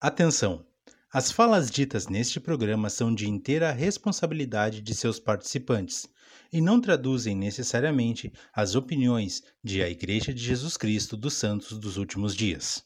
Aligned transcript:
Atenção! 0.00 0.62
As 1.10 1.32
falas 1.32 1.70
ditas 1.70 2.06
neste 2.06 2.38
programa 2.38 2.90
são 2.90 3.14
de 3.14 3.26
inteira 3.26 3.72
responsabilidade 3.72 4.82
de 4.82 4.94
seus 4.94 5.18
participantes 5.18 6.06
e 6.52 6.60
não 6.60 6.78
traduzem 6.82 7.34
necessariamente 7.34 8.30
as 8.54 8.74
opiniões 8.74 9.42
de 9.64 9.82
a 9.82 9.88
Igreja 9.88 10.34
de 10.34 10.44
Jesus 10.44 10.76
Cristo 10.76 11.16
dos 11.16 11.32
Santos 11.32 11.78
dos 11.78 11.96
Últimos 11.96 12.36
Dias. 12.36 12.84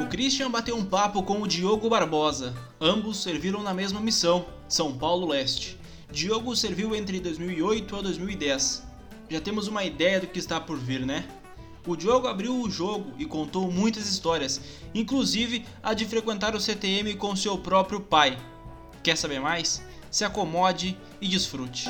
O 0.00 0.08
Christian 0.08 0.52
bateu 0.52 0.76
um 0.76 0.84
papo 0.84 1.24
com 1.24 1.42
o 1.42 1.48
Diogo 1.48 1.90
Barbosa. 1.90 2.54
Ambos 2.80 3.20
serviram 3.24 3.60
na 3.60 3.74
mesma 3.74 4.00
missão, 4.00 4.46
São 4.68 4.96
Paulo 4.96 5.26
Leste. 5.26 5.76
Diogo 6.12 6.54
serviu 6.54 6.94
entre 6.94 7.18
2008 7.18 7.96
a 7.96 8.02
2010. 8.02 8.86
Já 9.28 9.40
temos 9.40 9.66
uma 9.66 9.82
ideia 9.84 10.20
do 10.20 10.28
que 10.28 10.38
está 10.38 10.60
por 10.60 10.78
vir, 10.78 11.04
né? 11.04 11.26
O 11.88 11.96
Diogo 11.96 12.26
abriu 12.28 12.54
o 12.60 12.70
jogo 12.70 13.14
e 13.16 13.24
contou 13.24 13.72
muitas 13.72 14.06
histórias, 14.06 14.60
inclusive 14.94 15.64
a 15.82 15.94
de 15.94 16.04
frequentar 16.04 16.54
o 16.54 16.60
CTM 16.60 17.14
com 17.14 17.34
seu 17.34 17.56
próprio 17.56 17.98
pai. 17.98 18.36
Quer 19.02 19.16
saber 19.16 19.40
mais? 19.40 19.82
Se 20.10 20.22
acomode 20.22 20.98
e 21.18 21.26
desfrute. 21.26 21.88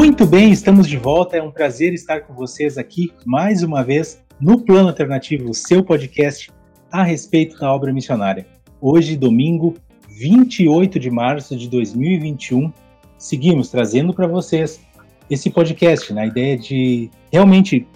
Muito 0.00 0.24
bem, 0.24 0.50
estamos 0.50 0.88
de 0.88 0.96
volta. 0.96 1.36
É 1.36 1.42
um 1.42 1.50
prazer 1.50 1.92
estar 1.92 2.22
com 2.22 2.32
vocês 2.32 2.78
aqui 2.78 3.12
mais 3.26 3.62
uma 3.62 3.84
vez 3.84 4.18
no 4.40 4.58
Plano 4.58 4.88
Alternativo, 4.88 5.50
o 5.50 5.54
seu 5.54 5.84
podcast 5.84 6.50
a 6.90 7.02
respeito 7.02 7.58
da 7.58 7.70
obra 7.70 7.92
missionária. 7.92 8.46
Hoje, 8.80 9.14
domingo, 9.14 9.74
28 10.08 10.98
de 10.98 11.10
março 11.10 11.54
de 11.54 11.68
2021, 11.68 12.72
seguimos 13.18 13.68
trazendo 13.68 14.14
para 14.14 14.26
vocês 14.26 14.80
esse 15.28 15.50
podcast 15.50 16.14
na 16.14 16.24
ideia 16.24 16.56
de 16.56 17.10
realmente 17.30 17.86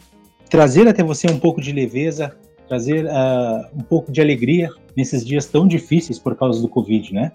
trazer 0.51 0.87
até 0.87 1.03
você 1.03 1.27
um 1.31 1.39
pouco 1.39 1.59
de 1.59 1.73
leveza, 1.73 2.37
trazer 2.69 3.07
uh, 3.07 3.67
um 3.75 3.83
pouco 3.83 4.13
de 4.13 4.21
alegria 4.21 4.69
nesses 4.95 5.25
dias 5.25 5.47
tão 5.47 5.67
difíceis 5.67 6.19
por 6.19 6.37
causa 6.37 6.61
do 6.61 6.69
Covid, 6.69 7.15
né? 7.15 7.33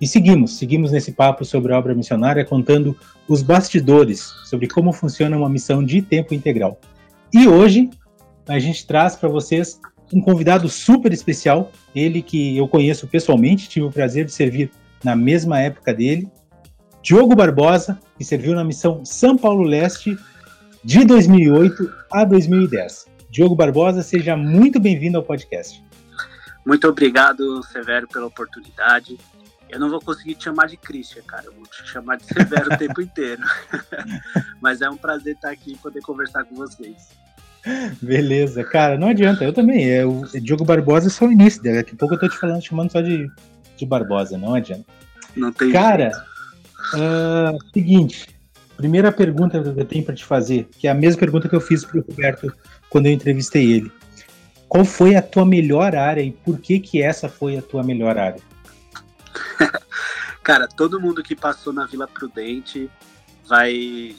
E 0.00 0.06
seguimos, 0.06 0.58
seguimos 0.58 0.92
nesse 0.92 1.12
papo 1.12 1.44
sobre 1.44 1.72
a 1.72 1.78
obra 1.78 1.94
missionária, 1.94 2.44
contando 2.44 2.96
os 3.26 3.42
bastidores 3.42 4.20
sobre 4.44 4.68
como 4.68 4.92
funciona 4.92 5.36
uma 5.36 5.48
missão 5.48 5.82
de 5.82 6.02
tempo 6.02 6.34
integral. 6.34 6.78
E 7.32 7.48
hoje 7.48 7.90
a 8.46 8.58
gente 8.58 8.86
traz 8.86 9.16
para 9.16 9.28
vocês 9.28 9.80
um 10.12 10.20
convidado 10.20 10.68
super 10.68 11.12
especial, 11.12 11.72
ele 11.94 12.22
que 12.22 12.56
eu 12.56 12.68
conheço 12.68 13.06
pessoalmente, 13.06 13.68
tive 13.68 13.86
o 13.86 13.90
prazer 13.90 14.24
de 14.24 14.32
servir 14.32 14.70
na 15.02 15.16
mesma 15.16 15.60
época 15.60 15.92
dele, 15.92 16.28
Diogo 17.02 17.34
Barbosa, 17.34 17.98
que 18.16 18.24
serviu 18.24 18.54
na 18.54 18.64
missão 18.64 19.04
São 19.04 19.36
Paulo 19.36 19.62
Leste 19.62 20.16
de 20.84 21.04
2008 21.04 21.92
a 22.12 22.24
2010. 22.24 23.06
Diogo 23.30 23.54
Barbosa, 23.54 24.02
seja 24.02 24.36
muito 24.36 24.78
bem-vindo 24.78 25.16
ao 25.16 25.22
podcast. 25.22 25.82
Muito 26.64 26.88
obrigado, 26.88 27.62
Severo, 27.64 28.08
pela 28.08 28.26
oportunidade. 28.26 29.16
Eu 29.68 29.80
não 29.80 29.90
vou 29.90 30.00
conseguir 30.00 30.34
te 30.34 30.44
chamar 30.44 30.66
de 30.66 30.76
Christian, 30.76 31.22
cara. 31.22 31.46
Eu 31.46 31.52
vou 31.52 31.64
te 31.64 31.86
chamar 31.88 32.16
de 32.16 32.24
Severo 32.24 32.72
o 32.72 32.78
tempo 32.78 33.00
inteiro. 33.00 33.42
Mas 34.60 34.80
é 34.80 34.88
um 34.88 34.96
prazer 34.96 35.34
estar 35.34 35.50
aqui 35.50 35.72
e 35.72 35.76
poder 35.76 36.00
conversar 36.02 36.44
com 36.44 36.54
vocês. 36.54 37.08
Beleza, 38.00 38.62
cara, 38.62 38.96
não 38.96 39.08
adianta, 39.08 39.44
eu 39.44 39.52
também. 39.52 39.90
É, 39.90 40.06
o 40.06 40.22
Diogo 40.40 40.64
Barbosa 40.64 41.08
é 41.08 41.10
só 41.10 41.26
o 41.26 41.32
início, 41.32 41.62
daqui 41.62 41.94
a 41.94 41.96
pouco 41.96 42.14
eu 42.14 42.20
tô 42.20 42.28
te 42.28 42.38
falando, 42.38 42.62
chamando 42.62 42.92
só 42.92 43.00
de, 43.00 43.28
de 43.76 43.84
Barbosa, 43.84 44.38
não 44.38 44.54
adianta. 44.54 44.84
Não 45.36 45.52
tem 45.52 45.72
Cara, 45.72 46.12
uh, 46.94 47.58
seguinte, 47.74 48.28
primeira 48.76 49.10
pergunta 49.10 49.60
que 49.60 49.80
eu 49.80 49.84
tenho 49.84 50.04
para 50.04 50.14
te 50.14 50.24
fazer, 50.24 50.68
que 50.78 50.86
é 50.86 50.90
a 50.92 50.94
mesma 50.94 51.18
pergunta 51.18 51.48
que 51.48 51.56
eu 51.56 51.60
fiz 51.60 51.84
pro 51.84 52.04
Roberto 52.08 52.52
quando 52.88 53.06
eu 53.06 53.12
entrevistei 53.12 53.72
ele. 53.72 53.90
Qual 54.68 54.84
foi 54.84 55.16
a 55.16 55.22
tua 55.22 55.44
melhor 55.44 55.96
área 55.96 56.22
e 56.22 56.30
por 56.30 56.58
que 56.58 56.78
que 56.78 57.02
essa 57.02 57.28
foi 57.28 57.56
a 57.56 57.62
tua 57.62 57.82
melhor 57.82 58.16
área? 58.16 58.40
Cara, 60.46 60.68
todo 60.68 61.00
mundo 61.00 61.24
que 61.24 61.34
passou 61.34 61.72
na 61.72 61.86
Vila 61.86 62.06
Prudente 62.06 62.88
vai 63.48 64.14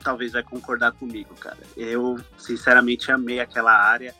talvez 0.00 0.30
vai 0.30 0.44
concordar 0.44 0.92
comigo, 0.92 1.34
cara. 1.34 1.58
Eu 1.76 2.20
sinceramente 2.38 3.10
amei 3.10 3.40
aquela 3.40 3.72
área. 3.72 4.14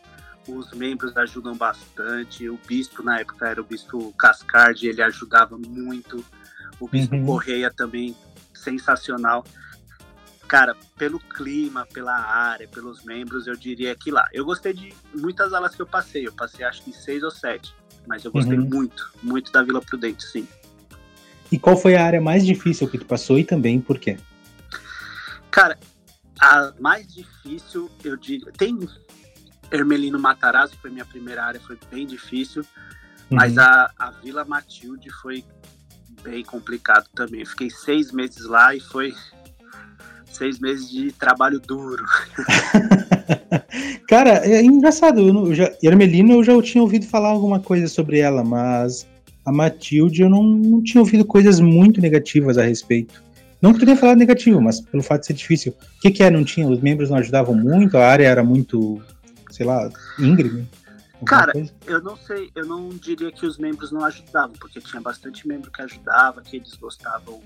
Os 0.45 0.73
membros 0.73 1.15
ajudam 1.15 1.55
bastante. 1.55 2.49
O 2.49 2.59
bispo 2.67 3.01
na 3.01 3.21
época 3.21 3.47
era 3.47 3.61
o 3.61 3.63
bispo 3.63 4.11
Cascardi, 4.17 4.87
ele 4.87 5.01
ajudava 5.01 5.57
muito. 5.57 6.21
O 6.81 6.87
bispo 6.89 7.15
uhum. 7.15 7.25
Correia 7.25 7.71
também 7.71 8.13
sensacional. 8.53 9.45
Cara, 10.45 10.75
pelo 10.97 11.17
clima, 11.17 11.87
pela 11.93 12.13
área, 12.13 12.67
pelos 12.67 13.05
membros, 13.05 13.47
eu 13.47 13.55
diria 13.55 13.95
que 13.95 14.11
lá. 14.11 14.27
Eu 14.33 14.43
gostei 14.43 14.73
de 14.73 14.93
muitas 15.15 15.53
alas 15.53 15.73
que 15.73 15.81
eu 15.81 15.87
passei. 15.87 16.27
Eu 16.27 16.33
passei 16.33 16.65
acho 16.65 16.83
que 16.83 16.91
seis 16.91 17.23
ou 17.23 17.31
sete. 17.31 17.73
Mas 18.05 18.25
eu 18.25 18.33
gostei 18.33 18.59
uhum. 18.59 18.67
muito, 18.67 19.13
muito 19.23 19.49
da 19.49 19.63
Vila 19.63 19.81
Prudente, 19.81 20.25
sim. 20.25 20.45
E 21.53 21.59
qual 21.59 21.77
foi 21.77 21.95
a 21.95 22.03
área 22.03 22.19
mais 22.19 22.43
difícil 22.43 22.87
que 22.87 22.97
tu 22.97 23.05
passou 23.05 23.37
e 23.37 23.43
também 23.43 23.79
por 23.79 23.99
quê? 23.99 24.17
Cara, 25.51 25.77
a 26.41 26.73
mais 26.79 27.05
difícil, 27.13 27.91
eu 28.03 28.17
diria. 28.17 28.51
Tem 28.57 28.75
Hermelino 29.71 30.17
Matarazzo, 30.17 30.73
que 30.73 30.81
foi 30.81 30.89
minha 30.89 31.05
primeira 31.05 31.45
área, 31.45 31.59
foi 31.59 31.77
bem 31.91 32.07
difícil. 32.07 32.63
Uhum. 33.29 33.37
Mas 33.37 33.55
a, 33.55 33.91
a 33.99 34.09
Vila 34.09 34.43
Matilde 34.43 35.11
foi 35.21 35.45
bem 36.23 36.43
complicado 36.43 37.07
também. 37.13 37.41
Eu 37.41 37.45
fiquei 37.45 37.69
seis 37.69 38.11
meses 38.11 38.45
lá 38.45 38.73
e 38.73 38.79
foi 38.79 39.13
seis 40.31 40.57
meses 40.57 40.89
de 40.89 41.11
trabalho 41.11 41.59
duro. 41.59 42.03
Cara, 44.09 44.43
é 44.43 44.59
engraçado. 44.63 45.19
Eu 45.19 45.53
já, 45.53 45.71
Hermelino 45.83 46.33
eu 46.33 46.43
já 46.43 46.59
tinha 46.63 46.81
ouvido 46.81 47.05
falar 47.05 47.29
alguma 47.29 47.59
coisa 47.59 47.87
sobre 47.87 48.17
ela, 48.17 48.43
mas 48.43 49.07
a 49.45 49.51
Matilde 49.51 50.21
eu 50.21 50.29
não, 50.29 50.43
não 50.43 50.83
tinha 50.83 51.01
ouvido 51.01 51.25
coisas 51.25 51.59
muito 51.59 52.01
negativas 52.01 52.57
a 52.57 52.63
respeito. 52.63 53.21
Não 53.61 53.71
que 53.71 53.79
tu 53.79 53.85
tenha 53.85 53.97
falado 53.97 54.17
negativo, 54.17 54.61
mas 54.61 54.81
pelo 54.81 55.01
fato 55.01 55.21
de 55.21 55.27
ser 55.27 55.33
difícil. 55.33 55.73
O 55.97 56.01
que, 56.01 56.11
que 56.11 56.23
é? 56.23 56.29
Não 56.29 56.43
tinha? 56.43 56.67
Os 56.67 56.81
membros 56.81 57.09
não 57.09 57.17
ajudavam 57.17 57.55
muito? 57.55 57.97
A 57.97 58.05
área 58.05 58.27
era 58.27 58.43
muito, 58.43 59.01
sei 59.49 59.65
lá, 59.65 59.89
íngreme? 60.19 60.67
Cara, 61.25 61.53
coisa? 61.53 61.71
eu 61.87 62.01
não 62.01 62.17
sei, 62.17 62.51
eu 62.55 62.65
não 62.65 62.89
diria 62.89 63.31
que 63.31 63.45
os 63.45 63.57
membros 63.57 63.91
não 63.91 64.03
ajudavam, 64.03 64.53
porque 64.59 64.81
tinha 64.81 65.01
bastante 65.01 65.47
membro 65.47 65.71
que 65.71 65.81
ajudava, 65.81 66.41
que 66.41 66.57
eles 66.57 66.73
gostavam 66.73 67.41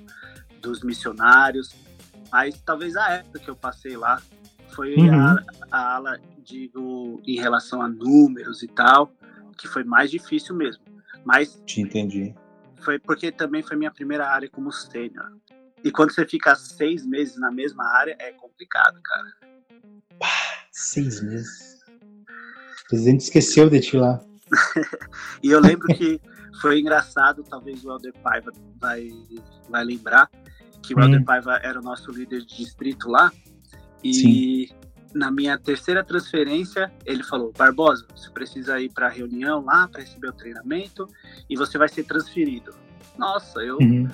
dos 0.60 0.82
missionários. 0.82 1.76
Mas 2.32 2.60
talvez 2.66 2.96
a 2.96 3.10
época 3.12 3.38
que 3.38 3.50
eu 3.50 3.56
passei 3.56 3.96
lá 3.96 4.20
foi 4.70 4.96
uhum. 4.96 5.14
a, 5.14 5.44
a 5.72 5.96
ala, 5.96 6.20
digo, 6.44 7.22
em 7.26 7.36
relação 7.36 7.82
a 7.82 7.88
números 7.88 8.64
e 8.64 8.68
tal, 8.68 9.12
que 9.56 9.68
foi 9.68 9.84
mais 9.84 10.10
difícil 10.10 10.56
mesmo. 10.56 10.84
Mas. 11.28 11.62
Te 11.66 11.82
entendi. 11.82 12.34
Foi 12.78 12.98
porque 12.98 13.34
também 13.34 13.62
foi 13.62 13.76
minha 13.76 13.92
primeira 13.92 14.30
área 14.30 14.50
como 14.50 14.72
sênior. 14.72 15.34
E 15.84 15.92
quando 15.92 16.14
você 16.14 16.26
fica 16.26 16.56
seis 16.56 17.06
meses 17.06 17.38
na 17.38 17.52
mesma 17.52 17.84
área, 17.98 18.16
é 18.18 18.32
complicado, 18.32 18.98
cara. 19.04 19.34
Pá, 20.18 20.30
seis 20.72 21.22
meses. 21.22 21.84
O 22.86 22.88
presidente 22.88 23.22
esqueceu 23.22 23.70
de 23.70 23.82
te 23.82 23.98
lá. 23.98 24.24
e 25.44 25.52
eu 25.52 25.60
lembro 25.60 25.88
que 25.88 26.22
foi 26.62 26.80
engraçado, 26.80 27.44
talvez 27.44 27.84
o 27.84 27.92
Helder 27.92 28.14
Paiva 28.24 28.54
vai, 28.80 29.10
vai 29.70 29.84
lembrar, 29.84 30.32
que 30.82 30.94
o 30.94 30.98
hum. 30.98 31.04
Helder 31.04 31.26
Paiva 31.26 31.60
era 31.62 31.78
o 31.78 31.84
nosso 31.84 32.10
líder 32.10 32.40
de 32.46 32.56
distrito 32.56 33.10
lá. 33.10 33.34
E 34.02 34.14
Sim. 34.14 34.70
Na 35.18 35.32
minha 35.32 35.58
terceira 35.58 36.04
transferência, 36.04 36.92
ele 37.06 37.24
falou: 37.24 37.52
Barbosa, 37.58 38.06
você 38.16 38.30
precisa 38.30 38.80
ir 38.80 38.90
para 38.90 39.08
a 39.08 39.10
reunião 39.10 39.66
lá 39.66 39.88
para 39.88 40.02
receber 40.02 40.30
o 40.30 40.34
treinamento 40.34 41.08
e 41.50 41.56
você 41.56 41.78
vai 41.78 41.90
ser 41.90 42.04
transferido. 42.04 42.74
Nossa, 43.18 43.60
eu. 43.60 43.78
Uhum 43.78 44.08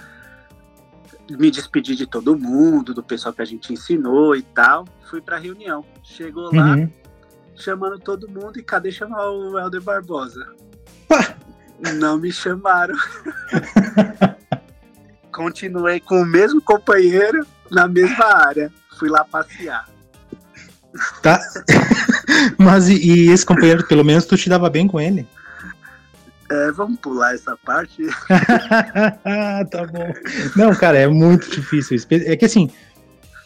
me 1.29 1.49
despedi 1.49 1.95
de 1.95 2.05
todo 2.05 2.37
mundo, 2.37 2.93
do 2.93 3.03
pessoal 3.03 3.33
que 3.33 3.41
a 3.41 3.45
gente 3.45 3.71
ensinou 3.71 4.35
e 4.35 4.41
tal. 4.41 4.85
Fui 5.09 5.21
pra 5.21 5.37
reunião. 5.37 5.85
Chegou 6.03 6.53
lá, 6.53 6.75
uhum. 6.75 6.89
chamando 7.55 7.99
todo 7.99 8.29
mundo 8.29 8.59
e 8.59 8.63
cadê 8.63 8.91
chamar 8.91 9.29
o 9.29 9.57
Helder 9.57 9.81
Barbosa? 9.81 10.45
Pá. 11.07 11.35
Não 11.95 12.17
me 12.17 12.31
chamaram. 12.31 12.95
Continuei 15.33 15.99
com 15.99 16.21
o 16.21 16.25
mesmo 16.25 16.61
companheiro 16.61 17.45
na 17.69 17.87
mesma 17.87 18.25
área. 18.25 18.71
Fui 18.97 19.09
lá 19.09 19.23
passear. 19.23 19.89
Tá. 21.21 21.39
Mas 22.57 22.87
e, 22.87 22.95
e 22.95 23.29
esse 23.29 23.45
companheiro, 23.45 23.85
pelo 23.87 24.03
menos, 24.03 24.25
tu 24.25 24.37
te 24.37 24.49
dava 24.49 24.69
bem 24.69 24.87
com 24.87 24.99
ele? 24.99 25.27
É, 26.49 26.71
vamos 26.71 26.99
pular 26.99 27.33
essa 27.33 27.57
parte. 27.65 28.03
tá 29.71 29.87
bom. 29.87 30.13
Não, 30.55 30.75
cara, 30.75 30.97
é 30.99 31.07
muito 31.07 31.49
difícil. 31.49 31.97
É 32.09 32.35
que 32.35 32.45
assim, 32.45 32.69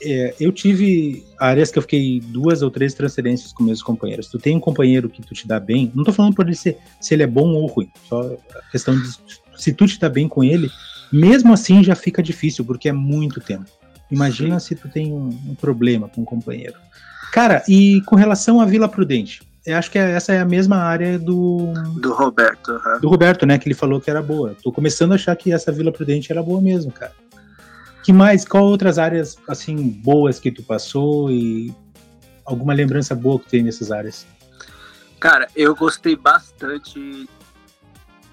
é, 0.02 0.36
eu 0.40 0.52
tive 0.52 1.24
áreas 1.40 1.72
que 1.72 1.78
eu 1.78 1.82
fiquei 1.82 2.20
duas 2.20 2.62
ou 2.62 2.70
três 2.70 2.94
transferências 2.94 3.54
com 3.54 3.64
meus 3.64 3.82
companheiros. 3.82 4.28
Tu 4.28 4.38
tem 4.40 4.56
um 4.56 4.60
companheiro 4.60 5.10
que 5.10 5.22
tu 5.22 5.34
te 5.34 5.48
dá 5.48 5.60
bem, 5.60 5.92
não 5.96 6.04
tô 6.04 6.12
falando 6.12 6.36
por 6.36 6.46
ele 6.46 6.56
ser, 6.56 6.78
se 7.00 7.14
ele 7.14 7.24
é 7.24 7.28
bom 7.28 7.50
ou 7.54 7.66
ruim, 7.68 7.90
só 8.08 8.22
a 8.56 8.72
questão 8.72 9.00
de 9.00 9.10
se 9.56 9.74
tu 9.74 9.88
te 9.88 10.00
dá 10.00 10.08
bem 10.08 10.28
com 10.28 10.44
ele, 10.44 10.70
mesmo 11.12 11.54
assim 11.54 11.84
já 11.84 11.96
fica 11.96 12.22
difícil, 12.22 12.64
porque 12.64 12.90
é 12.90 12.94
muito 12.94 13.40
tempo. 13.40 13.66
Imagina 14.10 14.60
Sim. 14.60 14.68
se 14.68 14.76
tu 14.76 14.88
tem 14.88 15.12
um, 15.12 15.28
um, 15.28 15.56
problema 15.56 16.08
com 16.08 16.22
um 16.22 16.26
companheiro. 16.26 16.76
Cara, 17.32 17.64
e 17.68 18.02
com 18.06 18.16
relação 18.16 18.60
à 18.60 18.66
Vila 18.66 18.88
Prudente, 18.88 19.42
eu 19.66 19.78
acho 19.78 19.92
que 19.92 20.00
essa 20.00 20.34
é 20.34 20.40
a 20.40 20.46
mesma 20.46 20.78
área 20.78 21.20
do. 21.20 21.74
Do 22.00 22.14
Roberto. 22.14 22.72
Uhum. 22.72 23.00
Do 23.02 23.10
Roberto, 23.10 23.46
né? 23.46 23.58
Que 23.58 23.68
ele 23.68 23.76
falou 23.76 24.00
que 24.00 24.10
era 24.10 24.22
boa. 24.22 24.56
Tô 24.64 24.72
começando 24.72 25.12
a 25.12 25.16
achar 25.16 25.36
que 25.36 25.52
essa 25.52 25.72
Vila 25.72 25.92
Prudente 25.92 26.32
era 26.32 26.42
boa 26.42 26.62
mesmo, 26.62 26.92
cara. 26.92 27.12
Que 28.02 28.14
mais? 28.14 28.46
Qual 28.46 28.64
outras 28.64 28.98
áreas, 28.98 29.38
assim, 29.48 29.76
boas 29.90 30.40
que 30.40 30.50
tu 30.50 30.64
passou 30.64 31.30
e 31.30 31.76
alguma 32.46 32.74
lembrança 32.74 33.14
boa 33.14 33.38
que 33.38 33.50
tem 33.50 33.62
nessas 33.62 33.92
áreas? 33.92 34.26
Cara, 35.20 35.50
eu 35.54 35.76
gostei 35.76 36.16
bastante 36.16 37.28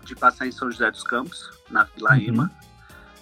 de 0.04 0.14
passar 0.14 0.46
em 0.46 0.52
São 0.52 0.70
José 0.70 0.88
dos 0.90 1.02
Campos, 1.02 1.50
na 1.68 1.82
Vila 1.82 2.12
uhum. 2.12 2.48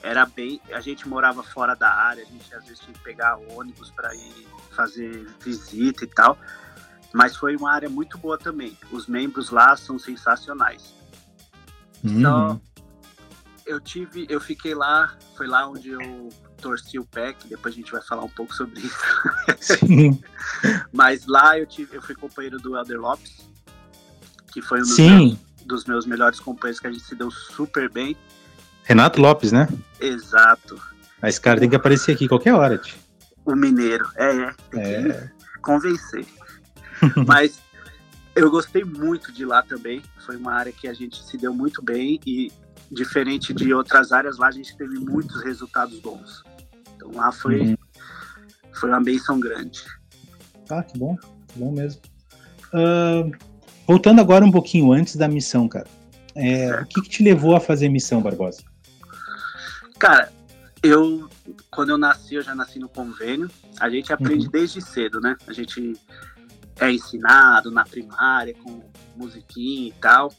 Era 0.03 0.27
bem. 0.27 0.61
A 0.73 0.81
gente 0.81 1.09
morava 1.09 1.43
fora 1.43 1.75
da 1.75 1.93
área, 1.93 2.23
a 2.23 2.27
gente 2.27 2.55
às 2.55 2.65
vezes 2.65 2.81
tinha 2.81 2.93
que 2.93 3.01
pegar 3.01 3.37
ônibus 3.37 3.91
para 3.91 4.15
ir 4.15 4.49
fazer 4.73 5.27
visita 5.41 6.05
e 6.05 6.09
tal. 6.09 6.37
Mas 7.13 7.37
foi 7.37 7.57
uma 7.57 7.73
área 7.73 7.89
muito 7.89 8.19
boa 8.19 8.39
também. 8.39 8.77
Os 8.91 9.07
membros 9.07 9.51
lá 9.51 9.77
são 9.77 9.99
sensacionais. 9.99 10.95
Uhum. 12.03 12.19
Então, 12.19 12.61
eu 13.67 13.81
tive, 13.81 14.27
eu 14.29 14.41
fiquei 14.41 14.75
lá, 14.75 15.15
foi 15.37 15.47
lá 15.47 15.69
onde 15.69 15.91
eu 15.91 16.29
torci 16.61 16.99
o 16.99 17.05
pé, 17.05 17.33
que 17.33 17.49
depois 17.49 17.75
a 17.75 17.77
gente 17.77 17.93
vai 17.93 18.03
falar 18.03 18.25
um 18.25 18.29
pouco 18.29 18.55
sobre 18.55 18.81
isso. 18.81 18.99
Sim. 19.61 20.21
Mas 20.93 21.27
lá 21.27 21.59
eu 21.59 21.67
tive, 21.67 21.97
eu 21.97 22.03
fui 22.03 22.15
companheiro 22.15 22.59
do 22.59 22.77
Elder 22.77 23.01
Lopes, 23.01 23.49
que 24.53 24.63
foi 24.63 24.79
um 24.79 24.83
dos 24.83 24.99
meus, 24.99 25.39
dos 25.67 25.85
meus, 25.85 26.07
melhores 26.07 26.41
companheiros 26.41 26.81
que 26.81 26.87
a 26.87 26.93
gente 26.93 27.05
se 27.05 27.15
deu 27.15 27.31
super 27.31 27.91
bem. 27.91 28.17
Renato 28.85 29.21
Lopes, 29.21 29.53
né? 29.53 29.69
Exato. 30.01 30.81
Esse 31.23 31.41
cara 31.41 31.61
tem 31.61 31.69
que 31.69 31.77
aparecer 31.77 32.13
aqui 32.13 32.27
qualquer 32.27 32.55
hora, 32.55 32.79
tio. 32.79 32.97
O 33.45 33.55
mineiro, 33.55 34.09
é, 34.17 34.31
é. 34.31 34.55
Tem 34.71 35.11
é. 35.11 35.31
que 35.55 35.61
convencer. 35.61 36.27
Mas 37.27 37.61
eu 38.35 38.51
gostei 38.51 38.85
muito 38.85 39.33
de 39.33 39.45
lá 39.45 39.63
também. 39.63 40.03
Foi 40.25 40.37
uma 40.37 40.53
área 40.53 40.73
que 40.73 40.89
a 40.89 40.95
gente 40.95 41.23
se 41.25 41.37
deu 41.37 41.55
muito 41.55 41.83
bem 41.83 42.21
e 42.27 42.51
diferente 42.91 43.55
de 43.55 43.73
outras 43.73 44.13
áreas, 44.13 44.37
lá 44.39 44.49
a 44.49 44.53
gente 44.53 44.77
teve 44.77 44.99
muitos 44.99 45.43
resultados 45.43 45.99
bons. 46.01 46.45
Então 46.95 47.11
lá 47.15 47.33
foi, 47.33 47.61
uhum. 47.61 47.77
foi 48.73 48.91
uma 48.91 49.03
benção 49.03 49.41
grande. 49.41 49.83
Ah, 50.69 50.83
que 50.83 50.99
bom, 50.99 51.17
que 51.49 51.59
bom 51.59 51.73
mesmo. 51.73 52.01
Uh, 52.73 53.31
voltando 53.87 54.21
agora 54.21 54.45
um 54.45 54.53
pouquinho 54.53 54.93
antes 54.93 55.17
da 55.17 55.27
missão, 55.27 55.69
cara. 55.69 55.87
É, 56.35 56.81
o 56.81 56.87
que, 56.87 57.03
que, 57.03 57.09
te 57.09 57.23
levou 57.23 57.55
a 57.55 57.61
fazer 57.61 57.89
missão, 57.89 58.23
Barbosa? 58.23 58.63
Cara, 60.03 60.33
eu 60.83 61.31
quando 61.71 61.91
eu 61.91 61.97
nasci, 61.97 62.35
eu 62.35 62.43
já 62.43 62.57
nasci 62.57 62.77
no 62.81 62.89
convênio. 62.89 63.49
A 63.79 63.89
gente 63.89 64.13
aprende 64.13 64.47
uhum. 64.47 64.51
desde 64.51 64.81
cedo, 64.81 65.21
né? 65.21 65.37
A 65.47 65.53
gente 65.53 65.93
é 66.81 66.91
ensinado 66.91 67.71
na 67.71 67.85
primária 67.85 68.53
com 68.53 68.83
musiquinha 69.15 69.91
e 69.91 69.93
tal. 69.93 70.35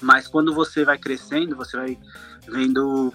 Mas 0.00 0.28
quando 0.28 0.54
você 0.54 0.84
vai 0.84 0.96
crescendo, 0.96 1.56
você 1.56 1.76
vai 1.76 1.98
vendo, 2.46 3.12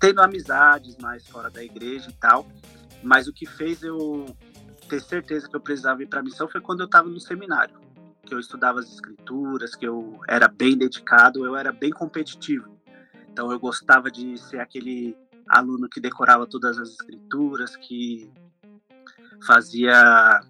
tendo 0.00 0.20
amizades 0.20 0.96
mais 0.96 1.24
fora 1.28 1.48
da 1.48 1.62
igreja 1.62 2.10
e 2.10 2.14
tal. 2.14 2.44
Mas 3.00 3.28
o 3.28 3.32
que 3.32 3.46
fez 3.46 3.84
eu 3.84 4.26
ter 4.88 5.00
certeza 5.00 5.48
que 5.48 5.54
eu 5.54 5.60
precisava 5.60 6.02
ir 6.02 6.06
para 6.06 6.18
a 6.18 6.24
missão 6.24 6.48
foi 6.48 6.60
quando 6.60 6.80
eu 6.80 6.86
estava 6.86 7.08
no 7.08 7.20
seminário, 7.20 7.76
que 8.26 8.34
eu 8.34 8.40
estudava 8.40 8.80
as 8.80 8.92
escrituras, 8.92 9.76
que 9.76 9.86
eu 9.86 10.18
era 10.26 10.48
bem 10.48 10.76
dedicado, 10.76 11.46
eu 11.46 11.54
era 11.54 11.70
bem 11.70 11.90
competitivo. 11.90 12.77
Então 13.38 13.52
eu 13.52 13.60
gostava 13.60 14.10
de 14.10 14.36
ser 14.36 14.58
aquele 14.58 15.16
aluno 15.48 15.88
que 15.88 16.00
decorava 16.00 16.44
todas 16.44 16.76
as 16.76 16.88
escrituras, 16.88 17.76
que 17.76 18.28
fazia 19.46 20.40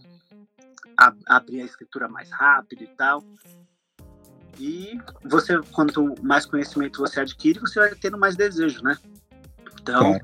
abrir 1.26 1.61
a 1.61 1.67
escritura 1.67 2.08
mais 2.08 2.31
rápido 2.31 2.85
e 2.85 2.87
tal. 2.87 3.23
E 4.58 4.99
você, 5.23 5.61
quanto 5.70 6.14
mais 6.23 6.46
conhecimento 6.46 7.00
você 7.00 7.20
adquire, 7.20 7.61
você 7.61 7.79
vai 7.79 7.94
tendo 7.94 8.17
mais 8.17 8.37
desejo, 8.37 8.82
né? 8.82 8.96
Então, 9.82 10.14
é. 10.14 10.20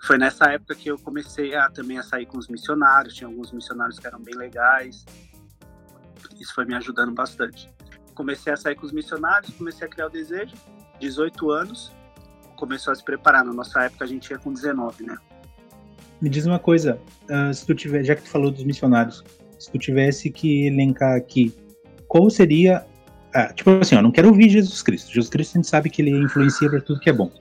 foi 0.00 0.18
nessa 0.18 0.44
época 0.44 0.76
que 0.76 0.92
eu 0.92 0.96
comecei 0.96 1.56
a 1.56 1.68
também 1.68 1.98
a 1.98 2.04
sair 2.04 2.26
com 2.26 2.38
os 2.38 2.46
missionários. 2.46 3.14
Tinha 3.14 3.26
alguns 3.26 3.50
missionários 3.50 3.98
que 3.98 4.06
eram 4.06 4.22
bem 4.22 4.36
legais. 4.36 5.04
Isso 6.38 6.54
foi 6.54 6.64
me 6.66 6.76
ajudando 6.76 7.12
bastante. 7.12 7.68
Comecei 8.14 8.52
a 8.52 8.56
sair 8.56 8.76
com 8.76 8.86
os 8.86 8.92
missionários, 8.92 9.52
comecei 9.56 9.88
a 9.88 9.90
criar 9.90 10.06
o 10.06 10.10
desejo. 10.10 10.54
18 11.02 11.50
anos, 11.50 11.92
começou 12.56 12.92
a 12.92 12.94
se 12.94 13.04
preparar. 13.04 13.44
Na 13.44 13.52
nossa 13.52 13.82
época 13.82 14.04
a 14.04 14.08
gente 14.08 14.30
ia 14.30 14.38
com 14.38 14.52
19, 14.52 15.04
né? 15.04 15.16
Me 16.20 16.30
diz 16.30 16.46
uma 16.46 16.58
coisa, 16.58 17.00
uh, 17.28 17.52
se 17.52 17.66
tu 17.66 17.74
tiver, 17.74 18.04
já 18.04 18.14
que 18.14 18.22
tu 18.22 18.28
falou 18.28 18.50
dos 18.50 18.62
missionários, 18.62 19.24
se 19.58 19.70
tu 19.70 19.78
tivesse 19.78 20.30
que 20.30 20.66
elencar 20.66 21.16
aqui, 21.16 21.52
qual 22.06 22.30
seria. 22.30 22.86
Ah, 23.34 23.52
tipo 23.52 23.70
assim, 23.70 23.96
eu 23.96 24.02
não 24.02 24.12
quero 24.12 24.28
ouvir 24.28 24.48
Jesus 24.48 24.82
Cristo. 24.82 25.08
Jesus 25.08 25.30
Cristo 25.30 25.52
a 25.52 25.58
gente 25.58 25.68
sabe 25.68 25.90
que 25.90 26.02
ele 26.02 26.10
influencia 26.10 26.68
para 26.68 26.80
tudo 26.80 27.00
que 27.00 27.08
é 27.08 27.12
bom. 27.12 27.32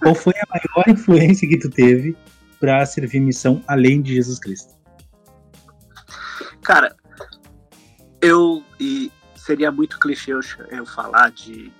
Qual 0.00 0.14
foi 0.14 0.34
a 0.34 0.46
maior 0.48 0.88
influência 0.88 1.48
que 1.48 1.58
tu 1.58 1.68
teve 1.68 2.16
para 2.60 2.86
servir 2.86 3.20
missão 3.20 3.62
além 3.66 4.00
de 4.00 4.14
Jesus 4.14 4.38
Cristo? 4.38 4.72
Cara, 6.62 6.94
eu. 8.20 8.62
E 8.78 9.10
seria 9.34 9.72
muito 9.72 9.98
clichê 9.98 10.32
eu, 10.32 10.40
eu 10.70 10.86
falar 10.86 11.30
de 11.32 11.72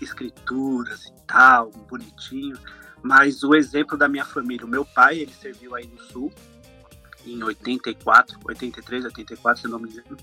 escrituras 0.00 1.06
e 1.06 1.12
tal, 1.26 1.70
bonitinho. 1.88 2.58
Mas 3.02 3.42
o 3.42 3.54
exemplo 3.54 3.96
da 3.96 4.08
minha 4.08 4.24
família, 4.24 4.66
o 4.66 4.68
meu 4.68 4.84
pai, 4.84 5.18
ele 5.18 5.32
serviu 5.32 5.74
aí 5.74 5.86
no 5.86 5.98
sul, 6.04 6.32
em 7.24 7.42
84, 7.42 8.38
83, 8.44 9.04
84, 9.04 9.62
se 9.62 9.68
não 9.68 9.78
me 9.78 9.90
engano. 9.90 10.16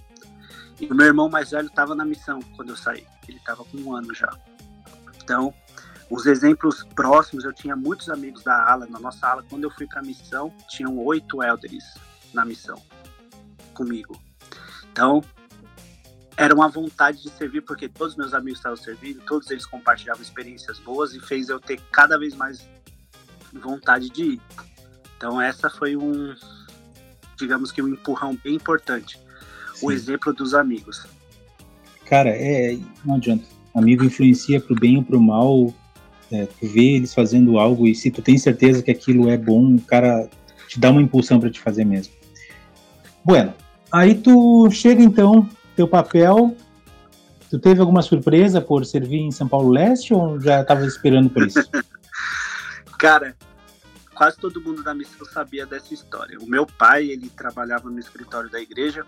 E 0.79 0.87
o 0.87 0.95
meu 0.95 1.05
irmão 1.05 1.29
mais 1.29 1.51
velho 1.51 1.67
estava 1.67 1.95
na 1.95 2.03
missão 2.03 2.39
quando 2.55 2.69
eu 2.69 2.77
saí. 2.77 3.05
Ele 3.27 3.37
estava 3.37 3.63
com 3.63 3.77
um 3.77 3.95
ano 3.95 4.13
já. 4.13 4.31
Então, 5.23 5.53
os 6.09 6.25
exemplos 6.25 6.83
próximos, 6.95 7.43
eu 7.43 7.53
tinha 7.53 7.75
muitos 7.75 8.09
amigos 8.09 8.43
da 8.43 8.71
ala. 8.71 8.85
Na 8.87 8.99
nossa 8.99 9.27
ala, 9.27 9.43
quando 9.49 9.63
eu 9.63 9.71
fui 9.71 9.87
para 9.87 9.99
a 9.99 10.03
missão, 10.03 10.53
tinham 10.67 10.97
oito 10.99 11.41
elders 11.41 11.83
na 12.33 12.43
missão 12.43 12.81
comigo. 13.73 14.19
Então, 14.91 15.23
era 16.35 16.53
uma 16.53 16.67
vontade 16.67 17.21
de 17.21 17.29
servir, 17.29 17.61
porque 17.61 17.87
todos 17.87 18.15
meus 18.15 18.33
amigos 18.33 18.59
estavam 18.59 18.77
servindo, 18.77 19.21
todos 19.25 19.49
eles 19.51 19.65
compartilhavam 19.65 20.21
experiências 20.21 20.79
boas 20.79 21.13
e 21.13 21.19
fez 21.19 21.49
eu 21.49 21.59
ter 21.59 21.79
cada 21.91 22.17
vez 22.17 22.35
mais 22.35 22.67
vontade 23.53 24.09
de 24.09 24.23
ir. 24.23 24.41
Então, 25.17 25.39
essa 25.39 25.69
foi 25.69 25.95
um, 25.95 26.33
digamos 27.37 27.71
que 27.71 27.81
um 27.81 27.87
empurrão 27.87 28.37
bem 28.43 28.55
importante. 28.55 29.19
Sim. 29.75 29.85
O 29.85 29.91
exemplo 29.91 30.33
dos 30.33 30.53
amigos. 30.53 31.05
Cara, 32.05 32.29
é, 32.29 32.77
não 33.05 33.15
adianta. 33.15 33.45
Amigo 33.73 34.03
influencia 34.03 34.59
pro 34.59 34.75
bem 34.75 34.97
ou 34.97 35.03
pro 35.03 35.21
mal. 35.21 35.73
É, 36.31 36.45
tu 36.45 36.67
vê 36.67 36.95
eles 36.95 37.13
fazendo 37.13 37.59
algo 37.59 37.87
e 37.87 37.93
se 37.93 38.09
tu 38.09 38.21
tem 38.21 38.37
certeza 38.37 38.81
que 38.81 38.89
aquilo 38.89 39.29
é 39.29 39.37
bom, 39.37 39.75
o 39.75 39.81
cara 39.81 40.27
te 40.67 40.79
dá 40.79 40.89
uma 40.89 41.01
impulsão 41.01 41.39
para 41.39 41.49
te 41.49 41.59
fazer 41.59 41.85
mesmo. 41.85 42.13
Bueno, 43.23 43.53
aí 43.91 44.15
tu 44.15 44.69
chega 44.71 45.01
então, 45.01 45.47
teu 45.75 45.87
papel. 45.87 46.55
Tu 47.49 47.59
teve 47.59 47.79
alguma 47.81 48.01
surpresa 48.01 48.59
por 48.59 48.85
servir 48.85 49.19
em 49.19 49.31
São 49.31 49.47
Paulo 49.47 49.69
Leste 49.69 50.13
ou 50.13 50.39
já 50.39 50.61
estava 50.61 50.85
esperando 50.85 51.29
por 51.29 51.45
isso? 51.45 51.59
cara, 52.97 53.35
quase 54.15 54.37
todo 54.37 54.61
mundo 54.61 54.83
da 54.83 54.93
missão 54.93 55.25
sabia 55.27 55.65
dessa 55.65 55.93
história. 55.93 56.37
O 56.39 56.47
meu 56.47 56.65
pai, 56.65 57.05
ele 57.05 57.29
trabalhava 57.29 57.89
no 57.89 57.99
escritório 57.99 58.49
da 58.49 58.59
igreja 58.59 59.05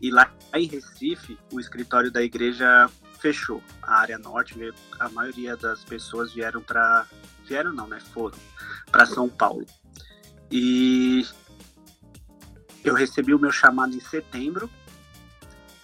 e 0.00 0.10
lá 0.10 0.30
em 0.54 0.66
Recife, 0.66 1.38
o 1.52 1.60
escritório 1.60 2.10
da 2.10 2.22
igreja 2.22 2.90
fechou. 3.20 3.62
A 3.80 4.00
área 4.00 4.18
norte, 4.18 4.54
a 4.98 5.08
maioria 5.08 5.56
das 5.56 5.84
pessoas 5.84 6.34
vieram 6.34 6.60
para 6.60 7.06
vieram 7.46 7.72
não, 7.72 7.86
né? 7.86 8.00
Foram 8.12 8.36
para 8.90 9.06
São 9.06 9.28
Paulo. 9.28 9.64
E 10.50 11.24
eu 12.84 12.94
recebi 12.94 13.32
o 13.32 13.38
meu 13.38 13.52
chamado 13.52 13.94
em 13.94 14.00
setembro, 14.00 14.68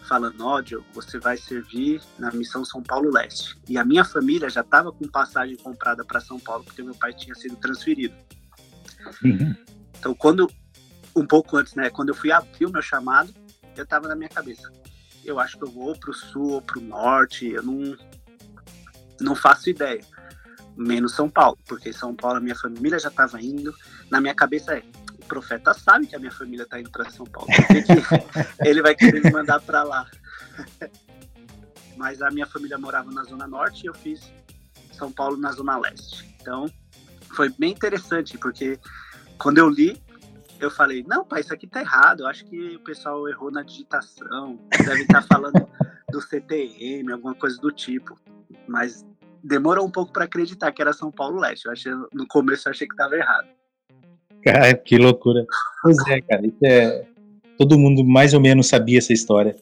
falando: 0.08 0.40
Ó, 0.40 0.60
oh, 0.60 0.82
você 0.94 1.18
vai 1.18 1.36
servir 1.36 2.00
na 2.18 2.32
missão 2.32 2.64
São 2.64 2.82
Paulo 2.82 3.12
Leste. 3.12 3.56
E 3.68 3.76
a 3.76 3.84
minha 3.84 4.04
família 4.04 4.48
já 4.48 4.62
estava 4.62 4.90
com 4.90 5.06
passagem 5.06 5.56
comprada 5.56 6.04
para 6.04 6.20
São 6.20 6.40
Paulo, 6.40 6.64
porque 6.64 6.82
meu 6.82 6.94
pai 6.94 7.12
tinha 7.12 7.34
sido 7.34 7.56
transferido. 7.56 8.14
Uhum. 9.22 9.54
Então, 9.98 10.14
quando, 10.14 10.50
um 11.14 11.26
pouco 11.26 11.56
antes, 11.56 11.74
né, 11.74 11.90
quando 11.90 12.08
eu 12.08 12.14
fui 12.14 12.32
abrir 12.32 12.66
o 12.66 12.72
meu 12.72 12.82
chamado, 12.82 13.32
eu 13.76 13.86
tava 13.86 14.08
na 14.08 14.16
minha 14.16 14.28
cabeça. 14.28 14.72
Eu 15.24 15.38
acho 15.38 15.58
que 15.58 15.64
eu 15.64 15.70
vou 15.70 15.96
pro 15.98 16.12
sul 16.12 16.52
ou 16.52 16.62
pro 16.62 16.80
norte, 16.80 17.46
eu 17.46 17.62
não, 17.62 17.96
não 19.20 19.34
faço 19.34 19.68
ideia. 19.68 20.04
Menos 20.76 21.14
São 21.14 21.28
Paulo, 21.28 21.58
porque 21.66 21.92
São 21.92 22.14
Paulo, 22.14 22.38
a 22.38 22.40
minha 22.40 22.54
família 22.54 22.98
já 22.98 23.10
tava 23.10 23.42
indo. 23.42 23.74
Na 24.10 24.20
minha 24.20 24.34
cabeça 24.34 24.76
é, 24.76 24.82
profeta 25.28 25.74
sabe 25.74 26.06
que 26.06 26.16
a 26.16 26.18
minha 26.18 26.32
família 26.32 26.64
está 26.64 26.80
indo 26.80 26.90
para 26.90 27.08
São 27.10 27.26
Paulo. 27.26 27.48
ele 28.64 28.82
vai 28.82 28.94
querer 28.94 29.22
me 29.22 29.30
mandar 29.30 29.60
para 29.60 29.82
lá. 29.84 30.10
Mas 31.96 32.22
a 32.22 32.30
minha 32.30 32.46
família 32.46 32.78
morava 32.78 33.10
na 33.12 33.22
Zona 33.24 33.46
Norte 33.46 33.84
e 33.84 33.86
eu 33.86 33.94
fiz 33.94 34.32
São 34.92 35.12
Paulo 35.12 35.36
na 35.36 35.52
Zona 35.52 35.76
Leste. 35.78 36.34
Então, 36.40 36.66
foi 37.34 37.50
bem 37.50 37.72
interessante, 37.72 38.38
porque 38.38 38.78
quando 39.38 39.58
eu 39.58 39.68
li, 39.68 40.00
eu 40.60 40.70
falei, 40.70 41.04
não, 41.06 41.24
pai, 41.24 41.40
isso 41.40 41.52
aqui 41.52 41.66
tá 41.66 41.80
errado. 41.80 42.20
Eu 42.20 42.26
acho 42.26 42.44
que 42.44 42.76
o 42.76 42.80
pessoal 42.80 43.28
errou 43.28 43.50
na 43.50 43.62
digitação. 43.62 44.58
Deve 44.70 45.02
estar 45.02 45.22
tá 45.22 45.26
falando 45.26 45.68
do 46.10 46.20
CTM, 46.20 47.12
alguma 47.12 47.34
coisa 47.34 47.60
do 47.60 47.70
tipo. 47.70 48.18
Mas 48.66 49.06
demorou 49.42 49.86
um 49.86 49.90
pouco 49.90 50.12
para 50.12 50.24
acreditar 50.24 50.72
que 50.72 50.82
era 50.82 50.92
São 50.92 51.10
Paulo 51.10 51.40
Leste. 51.40 51.66
Eu 51.66 51.72
achei, 51.72 51.92
no 52.12 52.26
começo 52.26 52.68
eu 52.68 52.72
achei 52.72 52.86
que 52.86 52.94
estava 52.94 53.16
errado. 53.16 53.57
Cara, 54.44 54.74
que 54.74 54.96
loucura. 54.96 55.44
Pois 55.82 55.96
é, 56.08 56.20
cara, 56.20 56.42
é. 56.64 57.04
Todo 57.58 57.78
mundo 57.78 58.04
mais 58.04 58.34
ou 58.34 58.40
menos 58.40 58.68
sabia 58.68 58.98
essa 58.98 59.12
história. 59.12 59.56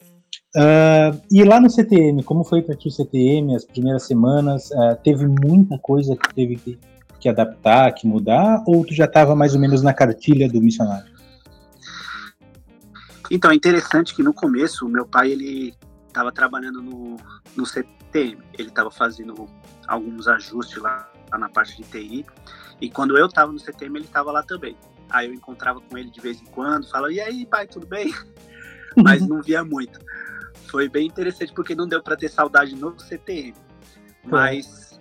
Uh, 0.55 1.19
e 1.31 1.43
lá 1.43 1.59
no 1.59 1.69
CTM, 1.69 2.23
como 2.23 2.43
foi 2.43 2.61
para 2.61 2.75
ti 2.75 2.87
o 2.87 2.91
CTM, 2.91 3.55
as 3.55 3.65
primeiras 3.65 4.03
semanas? 4.03 4.69
Uh, 4.71 4.95
teve 5.03 5.27
muita 5.27 5.77
coisa 5.79 6.15
que 6.15 6.33
teve 6.33 6.55
que, 6.55 6.79
que 7.19 7.29
adaptar, 7.29 7.91
que 7.93 8.07
mudar? 8.07 8.63
Ou 8.65 8.85
tu 8.85 8.93
já 8.93 9.05
estava 9.05 9.35
mais 9.35 9.53
ou 9.53 9.59
menos 9.59 9.81
na 9.81 9.93
cartilha 9.93 10.47
do 10.47 10.61
missionário? 10.61 11.17
Então, 13.29 13.51
é 13.51 13.55
interessante 13.55 14.15
que 14.15 14.23
no 14.23 14.33
começo, 14.33 14.85
o 14.85 14.89
meu 14.89 15.05
pai, 15.05 15.31
ele 15.31 15.73
estava 16.07 16.31
trabalhando 16.31 16.81
no, 16.81 17.17
no 17.55 17.65
CTM. 17.65 18.41
Ele 18.57 18.69
estava 18.69 18.89
fazendo 18.89 19.47
alguns 19.87 20.27
ajustes 20.27 20.81
lá, 20.81 21.09
lá, 21.31 21.37
na 21.37 21.49
parte 21.49 21.77
de 21.77 21.83
TI. 21.83 22.25
E 22.79 22.89
quando 22.89 23.17
eu 23.17 23.25
estava 23.25 23.51
no 23.51 23.59
CTM, 23.59 23.99
ele 23.99 24.05
estava 24.05 24.31
lá 24.31 24.43
também. 24.43 24.77
Aí 25.09 25.27
eu 25.27 25.33
encontrava 25.33 25.81
com 25.81 25.97
ele 25.97 26.09
de 26.09 26.19
vez 26.19 26.41
em 26.41 26.45
quando, 26.45 26.89
falava, 26.89 27.11
e 27.11 27.19
aí, 27.19 27.45
pai, 27.45 27.67
tudo 27.67 27.87
bem? 27.87 28.13
Mas 28.95 29.25
não 29.25 29.41
via 29.41 29.63
muito. 29.63 29.99
Foi 30.67 30.89
bem 30.89 31.07
interessante 31.07 31.53
porque 31.53 31.75
não 31.75 31.87
deu 31.87 32.01
para 32.01 32.15
ter 32.15 32.29
saudade 32.29 32.75
no 32.75 32.97
CTM. 32.99 33.55
Mas 34.23 34.99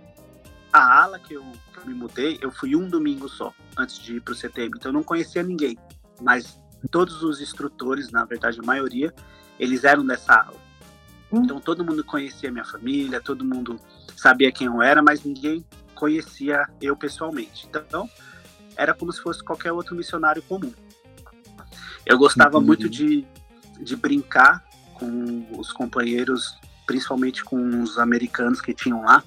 a 0.73 1.02
ala 1.02 1.18
que 1.18 1.35
eu, 1.35 1.45
que 1.73 1.78
eu 1.78 1.87
me 1.87 1.95
mudei, 1.95 2.38
eu 2.40 2.50
fui 2.50 2.76
um 2.76 2.88
domingo 2.88 3.28
só 3.28 3.52
antes 3.76 3.99
de 3.99 4.16
ir 4.16 4.21
para 4.21 4.33
o 4.33 4.37
CTM. 4.37 4.73
Então 4.76 4.90
eu 4.90 4.95
não 4.95 5.02
conhecia 5.02 5.42
ninguém. 5.42 5.76
Mas 6.21 6.61
todos 6.90 7.23
os 7.23 7.40
instrutores, 7.40 8.11
na 8.11 8.25
verdade 8.25 8.61
a 8.61 8.62
maioria, 8.62 9.12
eles 9.59 9.85
eram 9.85 10.06
dessa 10.06 10.35
ala. 10.35 10.66
Hum. 11.33 11.42
Então 11.45 11.61
todo 11.61 11.85
mundo 11.85 12.04
conhecia 12.04 12.50
minha 12.50 12.64
família, 12.64 13.21
todo 13.21 13.45
mundo 13.45 13.80
sabia 14.14 14.52
quem 14.52 14.66
eu 14.66 14.80
era, 14.80 15.02
mas 15.02 15.25
ninguém 15.25 15.64
conhecia 15.96 16.68
eu 16.80 16.96
pessoalmente. 16.96 17.66
Então 17.68 18.08
era 18.76 18.94
como 18.94 19.12
se 19.12 19.20
fosse 19.20 19.42
qualquer 19.42 19.72
outro 19.72 19.96
missionário 19.96 20.42
comum. 20.42 20.72
Eu 22.04 22.18
gostava 22.18 22.58
Entendi. 22.58 22.66
muito 22.66 22.88
de, 22.88 23.26
de 23.80 23.96
brincar 23.96 24.64
com 24.94 25.46
os 25.58 25.72
companheiros, 25.72 26.56
principalmente 26.86 27.42
com 27.42 27.82
os 27.82 27.98
americanos 27.98 28.60
que 28.60 28.72
tinham 28.72 29.02
lá, 29.02 29.24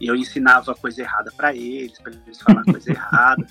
e 0.00 0.06
eu 0.06 0.16
ensinava 0.16 0.74
coisa 0.74 1.02
errada 1.02 1.30
para 1.36 1.54
eles, 1.54 1.98
para 2.00 2.12
eles 2.12 2.40
falar 2.40 2.64
coisa 2.64 2.90
errada. 2.90 3.46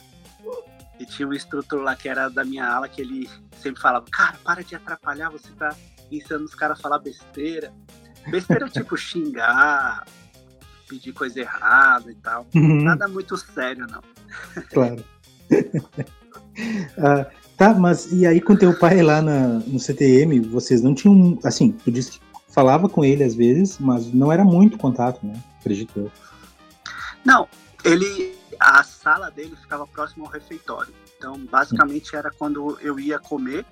E 1.00 1.06
tinha 1.06 1.28
um 1.28 1.34
instrutor 1.34 1.82
lá 1.82 1.96
que 1.96 2.10
era 2.10 2.28
da 2.28 2.44
minha 2.44 2.68
ala 2.68 2.90
que 2.90 3.02
ele 3.02 3.30
sempre 3.58 3.82
falava: 3.82 4.06
Cara, 4.12 4.38
para 4.44 4.62
de 4.64 4.76
atrapalhar, 4.76 5.30
você 5.30 5.50
tá 5.52 5.74
ensinando 6.12 6.46
os 6.46 6.56
caras 6.56 6.78
a 6.78 6.82
falar 6.82 7.00
besteira. 7.00 7.72
Besteira 8.28 8.68
tipo 8.68 8.98
xingar, 8.98 10.06
pedir 10.90 11.14
coisa 11.14 11.40
errada 11.40 12.12
e 12.12 12.16
tal. 12.16 12.48
Uhum. 12.56 12.84
Nada 12.84 13.08
muito 13.08 13.38
sério, 13.38 13.86
não. 13.88 14.02
Claro. 14.70 15.06
ah, 16.98 17.26
Tá, 17.60 17.74
mas 17.74 18.10
e 18.14 18.26
aí 18.26 18.40
com 18.40 18.56
teu 18.56 18.74
pai 18.74 19.02
lá 19.02 19.22
na, 19.22 19.60
no 19.60 19.78
CTM, 19.78 20.40
vocês 20.40 20.82
não 20.82 20.96
tinham, 20.96 21.38
assim, 21.44 21.74
tu 21.74 21.92
disse 21.92 22.12
que 22.12 22.22
falava 22.48 22.88
com 22.88 23.04
ele 23.04 23.22
às 23.22 23.36
vezes, 23.36 23.78
mas 23.78 24.14
não 24.14 24.32
era 24.32 24.46
muito 24.46 24.78
contato, 24.78 25.20
né? 25.26 25.34
Acredito 25.60 26.00
eu. 26.00 26.12
Não, 27.26 27.50
ele, 27.84 28.34
a 28.58 28.82
sala 28.82 29.30
dele 29.30 29.58
ficava 29.62 29.86
próximo 29.86 30.24
ao 30.24 30.32
refeitório. 30.32 30.94
Então, 31.18 31.38
basicamente 31.52 32.16
era 32.16 32.32
quando 32.32 32.80
eu 32.80 32.98
ia 32.98 33.20
comer, 33.20 33.66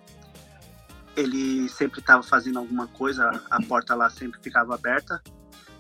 ele 1.15 1.69
sempre 1.69 2.01
estava 2.01 2.21
fazendo 2.21 2.59
alguma 2.59 2.87
coisa, 2.87 3.41
a 3.49 3.61
porta 3.63 3.95
lá 3.95 4.09
sempre 4.09 4.37
ficava 4.41 4.75
aberta, 4.75 5.21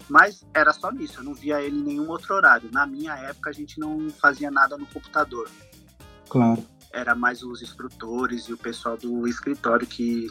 mas 0.09 0.45
era 0.53 0.73
só 0.73 0.91
nisso, 0.91 1.19
eu 1.19 1.23
não 1.23 1.33
via 1.33 1.61
ele 1.61 1.77
em 1.77 1.83
nenhum 1.83 2.09
outro 2.09 2.33
horário. 2.35 2.69
Na 2.71 2.85
minha 2.85 3.15
época 3.15 3.49
a 3.49 3.53
gente 3.53 3.79
não 3.79 4.09
fazia 4.09 4.49
nada 4.49 4.77
no 4.77 4.85
computador. 4.85 5.49
Claro 6.29 6.63
era 6.91 7.13
mais 7.15 7.43
os 7.43 7.61
instrutores 7.61 8.45
e 8.45 8.53
o 8.53 8.57
pessoal 8.57 8.97
do 8.97 9.27
escritório 9.27 9.85
que, 9.85 10.27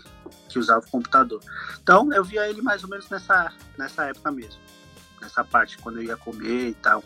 que 0.49 0.59
usava 0.59 0.85
o 0.85 0.91
computador. 0.91 1.41
Então 1.83 2.13
eu 2.13 2.25
via 2.25 2.49
ele 2.49 2.63
mais 2.63 2.83
ou 2.83 2.91
menos 2.91 3.09
nessa, 3.09 3.53
nessa 3.79 4.05
época 4.05 4.31
mesmo. 4.31 4.61
Nessa 5.21 5.45
parte, 5.45 5.79
quando 5.79 5.99
eu 5.99 6.05
ia 6.05 6.17
comer 6.17 6.71
e 6.71 6.75
tal. 6.75 7.03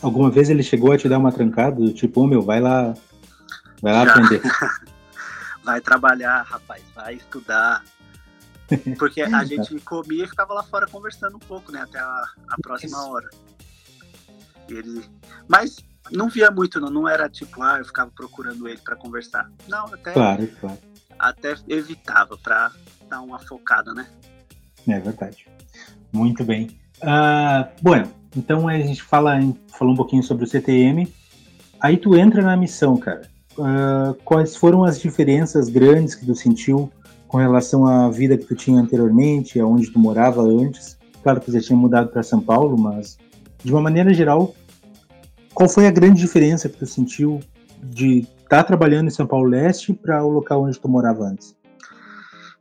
Alguma 0.00 0.30
vez 0.30 0.48
ele 0.48 0.62
chegou 0.62 0.92
a 0.92 0.98
te 0.98 1.08
dar 1.08 1.18
uma 1.18 1.32
trancada, 1.32 1.92
tipo, 1.92 2.22
oh, 2.22 2.26
meu, 2.26 2.40
vai 2.40 2.60
lá, 2.60 2.94
vai 3.82 3.92
lá 3.92 4.04
Já. 4.04 4.12
aprender. 4.12 4.42
vai 5.64 5.80
trabalhar, 5.80 6.42
rapaz, 6.42 6.82
vai 6.94 7.14
estudar. 7.14 7.82
Porque 8.98 9.22
a 9.22 9.44
gente 9.44 9.78
comia 9.80 10.24
e 10.24 10.28
ficava 10.28 10.52
lá 10.52 10.62
fora 10.62 10.86
conversando 10.86 11.36
um 11.36 11.40
pouco, 11.40 11.72
né? 11.72 11.80
Até 11.80 11.98
a, 11.98 12.24
a 12.48 12.56
próxima 12.62 13.02
hora. 13.06 13.28
Ele... 14.68 15.02
Mas 15.48 15.76
não 16.12 16.28
via 16.28 16.50
muito, 16.50 16.80
não. 16.80 16.90
Não 16.90 17.08
era 17.08 17.28
tipo, 17.28 17.62
ah, 17.62 17.78
eu 17.78 17.84
ficava 17.84 18.10
procurando 18.10 18.68
ele 18.68 18.78
para 18.78 18.96
conversar. 18.96 19.50
Não, 19.66 19.86
até. 19.86 20.12
Claro, 20.12 20.46
claro. 20.60 20.78
Até 21.18 21.54
evitava 21.68 22.36
para 22.36 22.70
dar 23.08 23.20
uma 23.22 23.38
focada, 23.38 23.92
né? 23.92 24.06
É 24.86 25.00
verdade. 25.00 25.46
Muito 26.12 26.44
bem. 26.44 26.78
Uh, 26.98 27.68
bueno, 27.82 28.12
então 28.36 28.68
a 28.68 28.78
gente 28.78 29.02
fala, 29.02 29.38
falou 29.72 29.94
um 29.94 29.96
pouquinho 29.96 30.22
sobre 30.22 30.44
o 30.44 30.46
CTM. 30.46 31.12
Aí 31.80 31.96
tu 31.96 32.16
entra 32.16 32.42
na 32.42 32.56
missão, 32.56 32.96
cara. 32.96 33.28
Uh, 33.56 34.14
quais 34.24 34.54
foram 34.54 34.84
as 34.84 35.00
diferenças 35.00 35.68
grandes 35.68 36.14
que 36.14 36.24
tu 36.24 36.34
sentiu 36.34 36.92
com 37.28 37.36
relação 37.36 37.86
à 37.86 38.10
vida 38.10 38.36
que 38.36 38.46
tu 38.46 38.54
tinha 38.54 38.80
anteriormente, 38.80 39.60
aonde 39.60 39.90
tu 39.90 39.98
morava 39.98 40.42
antes? 40.42 40.98
Claro 41.22 41.40
que 41.40 41.50
você 41.50 41.60
tinha 41.60 41.76
mudado 41.76 42.08
para 42.08 42.22
São 42.22 42.40
Paulo, 42.40 42.76
mas 42.76 43.18
de 43.62 43.70
uma 43.70 43.82
maneira 43.82 44.12
geral, 44.14 44.54
qual 45.52 45.68
foi 45.68 45.86
a 45.86 45.90
grande 45.90 46.20
diferença 46.20 46.68
que 46.68 46.78
tu 46.78 46.86
sentiu 46.86 47.38
de 47.82 48.20
estar 48.20 48.62
tá 48.62 48.64
trabalhando 48.64 49.08
em 49.08 49.10
São 49.10 49.26
Paulo 49.26 49.48
Leste 49.48 49.92
para 49.92 50.24
o 50.24 50.30
local 50.30 50.62
onde 50.64 50.80
tu 50.80 50.88
morava 50.88 51.24
antes? 51.24 51.54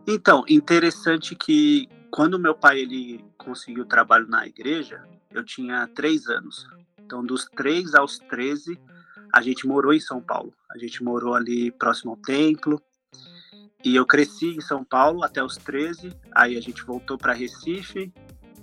Então, 0.05 0.43
interessante 0.49 1.33
que 1.35 1.87
quando 2.11 2.39
meu 2.39 2.55
pai 2.55 2.79
ele 2.79 3.23
conseguiu 3.37 3.85
trabalho 3.85 4.27
na 4.27 4.45
igreja, 4.45 5.01
eu 5.31 5.43
tinha 5.43 5.87
três 5.87 6.27
anos. 6.27 6.67
Então, 7.05 7.23
dos 7.23 7.45
três 7.45 7.93
aos 7.93 8.19
13, 8.19 8.79
a 9.33 9.41
gente 9.41 9.67
morou 9.67 9.93
em 9.93 9.99
São 9.99 10.21
Paulo. 10.21 10.53
A 10.71 10.77
gente 10.77 11.03
morou 11.03 11.35
ali 11.35 11.71
próximo 11.71 12.11
ao 12.11 12.17
templo. 12.17 12.81
E 13.87 13.95
eu 13.95 14.05
cresci 14.05 14.47
em 14.47 14.59
São 14.59 14.83
Paulo 14.83 15.23
até 15.23 15.41
os 15.41 15.55
13. 15.55 16.11
Aí 16.35 16.57
a 16.57 16.61
gente 16.61 16.83
voltou 16.83 17.17
para 17.17 17.31
Recife. 17.31 18.13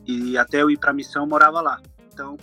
E 0.07 0.37
até 0.37 0.61
eu 0.61 0.71
ir 0.71 0.79
para 0.79 0.93
missão, 0.93 1.27
morava 1.27 1.63
lá. 1.63 1.81
Então, 2.13 2.37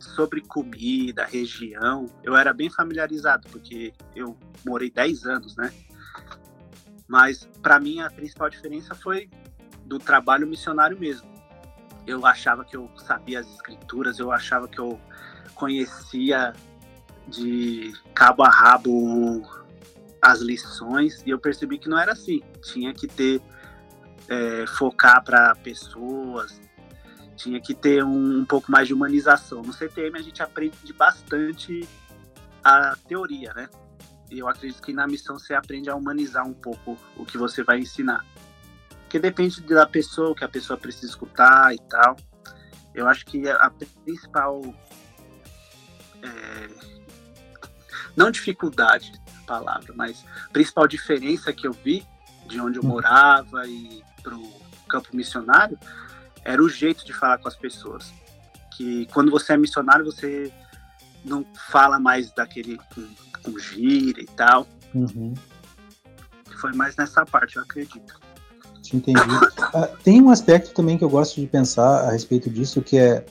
sobre 0.00 0.40
comida, 0.40 1.24
região, 1.24 2.06
eu 2.24 2.36
era 2.36 2.52
bem 2.52 2.68
familiarizado, 2.68 3.48
porque 3.48 3.92
eu 4.12 4.36
morei 4.66 4.90
10 4.90 5.24
anos, 5.24 5.54
né? 5.54 5.72
Mas 7.06 7.48
para 7.62 7.78
mim 7.78 8.00
a 8.00 8.10
principal 8.10 8.50
diferença 8.50 8.92
foi 8.96 9.30
do 9.84 10.00
trabalho 10.00 10.48
missionário 10.48 10.98
mesmo. 10.98 11.32
Eu 12.08 12.26
achava 12.26 12.64
que 12.64 12.76
eu 12.76 12.90
sabia 12.96 13.38
as 13.38 13.48
escrituras, 13.54 14.18
eu 14.18 14.32
achava 14.32 14.66
que 14.66 14.80
eu 14.80 15.00
conhecia 15.54 16.52
de 17.28 17.92
cabo 18.12 18.42
a 18.42 18.50
rabo 18.50 19.63
as 20.24 20.40
lições 20.40 21.22
e 21.26 21.30
eu 21.30 21.38
percebi 21.38 21.78
que 21.78 21.86
não 21.86 21.98
era 21.98 22.12
assim. 22.12 22.42
Tinha 22.62 22.94
que 22.94 23.06
ter 23.06 23.42
é, 24.26 24.64
focar 24.66 25.22
para 25.22 25.54
pessoas, 25.56 26.62
tinha 27.36 27.60
que 27.60 27.74
ter 27.74 28.02
um, 28.02 28.38
um, 28.38 28.44
pouco 28.44 28.72
mais 28.72 28.88
de 28.88 28.94
humanização. 28.94 29.60
No 29.60 29.70
CTM 29.70 30.18
a 30.18 30.22
gente 30.22 30.42
aprende 30.42 30.92
bastante 30.94 31.86
a 32.64 32.96
teoria, 33.06 33.52
né? 33.52 33.68
E 34.30 34.38
eu 34.38 34.48
acredito 34.48 34.80
que 34.80 34.94
na 34.94 35.06
missão 35.06 35.38
você 35.38 35.52
aprende 35.52 35.90
a 35.90 35.94
humanizar 35.94 36.46
um 36.46 36.54
pouco 36.54 36.96
o 37.18 37.26
que 37.26 37.36
você 37.36 37.62
vai 37.62 37.78
ensinar. 37.78 38.24
Porque 39.02 39.18
depende 39.18 39.60
da 39.60 39.86
pessoa, 39.86 40.30
o 40.30 40.34
que 40.34 40.44
a 40.44 40.48
pessoa 40.48 40.78
precisa 40.78 41.06
escutar 41.06 41.74
e 41.74 41.78
tal. 41.80 42.16
Eu 42.94 43.06
acho 43.06 43.26
que 43.26 43.46
a 43.46 43.70
principal. 44.02 44.62
É, 46.22 46.94
não 48.16 48.30
dificuldade, 48.30 49.12
palavra, 49.44 49.92
mas 49.94 50.24
principal 50.52 50.86
diferença 50.86 51.52
que 51.52 51.66
eu 51.66 51.72
vi 51.72 52.04
de 52.46 52.60
onde 52.60 52.78
eu 52.78 52.84
hum. 52.84 52.88
morava 52.88 53.66
e 53.66 54.02
pro 54.22 54.42
campo 54.88 55.08
missionário 55.14 55.78
era 56.44 56.62
o 56.62 56.68
jeito 56.68 57.04
de 57.04 57.12
falar 57.12 57.38
com 57.38 57.48
as 57.48 57.56
pessoas. 57.56 58.12
Que 58.76 59.06
quando 59.06 59.30
você 59.30 59.54
é 59.54 59.56
missionário, 59.56 60.04
você 60.04 60.52
não 61.24 61.44
fala 61.70 61.98
mais 61.98 62.30
daquele 62.32 62.78
com, 62.94 63.08
com 63.42 63.58
gira 63.58 64.20
e 64.20 64.26
tal. 64.26 64.66
Uhum. 64.94 65.32
Foi 66.60 66.72
mais 66.74 66.96
nessa 66.96 67.24
parte, 67.24 67.56
eu 67.56 67.62
acredito. 67.62 68.20
Entendi. 68.92 69.18
uh, 69.20 69.96
tem 70.02 70.20
um 70.20 70.30
aspecto 70.30 70.74
também 70.74 70.98
que 70.98 71.04
eu 71.04 71.08
gosto 71.08 71.40
de 71.40 71.46
pensar 71.46 72.08
a 72.08 72.12
respeito 72.12 72.50
disso, 72.50 72.82
que 72.82 72.98
é 72.98 73.24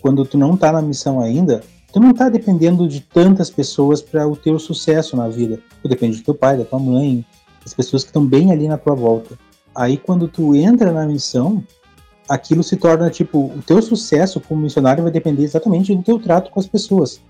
quando 0.00 0.24
tu 0.24 0.36
não 0.36 0.56
tá 0.56 0.72
na 0.72 0.82
missão 0.82 1.20
ainda, 1.20 1.62
tu 1.92 2.00
não 2.00 2.12
tá 2.12 2.28
dependendo 2.28 2.86
de 2.88 3.00
tantas 3.00 3.50
pessoas 3.50 4.00
para 4.00 4.26
o 4.26 4.36
teu 4.36 4.58
sucesso 4.58 5.16
na 5.16 5.28
vida. 5.28 5.58
Tu 5.82 5.88
depende 5.88 6.18
do 6.18 6.24
teu 6.24 6.34
pai, 6.34 6.56
da 6.56 6.64
tua 6.64 6.78
mãe, 6.78 7.24
das 7.62 7.74
pessoas 7.74 8.02
que 8.02 8.10
estão 8.10 8.24
bem 8.24 8.52
ali 8.52 8.68
na 8.68 8.78
tua 8.78 8.94
volta. 8.94 9.38
Aí 9.74 9.96
quando 9.96 10.28
tu 10.28 10.54
entra 10.54 10.92
na 10.92 11.06
missão, 11.06 11.62
aquilo 12.28 12.62
se 12.62 12.76
torna 12.76 13.10
tipo, 13.10 13.38
o 13.38 13.62
teu 13.66 13.80
sucesso 13.82 14.40
como 14.40 14.62
missionário 14.62 15.02
vai 15.02 15.12
depender 15.12 15.42
exatamente 15.42 15.94
do 15.94 16.02
teu 16.02 16.18
trato 16.18 16.50
com 16.50 16.60
as 16.60 16.66
pessoas. 16.66 17.20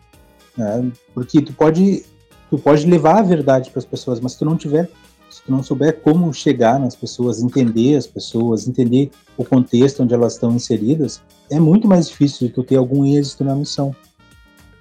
Né? 0.57 0.91
Porque 1.15 1.41
tu 1.41 1.53
pode, 1.53 2.05
tu 2.51 2.59
pode 2.59 2.87
levar 2.87 3.19
a 3.19 3.23
verdade 3.23 3.71
para 3.71 3.79
as 3.79 3.87
pessoas, 3.87 4.21
mas 4.21 4.33
se 4.33 4.39
tu 4.39 4.45
não 4.45 4.57
tiver, 4.57 4.91
se 5.31 5.43
tu 5.43 5.51
não 5.51 5.63
souber 5.63 6.01
como 6.01 6.33
chegar 6.35 6.79
nas 6.79 6.95
pessoas, 6.95 7.43
entender 7.43 7.97
as 7.97 8.07
pessoas, 8.07 8.69
entender 8.69 9.11
o 9.37 9.45
contexto 9.45 10.03
onde 10.03 10.13
elas 10.13 10.35
estão 10.35 10.53
inseridas, 10.53 11.23
é 11.51 11.59
muito 11.59 11.89
mais 11.89 12.09
difícil 12.09 12.49
de 12.49 12.53
tu 12.53 12.63
ter 12.63 12.77
algum 12.77 13.07
êxito 13.07 13.45
na 13.45 13.55
missão. 13.55 13.95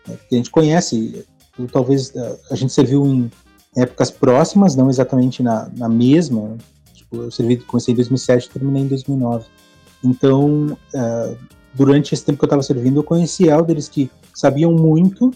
É, 0.09 0.17
a 0.31 0.35
gente 0.35 0.49
conhece, 0.49 1.25
talvez 1.71 2.13
a 2.49 2.55
gente 2.55 2.73
serviu 2.73 3.05
em 3.05 3.31
épocas 3.75 4.11
próximas, 4.11 4.75
não 4.75 4.89
exatamente 4.89 5.43
na, 5.43 5.69
na 5.75 5.89
mesma. 5.89 6.57
Tipo, 6.93 7.23
eu 7.23 7.31
servi, 7.31 7.57
comecei 7.57 7.93
em 7.93 7.95
2007 7.95 8.45
e 8.45 8.49
terminei 8.49 8.83
em 8.83 8.87
2009. 8.87 9.45
Então, 10.03 10.77
uh, 10.93 11.37
durante 11.73 12.13
esse 12.13 12.23
tempo 12.23 12.39
que 12.39 12.45
eu 12.45 12.47
estava 12.47 12.63
servindo, 12.63 12.99
eu 12.99 13.03
conheci 13.03 13.47
elders 13.47 13.89
que 13.89 14.09
sabiam 14.33 14.71
muito, 14.73 15.31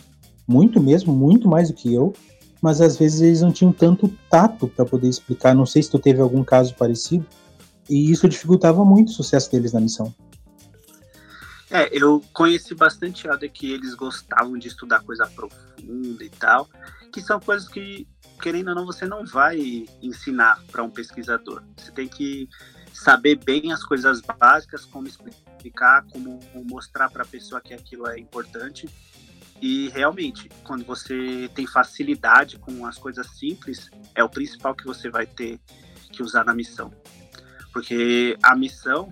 muito 0.47 0.81
mesmo, 0.81 1.13
muito 1.13 1.47
mais 1.47 1.69
do 1.69 1.73
que 1.73 1.93
eu, 1.93 2.13
mas 2.61 2.79
às 2.79 2.97
vezes 2.97 3.21
eles 3.21 3.41
não 3.41 3.51
tinham 3.51 3.73
tanto 3.73 4.09
tato 4.29 4.67
para 4.67 4.85
poder 4.85 5.09
explicar. 5.09 5.53
Não 5.53 5.65
sei 5.65 5.83
se 5.83 5.89
tu 5.89 5.99
teve 5.99 6.21
algum 6.21 6.43
caso 6.43 6.73
parecido, 6.75 7.25
e 7.89 8.09
isso 8.09 8.29
dificultava 8.29 8.85
muito 8.85 9.09
o 9.09 9.11
sucesso 9.11 9.51
deles 9.51 9.73
na 9.73 9.81
missão. 9.81 10.13
É, 11.73 11.89
eu 11.91 12.23
conheci 12.31 12.75
bastante 12.75 13.27
elder 13.27 13.51
que 13.51 13.73
eles 13.73 13.95
gostavam 13.95 14.59
de 14.59 14.67
estudar 14.67 15.01
coisa 15.01 15.25
profunda 15.25 16.23
e 16.23 16.29
tal, 16.29 16.69
que 17.11 17.19
são 17.19 17.39
coisas 17.39 17.67
que, 17.67 18.07
querendo 18.39 18.67
ou 18.67 18.75
não, 18.75 18.85
você 18.85 19.07
não 19.07 19.25
vai 19.25 19.87
ensinar 19.99 20.63
para 20.71 20.83
um 20.83 20.89
pesquisador. 20.91 21.63
Você 21.75 21.91
tem 21.91 22.07
que 22.07 22.47
saber 22.93 23.37
bem 23.43 23.71
as 23.71 23.83
coisas 23.83 24.21
básicas, 24.21 24.85
como 24.85 25.07
explicar, 25.07 26.05
como 26.11 26.39
mostrar 26.69 27.09
para 27.09 27.23
a 27.23 27.25
pessoa 27.25 27.59
que 27.59 27.73
aquilo 27.73 28.07
é 28.07 28.19
importante. 28.19 28.87
E 29.59 29.89
realmente, 29.89 30.49
quando 30.63 30.85
você 30.85 31.49
tem 31.55 31.65
facilidade 31.65 32.59
com 32.59 32.85
as 32.85 32.99
coisas 32.99 33.25
simples, 33.31 33.89
é 34.13 34.23
o 34.23 34.29
principal 34.29 34.75
que 34.75 34.85
você 34.85 35.09
vai 35.09 35.25
ter 35.25 35.59
que 36.11 36.21
usar 36.21 36.45
na 36.45 36.53
missão. 36.53 36.93
Porque 37.71 38.37
a 38.43 38.55
missão, 38.55 39.11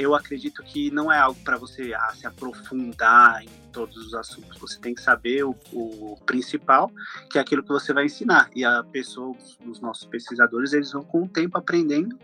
eu 0.00 0.14
acredito 0.14 0.62
que 0.62 0.90
não 0.90 1.12
é 1.12 1.18
algo 1.18 1.38
para 1.44 1.58
você 1.58 1.92
ah, 1.94 2.12
se 2.14 2.26
aprofundar 2.26 3.42
em 3.42 3.48
todos 3.70 3.96
os 3.98 4.14
assuntos. 4.14 4.58
Você 4.58 4.78
tem 4.80 4.94
que 4.94 5.02
saber 5.02 5.44
o, 5.44 5.54
o, 5.72 6.16
principal, 6.24 6.90
que 7.30 7.38
é 7.38 7.40
aquilo 7.40 7.62
que 7.62 7.68
você 7.68 7.92
vai 7.92 8.06
ensinar. 8.06 8.50
E 8.56 8.64
a 8.64 8.82
pessoa, 8.82 9.36
os 9.66 9.80
nossos 9.80 10.06
pesquisadores, 10.06 10.72
eles 10.72 10.92
vão 10.92 11.02
com 11.02 11.24
o 11.24 11.28
tempo 11.28 11.58
aprendendo 11.58 12.18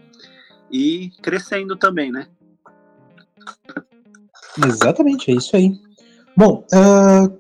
e 0.71 1.11
crescendo 1.23 1.76
também, 1.76 2.11
né? 2.11 2.26
Exatamente, 4.66 5.30
é 5.30 5.35
isso 5.35 5.54
aí. 5.54 5.78
Bom, 6.35 6.64
uh, 6.73 7.38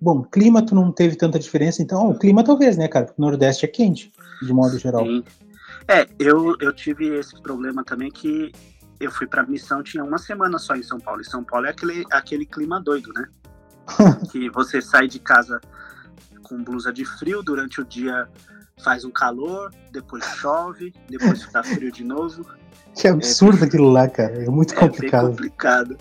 bom, 0.00 0.22
clima 0.22 0.64
tu 0.64 0.74
não 0.74 0.92
teve 0.92 1.16
tanta 1.16 1.38
diferença, 1.38 1.82
então 1.82 2.10
o 2.10 2.18
clima 2.18 2.44
talvez, 2.44 2.76
né, 2.76 2.88
cara? 2.88 3.06
Porque 3.06 3.20
o 3.20 3.24
Nordeste 3.24 3.64
é 3.64 3.68
quente, 3.68 4.12
de 4.42 4.52
modo 4.52 4.78
geral. 4.78 5.04
Sim. 5.04 5.24
É, 5.88 6.06
eu, 6.18 6.56
eu 6.60 6.72
tive 6.72 7.18
esse 7.18 7.40
problema 7.42 7.82
também 7.82 8.10
que 8.10 8.52
eu 9.00 9.10
fui 9.10 9.26
pra 9.26 9.44
missão, 9.44 9.82
tinha 9.82 10.04
uma 10.04 10.18
semana 10.18 10.58
só 10.58 10.76
em 10.76 10.82
São 10.82 11.00
Paulo. 11.00 11.22
E 11.22 11.24
São 11.24 11.42
Paulo 11.42 11.66
é 11.66 11.70
aquele, 11.70 12.04
aquele 12.12 12.44
clima 12.44 12.80
doido, 12.80 13.12
né? 13.14 13.26
que 14.30 14.50
você 14.50 14.80
sai 14.80 15.08
de 15.08 15.18
casa 15.18 15.60
com 16.42 16.62
blusa 16.62 16.92
de 16.92 17.04
frio 17.04 17.42
durante 17.42 17.80
o 17.80 17.84
dia 17.84 18.28
faz 18.82 19.04
um 19.04 19.10
calor, 19.10 19.70
depois 19.92 20.24
chove, 20.24 20.92
depois 21.08 21.42
fica 21.42 21.62
frio 21.62 21.92
de 21.92 22.04
novo. 22.04 22.44
Que 22.94 23.08
absurdo 23.08 23.64
é, 23.64 23.66
aquilo 23.66 23.90
lá, 23.90 24.08
cara. 24.08 24.42
É 24.42 24.48
muito 24.48 24.74
complicado. 24.74 25.26
É 25.26 25.30
complicado. 25.30 25.96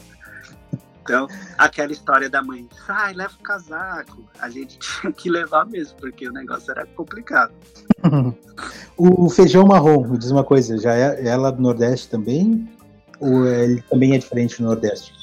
Então, 1.01 1.27
aquela 1.57 1.91
história 1.91 2.29
da 2.29 2.41
mãe, 2.41 2.67
sai, 2.85 3.13
leva 3.13 3.33
o 3.33 3.43
casaco. 3.43 4.23
A 4.39 4.49
gente 4.49 4.77
tinha 4.79 5.11
que 5.11 5.29
levar 5.29 5.65
mesmo, 5.65 5.97
porque 5.97 6.27
o 6.27 6.31
negócio 6.31 6.71
era 6.71 6.85
complicado. 6.85 7.53
o 8.97 9.29
feijão 9.29 9.65
marrom, 9.65 10.07
me 10.07 10.17
diz 10.17 10.31
uma 10.31 10.43
coisa, 10.43 10.77
já 10.77 10.93
é, 10.93 11.27
é 11.27 11.35
lá 11.35 11.51
do 11.51 11.61
Nordeste 11.61 12.09
também? 12.09 12.69
Ou 13.19 13.45
ele 13.47 13.81
também 13.83 14.13
é 14.13 14.17
diferente 14.17 14.61
no 14.61 14.67
Nordeste? 14.67 15.13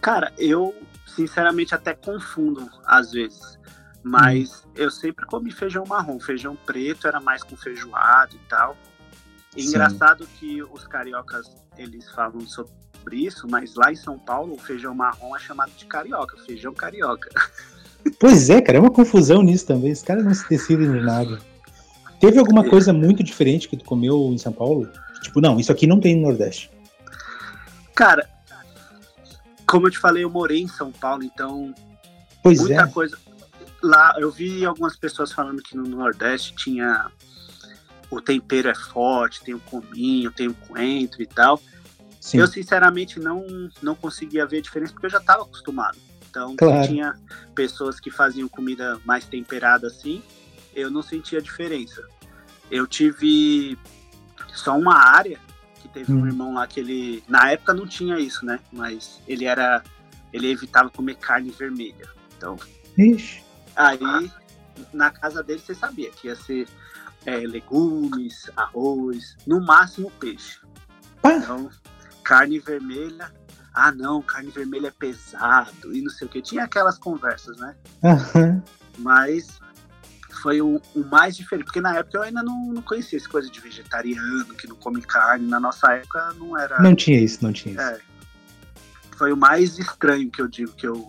Cara, 0.00 0.32
eu 0.38 0.74
sinceramente 1.06 1.74
até 1.74 1.94
confundo 1.94 2.68
às 2.84 3.12
vezes. 3.12 3.58
Mas 4.02 4.64
hum. 4.66 4.70
eu 4.76 4.90
sempre 4.90 5.24
comi 5.26 5.50
feijão 5.50 5.84
marrom. 5.86 6.20
Feijão 6.20 6.56
preto 6.66 7.06
era 7.08 7.20
mais 7.20 7.42
com 7.42 7.56
feijoada 7.56 8.34
e 8.34 8.48
tal. 8.48 8.76
E 9.56 9.64
engraçado 9.64 10.26
que 10.38 10.62
os 10.62 10.86
cariocas, 10.86 11.46
eles 11.78 12.10
falam 12.10 12.40
sobre 12.40 12.72
isso, 13.12 13.46
mas 13.48 13.74
lá 13.76 13.92
em 13.92 13.96
São 13.96 14.18
Paulo 14.18 14.54
o 14.54 14.58
feijão 14.58 14.94
marrom 14.94 15.36
é 15.36 15.38
chamado 15.38 15.70
de 15.76 15.84
carioca, 15.84 16.36
feijão 16.44 16.74
carioca. 16.74 17.30
Pois 18.20 18.50
é, 18.50 18.60
cara, 18.60 18.76
é 18.76 18.80
uma 18.82 18.90
confusão 18.90 19.42
nisso 19.42 19.66
também. 19.66 19.90
Os 19.90 20.02
caras 20.02 20.22
não 20.22 20.34
se 20.34 20.46
decidem 20.46 20.92
de 20.92 21.00
nada. 21.00 21.40
Teve 22.20 22.38
alguma 22.38 22.62
é. 22.62 22.68
coisa 22.68 22.92
muito 22.92 23.24
diferente 23.24 23.66
que 23.66 23.78
tu 23.78 23.84
comeu 23.86 24.30
em 24.30 24.36
São 24.36 24.52
Paulo? 24.52 24.86
Tipo, 25.22 25.40
não, 25.40 25.58
isso 25.58 25.72
aqui 25.72 25.86
não 25.86 25.98
tem 25.98 26.14
no 26.14 26.28
Nordeste. 26.28 26.70
Cara, 27.94 28.28
como 29.66 29.86
eu 29.86 29.90
te 29.90 29.98
falei, 29.98 30.24
eu 30.24 30.30
morei 30.30 30.60
em 30.60 30.68
São 30.68 30.90
Paulo, 30.90 31.22
então 31.22 31.74
pois 32.42 32.58
muita 32.60 32.82
é. 32.82 32.86
coisa 32.86 33.18
lá 33.84 34.16
eu 34.18 34.30
vi 34.30 34.64
algumas 34.64 34.96
pessoas 34.96 35.30
falando 35.30 35.62
que 35.62 35.76
no 35.76 35.84
Nordeste 35.84 36.54
tinha 36.54 37.10
o 38.10 38.20
tempero 38.20 38.68
é 38.68 38.74
forte, 38.74 39.42
tem 39.42 39.54
o 39.54 39.60
cominho, 39.60 40.30
tem 40.30 40.48
o 40.48 40.54
coentro 40.54 41.22
e 41.22 41.26
tal. 41.26 41.60
Sim. 42.20 42.38
Eu 42.38 42.46
sinceramente 42.46 43.20
não 43.20 43.44
não 43.82 43.94
conseguia 43.94 44.46
ver 44.46 44.58
a 44.58 44.62
diferença 44.62 44.92
porque 44.92 45.06
eu 45.06 45.10
já 45.10 45.18
estava 45.18 45.42
acostumado. 45.42 45.98
Então 46.30 46.56
claro. 46.56 46.86
tinha 46.86 47.14
pessoas 47.54 48.00
que 48.00 48.10
faziam 48.10 48.48
comida 48.48 48.98
mais 49.04 49.26
temperada 49.26 49.86
assim, 49.86 50.22
eu 50.74 50.90
não 50.90 51.02
sentia 51.02 51.40
diferença. 51.40 52.02
Eu 52.70 52.86
tive 52.86 53.78
só 54.54 54.76
uma 54.76 54.96
área 54.96 55.38
teve 55.94 56.12
um 56.12 56.26
irmão 56.26 56.52
lá 56.52 56.66
que 56.66 56.80
ele 56.80 57.24
na 57.28 57.52
época 57.52 57.72
não 57.72 57.86
tinha 57.86 58.18
isso, 58.18 58.44
né? 58.44 58.58
Mas 58.72 59.20
ele 59.26 59.44
era 59.44 59.82
ele 60.32 60.50
evitava 60.50 60.90
comer 60.90 61.14
carne 61.14 61.50
vermelha. 61.50 62.08
Então, 62.36 62.58
Ixi. 62.98 63.42
Aí, 63.76 64.30
na 64.92 65.10
casa 65.10 65.42
dele, 65.42 65.60
você 65.60 65.74
sabia 65.74 66.10
que 66.10 66.26
ia 66.26 66.36
ser 66.36 66.68
é, 67.24 67.38
legumes, 67.38 68.50
arroz, 68.56 69.36
no 69.46 69.60
máximo 69.60 70.10
peixe. 70.12 70.58
Então, 71.24 71.70
carne 72.22 72.58
vermelha. 72.58 73.32
Ah, 73.72 73.90
não, 73.90 74.22
carne 74.22 74.50
vermelha 74.50 74.88
é 74.88 74.90
pesado 74.90 75.94
e 75.94 76.02
não 76.02 76.10
sei 76.10 76.26
o 76.26 76.30
que. 76.30 76.42
Tinha 76.42 76.64
aquelas 76.64 76.98
conversas, 76.98 77.56
né? 77.56 77.74
Uhum. 78.02 78.62
Mas 78.98 79.58
foi 80.44 80.60
o, 80.60 80.78
o, 80.94 81.04
mais 81.06 81.38
diferente, 81.38 81.64
porque 81.64 81.80
na 81.80 81.96
época 81.96 82.18
eu 82.18 82.22
ainda 82.22 82.42
não, 82.42 82.66
não 82.66 82.82
conhecia 82.82 83.16
essa 83.16 83.26
coisa 83.26 83.50
de 83.50 83.58
vegetariano, 83.58 84.54
que 84.54 84.68
não 84.68 84.76
come 84.76 85.00
carne. 85.00 85.48
Na 85.48 85.58
nossa 85.58 85.90
época 85.94 86.34
não 86.38 86.58
era. 86.58 86.82
Não 86.82 86.94
tinha 86.94 87.18
isso, 87.18 87.42
não 87.42 87.50
tinha 87.50 87.74
isso. 87.74 87.82
É, 87.82 87.98
foi 89.16 89.32
o 89.32 89.36
mais 89.38 89.78
estranho 89.78 90.30
que 90.30 90.42
eu 90.42 90.46
digo 90.46 90.70
que 90.72 90.86
eu, 90.86 91.08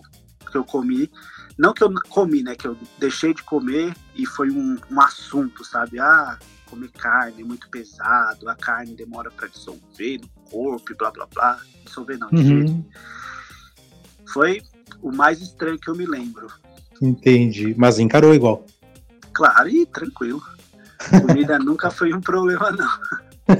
que 0.50 0.56
eu 0.56 0.64
comi. 0.64 1.10
Não 1.58 1.74
que 1.74 1.84
eu 1.84 1.92
comi, 2.08 2.42
né? 2.42 2.54
Que 2.56 2.66
eu 2.66 2.78
deixei 2.98 3.34
de 3.34 3.42
comer 3.42 3.94
e 4.14 4.24
foi 4.24 4.50
um, 4.50 4.78
um 4.90 5.00
assunto, 5.02 5.62
sabe? 5.66 5.98
Ah, 5.98 6.38
comer 6.64 6.90
carne 6.92 7.42
é 7.42 7.44
muito 7.44 7.68
pesado, 7.68 8.48
a 8.48 8.54
carne 8.54 8.94
demora 8.94 9.30
para 9.30 9.48
dissolver 9.48 10.18
no 10.18 10.28
corpo 10.50 10.92
e 10.92 10.96
blá 10.96 11.10
blá 11.10 11.26
blá. 11.26 11.60
Dissolver 11.84 12.18
não, 12.18 12.30
uhum. 12.32 12.82
Foi 14.32 14.62
o 15.02 15.12
mais 15.12 15.42
estranho 15.42 15.78
que 15.78 15.90
eu 15.90 15.94
me 15.94 16.06
lembro. 16.06 16.46
Entendi. 17.02 17.74
Mas 17.76 17.98
encarou 17.98 18.34
igual. 18.34 18.64
Claro, 19.36 19.68
e 19.68 19.84
tranquilo. 19.84 20.40
Comida 21.20 21.58
nunca 21.60 21.90
foi 21.90 22.14
um 22.14 22.22
problema, 22.22 22.72
não. 22.72 23.54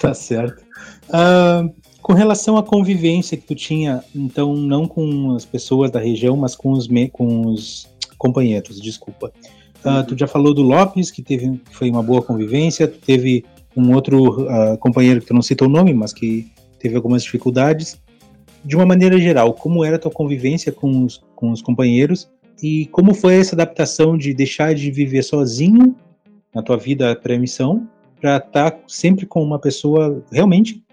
tá 0.00 0.12
certo. 0.12 0.60
Uh, 1.08 1.72
com 2.02 2.14
relação 2.14 2.56
à 2.56 2.62
convivência 2.64 3.36
que 3.38 3.46
tu 3.46 3.54
tinha, 3.54 4.02
então, 4.12 4.56
não 4.56 4.88
com 4.88 5.36
as 5.36 5.44
pessoas 5.44 5.92
da 5.92 6.00
região, 6.00 6.36
mas 6.36 6.56
com 6.56 6.72
os, 6.72 6.88
com 7.12 7.46
os 7.46 7.88
companheiros, 8.18 8.80
desculpa. 8.80 9.32
Uh, 9.84 10.04
tu 10.04 10.18
já 10.18 10.26
falou 10.26 10.52
do 10.52 10.62
Lopes, 10.62 11.12
que 11.12 11.22
teve 11.22 11.60
foi 11.70 11.88
uma 11.88 12.02
boa 12.02 12.20
convivência, 12.20 12.88
tu 12.88 12.98
teve 12.98 13.44
um 13.76 13.94
outro 13.94 14.48
uh, 14.48 14.76
companheiro 14.78 15.20
que 15.20 15.28
tu 15.28 15.34
não 15.34 15.42
citou 15.42 15.68
o 15.68 15.70
nome, 15.70 15.94
mas 15.94 16.12
que 16.12 16.50
teve 16.80 16.96
algumas 16.96 17.22
dificuldades. 17.22 17.96
de 18.64 18.74
uma 18.74 18.84
maneira 18.84 19.16
geral, 19.20 19.54
como 19.54 19.84
era 19.84 19.94
a 19.94 19.98
tua 19.98 20.10
convivência 20.10 20.72
com 20.72 21.04
os, 21.04 21.22
com 21.36 21.52
os 21.52 21.62
companheiros 21.62 22.28
e 22.62 22.86
como 22.86 23.14
foi 23.14 23.36
essa 23.36 23.54
adaptação 23.54 24.16
de 24.16 24.32
deixar 24.32 24.74
de 24.74 24.90
viver 24.90 25.22
sozinho 25.22 25.96
na 26.54 26.62
tua 26.62 26.76
vida 26.76 27.14
pré-missão 27.16 27.88
para 28.20 28.36
estar 28.36 28.70
tá 28.70 28.78
sempre 28.86 29.26
com 29.26 29.42
uma 29.42 29.58
pessoa 29.58 30.22
realmente 30.30 30.84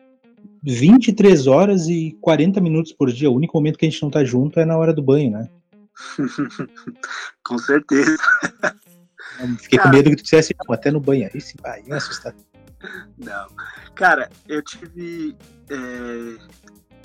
23 0.63 1.47
horas 1.47 1.88
e 1.88 2.17
40 2.21 2.60
minutos 2.62 2.91
por 2.93 3.12
dia. 3.12 3.30
O 3.30 3.36
único 3.36 3.58
momento 3.58 3.78
que 3.78 3.86
a 3.86 3.89
gente 3.89 4.02
não 4.02 4.10
tá 4.10 4.24
junto 4.24 4.60
é 4.60 4.65
na 4.65 4.78
hora 4.78 4.93
do 4.93 5.02
banho, 5.02 5.32
né? 5.32 5.50
com 7.43 7.58
certeza. 7.58 8.17
fiquei 9.60 9.80
Cara, 9.80 9.89
com 9.89 9.95
medo 9.95 10.10
que 10.10 10.17
tu 10.17 10.24
dissesse, 10.24 10.56
até 10.69 10.91
no 10.91 11.00
banho. 11.00 11.30
Aí 11.34 11.41
sim, 11.41 11.56
vai, 11.62 11.84
ia 11.88 11.95
assustar. 11.95 12.36
Não. 13.17 13.47
Cara, 13.95 14.30
eu 14.47 14.62
tive 14.63 15.36
é, 15.69 16.36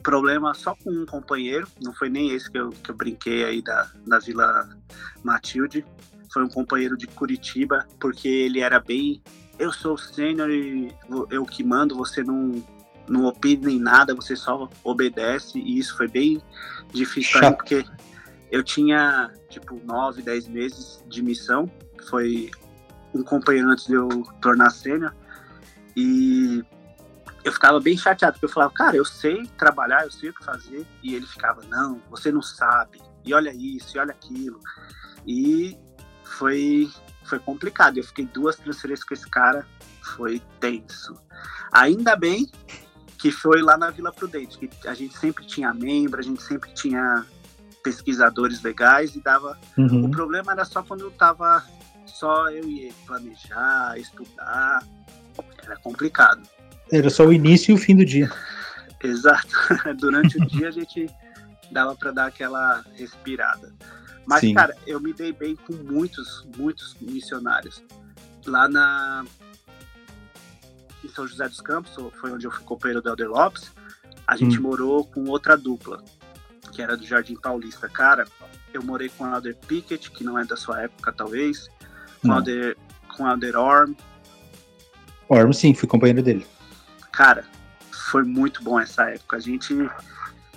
problema 0.06 0.54
só 0.54 0.72
com 0.76 0.88
um 0.88 1.04
companheiro, 1.04 1.66
não 1.82 1.92
foi 1.92 2.08
nem 2.08 2.30
esse 2.30 2.48
que 2.48 2.56
eu, 2.56 2.70
que 2.70 2.92
eu 2.92 2.94
brinquei 2.94 3.44
aí 3.44 3.60
da, 3.60 3.90
da 4.06 4.20
Vila 4.20 4.68
Matilde. 5.24 5.84
Foi 6.32 6.44
um 6.44 6.48
companheiro 6.48 6.96
de 6.96 7.08
Curitiba, 7.08 7.84
porque 7.98 8.28
ele 8.28 8.60
era 8.60 8.78
bem. 8.78 9.20
Eu 9.58 9.72
sou 9.72 9.94
o 9.94 9.98
sênior 9.98 10.48
e 10.48 10.94
eu 11.28 11.44
que 11.44 11.64
mando, 11.64 11.96
você 11.96 12.22
não, 12.22 12.64
não 13.08 13.24
opina 13.24 13.68
em 13.68 13.80
nada, 13.80 14.14
você 14.14 14.36
só 14.36 14.70
obedece. 14.84 15.58
E 15.58 15.76
isso 15.76 15.96
foi 15.96 16.06
bem 16.06 16.40
difícil 16.92 17.40
pra 17.40 17.50
mim, 17.50 17.56
porque 17.56 17.84
eu 18.52 18.62
tinha, 18.62 19.32
tipo, 19.48 19.80
nove, 19.84 20.22
dez 20.22 20.46
meses 20.46 21.02
de 21.08 21.20
missão. 21.20 21.68
Foi 22.08 22.48
um 23.12 23.24
companheiro 23.24 23.68
antes 23.70 23.86
de 23.86 23.94
eu 23.94 24.08
tornar 24.40 24.70
sênior. 24.70 25.12
E 25.96 26.62
eu 27.46 27.52
ficava 27.52 27.78
bem 27.78 27.96
chateado, 27.96 28.32
porque 28.32 28.46
eu 28.46 28.50
falava, 28.50 28.72
cara, 28.72 28.96
eu 28.96 29.04
sei 29.04 29.46
trabalhar, 29.56 30.02
eu 30.02 30.10
sei 30.10 30.30
o 30.30 30.34
que 30.34 30.44
fazer. 30.44 30.84
E 31.00 31.14
ele 31.14 31.24
ficava, 31.28 31.62
não, 31.68 32.02
você 32.10 32.32
não 32.32 32.42
sabe. 32.42 33.00
E 33.24 33.32
olha 33.32 33.54
isso, 33.54 33.96
e 33.96 34.00
olha 34.00 34.10
aquilo. 34.10 34.58
E 35.24 35.78
foi, 36.24 36.90
foi 37.22 37.38
complicado. 37.38 37.98
Eu 37.98 38.02
fiquei 38.02 38.26
duas 38.26 38.56
transferências 38.56 39.06
com 39.06 39.14
esse 39.14 39.30
cara, 39.30 39.64
foi 40.02 40.42
tenso. 40.58 41.14
Ainda 41.70 42.16
bem 42.16 42.50
que 43.16 43.30
foi 43.30 43.62
lá 43.62 43.78
na 43.78 43.90
Vila 43.90 44.12
Prudente, 44.12 44.58
que 44.58 44.88
a 44.88 44.94
gente 44.94 45.16
sempre 45.16 45.46
tinha 45.46 45.72
membro, 45.72 46.18
a 46.18 46.24
gente 46.24 46.42
sempre 46.42 46.72
tinha 46.74 47.24
pesquisadores 47.80 48.60
legais 48.60 49.14
e 49.14 49.20
dava. 49.20 49.56
Uhum. 49.78 50.06
O 50.06 50.10
problema 50.10 50.50
era 50.50 50.64
só 50.64 50.82
quando 50.82 51.02
eu 51.02 51.12
tava 51.12 51.64
só 52.06 52.50
eu 52.50 52.68
e 52.68 52.86
ele 52.86 52.94
planejar, 53.06 53.96
estudar. 53.96 54.82
Era 55.62 55.76
complicado. 55.76 56.42
Era 56.90 57.10
só 57.10 57.24
o 57.26 57.32
início 57.32 57.72
e 57.72 57.74
o 57.74 57.78
fim 57.78 57.96
do 57.96 58.04
dia. 58.04 58.30
Exato. 59.02 59.48
Durante 59.98 60.38
o 60.38 60.46
dia 60.46 60.68
a 60.68 60.70
gente 60.70 61.08
dava 61.70 61.94
para 61.94 62.12
dar 62.12 62.26
aquela 62.26 62.84
respirada. 62.94 63.72
Mas, 64.24 64.40
Sim. 64.40 64.54
cara, 64.54 64.76
eu 64.86 65.00
me 65.00 65.12
dei 65.12 65.32
bem 65.32 65.54
com 65.54 65.72
muitos, 65.72 66.46
muitos 66.56 66.96
missionários. 67.00 67.82
Lá 68.44 68.68
na 68.68 69.24
em 71.04 71.08
São 71.08 71.26
José 71.26 71.48
dos 71.48 71.60
Campos, 71.60 71.92
foi 72.20 72.32
onde 72.32 72.46
eu 72.46 72.50
fui 72.50 72.64
companheiro 72.64 73.00
do 73.00 73.08
Elder 73.08 73.28
Lopes, 73.28 73.70
a 74.26 74.36
gente 74.36 74.58
hum. 74.58 74.62
morou 74.62 75.04
com 75.04 75.24
outra 75.26 75.56
dupla, 75.56 76.02
que 76.72 76.82
era 76.82 76.96
do 76.96 77.06
Jardim 77.06 77.36
Paulista. 77.36 77.88
Cara, 77.88 78.26
eu 78.74 78.82
morei 78.82 79.08
com 79.08 79.24
o 79.24 79.32
Elder 79.32 79.54
Pickett, 79.54 80.10
que 80.10 80.24
não 80.24 80.36
é 80.36 80.44
da 80.44 80.56
sua 80.56 80.82
época, 80.82 81.12
talvez, 81.12 81.68
com 82.20 82.28
o 82.28 82.34
Elder, 82.34 82.76
com 83.16 83.28
Elder 83.28 83.56
Orm, 83.56 83.94
Orm, 85.28 85.52
sim, 85.52 85.74
fui 85.74 85.88
companheiro 85.88 86.22
dele. 86.22 86.46
Cara, 87.16 87.46
foi 88.10 88.22
muito 88.24 88.62
bom 88.62 88.78
essa 88.78 89.04
época. 89.04 89.38
A 89.38 89.40
gente 89.40 89.74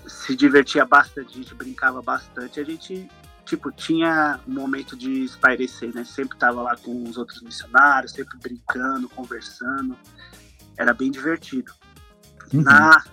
se 0.05 0.35
divertia 0.35 0.83
bastante, 0.83 1.31
a 1.31 1.37
gente 1.37 1.55
brincava 1.55 2.01
bastante. 2.01 2.59
A 2.59 2.65
gente, 2.65 3.09
tipo, 3.45 3.71
tinha 3.71 4.41
um 4.45 4.55
momento 4.55 4.97
de 4.97 5.23
espairecer, 5.23 5.95
né? 5.95 6.03
Sempre 6.03 6.37
tava 6.37 6.61
lá 6.61 6.75
com 6.75 7.01
os 7.03 7.17
outros 7.17 7.41
missionários, 7.41 8.11
sempre 8.11 8.37
brincando, 8.39 9.07
conversando. 9.07 9.97
Era 10.77 10.93
bem 10.93 11.09
divertido. 11.09 11.71
Uhum. 12.53 12.61
Na, 12.61 13.05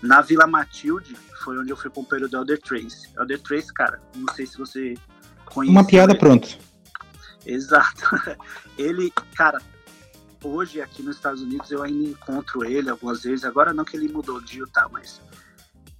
na 0.00 0.22
Vila 0.22 0.46
Matilde, 0.46 1.14
foi 1.42 1.58
onde 1.58 1.68
eu 1.68 1.76
fui 1.76 1.90
companheiro 1.90 2.30
do 2.30 2.38
Elder 2.38 2.58
Trace. 2.58 3.10
Elder 3.18 3.38
Trace, 3.42 3.70
cara, 3.74 4.00
não 4.16 4.32
sei 4.32 4.46
se 4.46 4.56
você 4.56 4.94
conhece. 5.44 5.70
Uma 5.70 5.86
piada 5.86 6.12
ele. 6.12 6.18
pronto. 6.18 6.58
Exato. 7.44 8.08
Ele, 8.78 9.12
cara, 9.36 9.60
hoje 10.44 10.80
aqui 10.80 11.02
nos 11.02 11.16
Estados 11.16 11.42
Unidos 11.42 11.70
eu 11.70 11.82
ainda 11.82 12.10
encontro 12.10 12.64
ele 12.64 12.88
algumas 12.88 13.22
vezes. 13.22 13.44
Agora 13.44 13.72
não 13.72 13.84
que 13.84 13.96
ele 13.96 14.08
mudou 14.08 14.40
de 14.40 14.58
Utah, 14.58 14.88
mas 14.90 15.20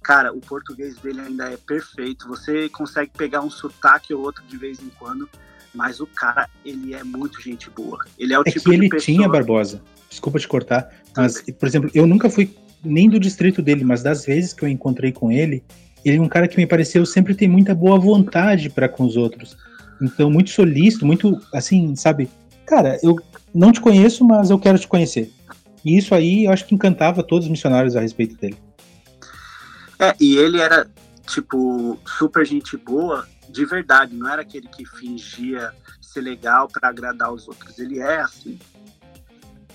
cara, 0.03 0.31
o 0.31 0.39
português 0.39 0.97
dele 0.97 1.21
ainda 1.21 1.51
é 1.51 1.57
perfeito. 1.57 2.27
Você 2.27 2.69
consegue 2.69 3.11
pegar 3.17 3.41
um 3.41 3.49
sotaque 3.49 4.13
ou 4.13 4.23
outro 4.23 4.43
de 4.47 4.55
vez 4.57 4.79
em 4.79 4.89
quando, 4.99 5.27
mas 5.73 5.99
o 5.99 6.07
cara, 6.07 6.49
ele 6.63 6.93
é 6.93 7.03
muito 7.03 7.41
gente 7.41 7.69
boa. 7.69 7.97
Ele 8.17 8.33
é 8.33 8.39
o 8.39 8.43
é 8.45 8.51
tipo 8.51 8.69
que 8.69 8.75
ele 8.75 8.89
pessoa... 8.89 9.01
tinha 9.01 9.27
Barbosa. 9.27 9.81
Desculpa 10.09 10.39
te 10.39 10.47
cortar, 10.47 10.89
mas 11.17 11.41
por 11.41 11.67
exemplo, 11.67 11.89
eu 11.93 12.05
nunca 12.05 12.29
fui 12.29 12.55
nem 12.83 13.09
do 13.09 13.19
distrito 13.19 13.61
dele, 13.61 13.83
mas 13.83 14.03
das 14.03 14.25
vezes 14.25 14.53
que 14.53 14.63
eu 14.63 14.69
encontrei 14.69 15.11
com 15.11 15.31
ele, 15.31 15.63
ele 16.05 16.17
é 16.17 16.21
um 16.21 16.29
cara 16.29 16.47
que 16.47 16.55
me 16.55 16.67
pareceu 16.67 17.03
sempre 17.05 17.33
tem 17.33 17.47
muita 17.47 17.73
boa 17.73 17.97
vontade 17.97 18.69
para 18.69 18.87
com 18.87 19.03
os 19.03 19.17
outros. 19.17 19.57
Então, 19.99 20.29
muito 20.29 20.51
solícito, 20.51 21.05
muito 21.05 21.41
assim, 21.51 21.95
sabe? 21.95 22.29
Cara, 22.65 22.99
eu 23.01 23.15
não 23.55 23.71
te 23.71 23.81
conheço, 23.81 24.23
mas 24.25 24.49
eu 24.49 24.59
quero 24.59 24.77
te 24.77 24.87
conhecer. 24.87 25.31
E 25.83 25.97
isso 25.97 26.13
aí 26.13 26.45
eu 26.45 26.51
acho 26.51 26.65
que 26.65 26.75
encantava 26.75 27.23
todos 27.23 27.45
os 27.45 27.51
missionários 27.51 27.95
a 27.95 28.01
respeito 28.01 28.35
dele. 28.35 28.57
É, 29.97 30.13
e 30.19 30.35
ele 30.35 30.59
era, 30.59 30.87
tipo, 31.25 31.97
super 32.05 32.45
gente 32.45 32.75
boa 32.75 33.25
de 33.55 33.65
verdade, 33.65 34.13
não 34.13 34.29
era 34.29 34.41
aquele 34.41 34.67
que 34.67 34.85
fingia 34.85 35.73
ser 36.01 36.19
legal 36.19 36.67
para 36.67 36.89
agradar 36.89 37.31
os 37.31 37.47
outros. 37.47 37.79
Ele 37.79 37.99
é 37.99 38.19
assim. 38.19 38.59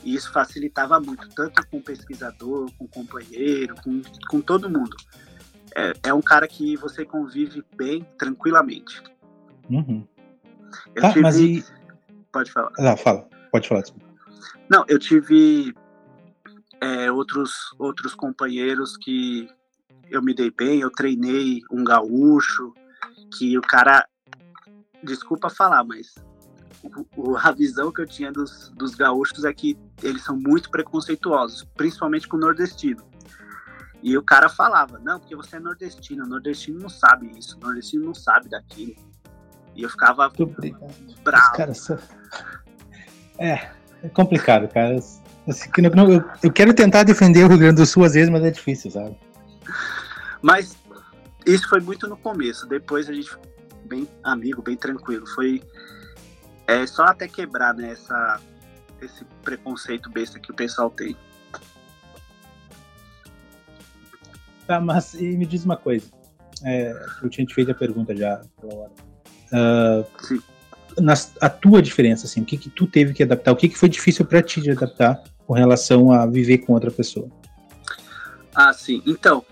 E 0.04 0.14
isso 0.14 0.30
facilitava 0.30 1.00
muito, 1.00 1.28
tanto 1.30 1.66
com 1.68 1.78
o 1.78 1.82
pesquisador, 1.82 2.70
com 2.76 2.84
o 2.84 2.88
companheiro, 2.88 3.74
com, 3.82 4.02
com 4.28 4.40
todo 4.42 4.68
mundo. 4.68 4.94
É, 5.74 5.92
é 6.08 6.14
um 6.14 6.20
cara 6.20 6.46
que 6.46 6.76
você 6.76 7.06
convive 7.06 7.64
bem, 7.74 8.06
tranquilamente. 8.18 9.02
Uhum. 9.70 10.06
Eu 10.94 11.06
ah, 11.06 11.08
tive... 11.08 11.20
mas 11.22 11.38
e... 11.38 11.64
Pode 12.30 12.52
falar. 12.52 12.70
Ah, 12.78 12.96
fala. 12.96 13.28
Pode 13.50 13.68
falar. 13.68 13.82
Não, 14.68 14.84
eu 14.88 14.98
tive 14.98 15.74
é, 16.80 17.10
outros, 17.10 17.74
outros 17.78 18.14
companheiros 18.14 18.96
que 18.96 19.48
eu 20.08 20.22
me 20.22 20.34
dei 20.34 20.50
bem. 20.50 20.80
Eu 20.80 20.90
treinei 20.90 21.62
um 21.70 21.84
gaúcho, 21.84 22.72
que 23.36 23.56
o 23.56 23.62
cara. 23.62 24.06
Desculpa 25.02 25.48
falar, 25.48 25.82
mas 25.82 26.14
o, 27.16 27.36
a 27.36 27.50
visão 27.52 27.90
que 27.90 28.02
eu 28.02 28.06
tinha 28.06 28.30
dos, 28.30 28.70
dos 28.70 28.94
gaúchos 28.94 29.44
é 29.44 29.52
que 29.52 29.78
eles 30.02 30.22
são 30.22 30.36
muito 30.36 30.70
preconceituosos, 30.70 31.64
principalmente 31.74 32.28
com 32.28 32.36
o 32.36 32.40
nordestino. 32.40 33.02
E 34.02 34.16
o 34.16 34.22
cara 34.22 34.48
falava, 34.48 34.98
não, 34.98 35.18
porque 35.18 35.36
você 35.36 35.56
é 35.56 35.60
nordestino, 35.60 36.24
o 36.24 36.28
nordestino 36.28 36.80
não 36.80 36.88
sabe 36.88 37.30
isso, 37.38 37.56
o 37.56 37.60
nordestino 37.60 38.04
não 38.04 38.14
sabe 38.14 38.48
daquilo. 38.48 38.94
E 39.74 39.82
eu 39.82 39.90
ficava 39.90 40.30
bravo. 41.22 41.56
Cara, 41.56 41.74
só... 41.74 41.96
É, 43.40 43.70
é 44.02 44.08
complicado, 44.10 44.68
cara. 44.68 44.96
Assim, 45.48 45.70
eu, 45.78 46.24
eu 46.42 46.52
quero 46.52 46.74
tentar 46.74 47.04
defender 47.04 47.42
o 47.44 47.48
Rio 47.48 47.58
Grande 47.58 47.76
do 47.76 47.86
Sul 47.86 48.04
às 48.04 48.12
vezes, 48.12 48.28
mas 48.28 48.44
é 48.44 48.50
difícil, 48.50 48.90
sabe? 48.90 49.16
Mas 50.42 50.76
isso 51.46 51.66
foi 51.68 51.80
muito 51.80 52.06
no 52.06 52.18
começo. 52.18 52.66
Depois 52.66 53.08
a 53.08 53.14
gente 53.14 53.34
bem 53.86 54.06
amigo, 54.22 54.60
bem 54.60 54.76
tranquilo. 54.76 55.26
Foi 55.26 55.62
é 56.66 56.86
só 56.86 57.04
até 57.04 57.26
quebrar 57.26 57.74
né, 57.74 57.92
essa, 57.92 58.40
esse 59.00 59.24
preconceito 59.42 60.10
besta 60.10 60.38
que 60.38 60.52
o 60.52 60.54
pessoal 60.54 60.90
tem. 60.90 61.16
Tá, 64.66 64.78
mas 64.78 65.14
me 65.14 65.46
diz 65.46 65.64
uma 65.64 65.78
coisa. 65.78 66.06
É, 66.62 66.92
eu 67.22 67.30
tinha 67.30 67.46
te 67.46 67.54
feito 67.54 67.70
a 67.70 67.74
pergunta 67.74 68.14
já 68.14 68.42
pela 68.60 68.74
hora. 68.74 68.92
Uh, 69.50 70.06
Sim 70.24 70.40
na, 70.98 71.14
a 71.40 71.48
tua 71.48 71.82
diferença, 71.82 72.26
assim, 72.26 72.42
o 72.42 72.44
que, 72.44 72.56
que 72.56 72.70
tu 72.70 72.86
teve 72.86 73.12
que 73.12 73.22
adaptar, 73.22 73.52
o 73.52 73.56
que, 73.56 73.68
que 73.68 73.78
foi 73.78 73.88
difícil 73.88 74.24
para 74.24 74.42
ti 74.42 74.60
de 74.60 74.70
adaptar 74.70 75.22
com 75.46 75.54
relação 75.54 76.12
a 76.12 76.26
viver 76.26 76.58
com 76.58 76.72
outra 76.72 76.90
pessoa? 76.90 77.28
Ah, 78.54 78.72
sim. 78.72 79.02
Então, 79.06 79.44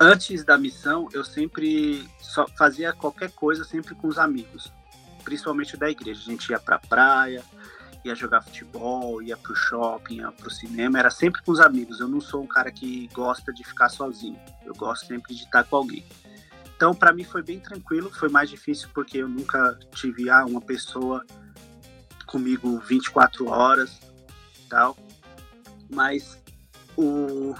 antes 0.00 0.44
da 0.44 0.56
missão, 0.56 1.08
eu 1.12 1.24
sempre 1.24 2.06
só 2.20 2.46
fazia 2.56 2.92
qualquer 2.92 3.30
coisa 3.32 3.64
sempre 3.64 3.94
com 3.94 4.08
os 4.08 4.18
amigos, 4.18 4.72
principalmente 5.24 5.76
da 5.76 5.90
igreja. 5.90 6.20
A 6.20 6.30
gente 6.30 6.50
ia 6.50 6.58
pra 6.58 6.78
praia, 6.78 7.42
ia 8.04 8.14
jogar 8.14 8.42
futebol, 8.42 9.22
ia 9.22 9.36
pro 9.36 9.54
shopping, 9.54 10.16
ia 10.16 10.32
pro 10.32 10.50
cinema, 10.50 10.98
era 10.98 11.10
sempre 11.10 11.42
com 11.42 11.52
os 11.52 11.60
amigos. 11.60 12.00
Eu 12.00 12.08
não 12.08 12.20
sou 12.20 12.42
um 12.42 12.46
cara 12.46 12.70
que 12.70 13.08
gosta 13.12 13.52
de 13.52 13.64
ficar 13.64 13.88
sozinho. 13.88 14.38
Eu 14.64 14.74
gosto 14.74 15.06
sempre 15.06 15.34
de 15.34 15.42
estar 15.44 15.64
com 15.64 15.76
alguém. 15.76 16.04
Então, 16.78 16.94
para 16.94 17.12
mim 17.12 17.24
foi 17.24 17.42
bem 17.42 17.58
tranquilo, 17.58 18.08
foi 18.08 18.28
mais 18.28 18.48
difícil 18.48 18.88
porque 18.94 19.18
eu 19.18 19.28
nunca 19.28 19.76
tive 19.96 20.30
ah, 20.30 20.44
uma 20.44 20.60
pessoa 20.60 21.26
comigo 22.24 22.78
24 22.78 23.48
horas 23.48 23.98
tal. 24.68 24.96
Mas 25.90 26.38
o, 26.96 27.52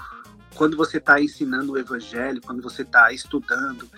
quando 0.55 0.77
você 0.77 0.99
está 0.99 1.19
ensinando 1.19 1.73
o 1.73 1.77
evangelho, 1.77 2.39
quando 2.39 2.61
você 2.61 2.83
está 2.83 3.11
estudando 3.11 3.89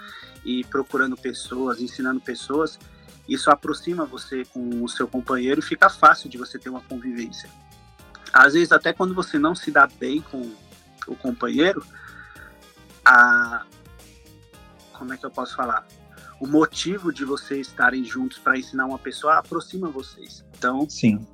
e 0.44 0.64
procurando 0.64 1.16
pessoas, 1.16 1.80
ensinando 1.80 2.20
pessoas, 2.20 2.80
isso 3.30 3.52
aproxima 3.52 4.06
você 4.06 4.44
com 4.46 4.84
o 4.84 4.90
seu 4.90 5.08
companheiro 5.08 5.60
e 5.60 5.64
fica 5.64 5.88
fácil 5.88 6.32
de 6.32 6.38
você 6.40 6.58
ter 6.58 6.72
uma 6.72 6.82
convivência. 6.82 7.48
Às 8.34 8.54
vezes, 8.54 8.72
até 8.72 8.92
quando 8.92 9.14
você 9.14 9.38
não 9.38 9.54
se 9.54 9.70
dá 9.70 9.86
bem 9.86 10.20
com 10.20 10.52
o 11.06 11.16
companheiro, 11.16 11.86
a. 13.06 13.68
Como 15.02 15.16
é 15.16 15.18
que 15.18 15.26
eu 15.26 15.32
posso 15.32 15.56
falar? 15.56 15.84
O 16.40 16.46
motivo 16.46 17.12
de 17.12 17.26
vocês 17.26 17.66
estarem 17.66 18.06
juntos 18.06 18.38
para 18.38 18.56
ensinar 18.56 18.86
uma 18.86 19.00
pessoa 19.00 19.40
aproxima 19.40 19.90
vocês. 19.90 20.46
Então, 20.56 20.88
sim. 20.88 21.26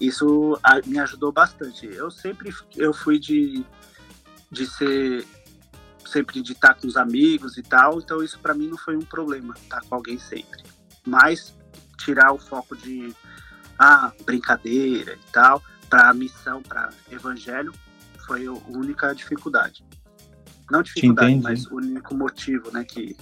Isso 0.00 0.58
me 0.86 0.98
ajudou 0.98 1.30
bastante. 1.30 1.84
Eu 1.84 2.10
sempre 2.10 2.54
eu 2.74 2.94
fui 2.94 3.18
de, 3.18 3.66
de 4.50 4.66
ser 4.66 5.26
sempre 6.06 6.40
de 6.40 6.52
estar 6.52 6.72
com 6.72 6.86
os 6.86 6.96
amigos 6.96 7.58
e 7.58 7.62
tal, 7.62 7.98
então 7.98 8.22
isso 8.22 8.38
para 8.38 8.54
mim 8.54 8.68
não 8.68 8.78
foi 8.78 8.96
um 8.96 9.04
problema, 9.04 9.52
estar 9.58 9.82
com 9.82 9.94
alguém 9.94 10.18
sempre. 10.18 10.62
Mas 11.06 11.54
tirar 11.98 12.32
o 12.32 12.38
foco 12.38 12.74
de 12.74 13.14
ah, 13.78 14.10
brincadeira 14.24 15.12
e 15.16 15.32
tal, 15.32 15.62
para 15.90 16.08
a 16.08 16.14
missão, 16.14 16.62
para 16.62 16.88
evangelho, 17.10 17.74
foi 18.26 18.46
a 18.46 18.52
única 18.52 19.14
dificuldade. 19.14 19.84
Não 20.70 20.82
dificuldade, 20.82 21.40
mas 21.42 21.66
o 21.66 21.76
único 21.76 22.14
motivo 22.14 22.70
né, 22.72 22.84
que 22.84 23.16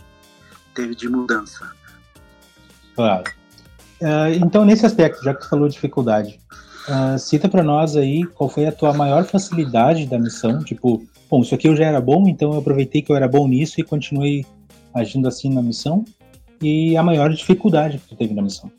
teve 0.75 0.95
de 0.95 1.09
mudança. 1.09 1.71
Claro. 2.95 3.25
Uh, 4.01 4.33
então, 4.43 4.65
nesse 4.65 4.87
aspecto, 4.87 5.23
já 5.23 5.35
que 5.35 5.41
tu 5.41 5.49
falou 5.49 5.69
dificuldade, 5.69 6.41
uh, 6.89 7.19
cita 7.19 7.49
para 7.49 7.63
nós 7.63 7.97
aí 7.97 8.25
qual 8.25 8.49
foi 8.49 8.67
a 8.67 8.73
tua 8.73 8.93
maior 8.93 9.25
facilidade 9.25 10.07
da 10.07 10.19
missão. 10.19 10.63
Tipo, 10.65 11.05
bom, 11.31 11.43
isso 11.43 11.55
aqui 11.55 11.69
eu 11.69 11.77
já 11.77 11.85
era 11.85 12.01
bom, 12.01 12.27
então 12.29 12.53
eu 12.53 12.59
aproveitei 12.59 13.03
que 13.03 13.13
eu 13.13 13.17
era 13.17 13.29
bom 13.29 13.47
nisso 13.47 13.81
e 13.81 13.85
continuei 13.85 14.47
agindo 14.95 15.29
assim 15.29 15.53
na 15.53 15.63
missão. 15.63 16.05
E 16.63 16.97
a 16.97 17.03
maior 17.03 17.31
dificuldade 17.31 17.99
que 17.99 18.09
tu 18.09 18.17
teve 18.17 18.35
na 18.35 18.43
missão. 18.43 18.71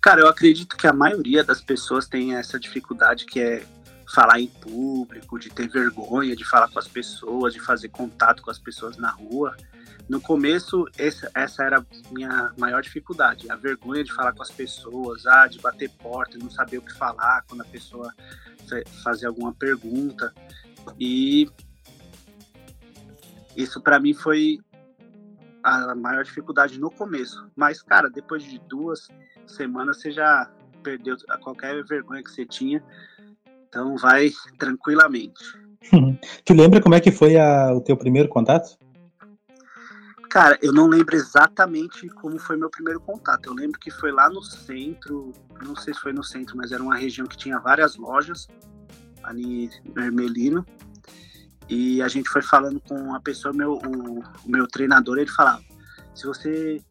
Cara, 0.00 0.20
eu 0.20 0.28
acredito 0.28 0.76
que 0.76 0.86
a 0.86 0.92
maioria 0.92 1.42
das 1.42 1.60
pessoas 1.60 2.06
tem 2.06 2.34
essa 2.34 2.60
dificuldade 2.60 3.24
que 3.24 3.40
é 3.40 3.64
falar 4.08 4.40
em 4.40 4.48
público, 4.48 5.38
de 5.38 5.50
ter 5.50 5.68
vergonha 5.68 6.36
de 6.36 6.44
falar 6.44 6.68
com 6.70 6.78
as 6.78 6.88
pessoas, 6.88 7.52
de 7.52 7.60
fazer 7.60 7.88
contato 7.88 8.42
com 8.42 8.50
as 8.50 8.58
pessoas 8.58 8.96
na 8.96 9.10
rua. 9.10 9.56
No 10.08 10.20
começo, 10.20 10.86
essa, 10.96 11.64
era 11.64 11.80
a 11.80 11.84
minha 12.12 12.52
maior 12.56 12.80
dificuldade, 12.80 13.50
a 13.50 13.56
vergonha 13.56 14.04
de 14.04 14.12
falar 14.12 14.32
com 14.32 14.42
as 14.42 14.50
pessoas, 14.50 15.26
ah, 15.26 15.48
de 15.48 15.58
bater 15.58 15.90
porta, 15.90 16.38
não 16.38 16.48
saber 16.48 16.78
o 16.78 16.82
que 16.82 16.94
falar 16.94 17.42
quando 17.48 17.62
a 17.62 17.64
pessoa 17.64 18.14
fazia 19.02 19.26
alguma 19.26 19.52
pergunta. 19.52 20.32
E 21.00 21.50
isso 23.56 23.80
para 23.80 23.98
mim 23.98 24.14
foi 24.14 24.60
a 25.62 25.96
maior 25.96 26.22
dificuldade 26.22 26.78
no 26.78 26.90
começo. 26.90 27.50
Mas, 27.56 27.82
cara, 27.82 28.08
depois 28.08 28.44
de 28.44 28.60
duas 28.60 29.08
semanas 29.46 30.00
você 30.00 30.12
já 30.12 30.48
perdeu 30.84 31.16
qualquer 31.42 31.84
vergonha 31.84 32.22
que 32.22 32.30
você 32.30 32.46
tinha. 32.46 32.80
Então 33.68 33.96
vai 33.96 34.30
tranquilamente. 34.58 35.42
tu 36.44 36.54
lembra 36.54 36.80
como 36.80 36.94
é 36.94 37.00
que 37.00 37.10
foi 37.10 37.36
a, 37.36 37.72
o 37.72 37.80
teu 37.80 37.96
primeiro 37.96 38.28
contato? 38.28 38.78
Cara, 40.28 40.58
eu 40.60 40.72
não 40.72 40.86
lembro 40.86 41.16
exatamente 41.16 42.08
como 42.08 42.38
foi 42.38 42.56
meu 42.56 42.68
primeiro 42.68 43.00
contato. 43.00 43.46
Eu 43.46 43.54
lembro 43.54 43.78
que 43.78 43.90
foi 43.90 44.12
lá 44.12 44.28
no 44.28 44.42
centro, 44.42 45.32
não 45.64 45.74
sei 45.76 45.94
se 45.94 46.00
foi 46.00 46.12
no 46.12 46.22
centro, 46.22 46.56
mas 46.56 46.72
era 46.72 46.82
uma 46.82 46.96
região 46.96 47.26
que 47.26 47.36
tinha 47.36 47.58
várias 47.58 47.96
lojas, 47.96 48.46
ali 49.22 49.70
no 49.94 50.02
Ermelino. 50.02 50.66
E 51.68 52.02
a 52.02 52.08
gente 52.08 52.28
foi 52.28 52.42
falando 52.42 52.80
com 52.80 53.14
a 53.14 53.20
pessoa, 53.20 53.54
meu, 53.54 53.74
o, 53.74 54.18
o 54.18 54.50
meu 54.50 54.66
treinador, 54.66 55.18
ele 55.18 55.30
falava: 55.30 55.62
se 56.14 56.26
você 56.26 56.82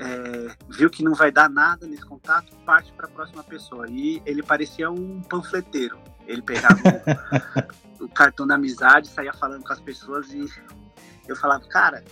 é, 0.00 0.56
viu 0.70 0.88
que 0.88 1.04
não 1.04 1.14
vai 1.14 1.30
dar 1.30 1.50
nada 1.50 1.86
nesse 1.86 2.04
contato, 2.04 2.56
parte 2.64 2.90
para 2.94 3.06
a 3.06 3.10
próxima 3.10 3.44
pessoa. 3.44 3.86
E 3.88 4.22
ele 4.24 4.42
parecia 4.42 4.90
um 4.90 5.20
panfleteiro. 5.20 6.00
Ele 6.26 6.40
pegava 6.40 6.80
o, 8.00 8.04
o, 8.04 8.08
cartão 8.08 8.46
da 8.46 8.54
amizade, 8.54 9.08
saía 9.08 9.32
falando 9.34 9.62
com 9.62 9.72
as 9.72 9.80
pessoas 9.80 10.32
e 10.32 10.50
eu 11.28 11.36
falava, 11.36 11.66
cara, 11.68 12.02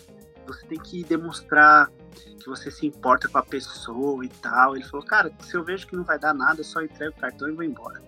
você 0.46 0.66
tem 0.66 0.78
que 0.78 1.02
demonstrar 1.02 1.90
que 2.38 2.46
você 2.46 2.70
se 2.70 2.86
importa 2.86 3.26
com 3.26 3.38
a 3.38 3.42
pessoa 3.42 4.22
e 4.22 4.28
tal. 4.28 4.76
Ele 4.76 4.84
falou, 4.84 5.06
cara, 5.06 5.32
se 5.40 5.56
eu 5.56 5.64
vejo 5.64 5.86
que 5.86 5.96
não 5.96 6.04
vai 6.04 6.18
dar 6.18 6.34
nada, 6.34 6.60
eu 6.60 6.64
só 6.64 6.82
entrego 6.82 7.16
o 7.16 7.20
cartão 7.20 7.48
e 7.48 7.52
vou 7.52 7.64
embora. 7.64 8.02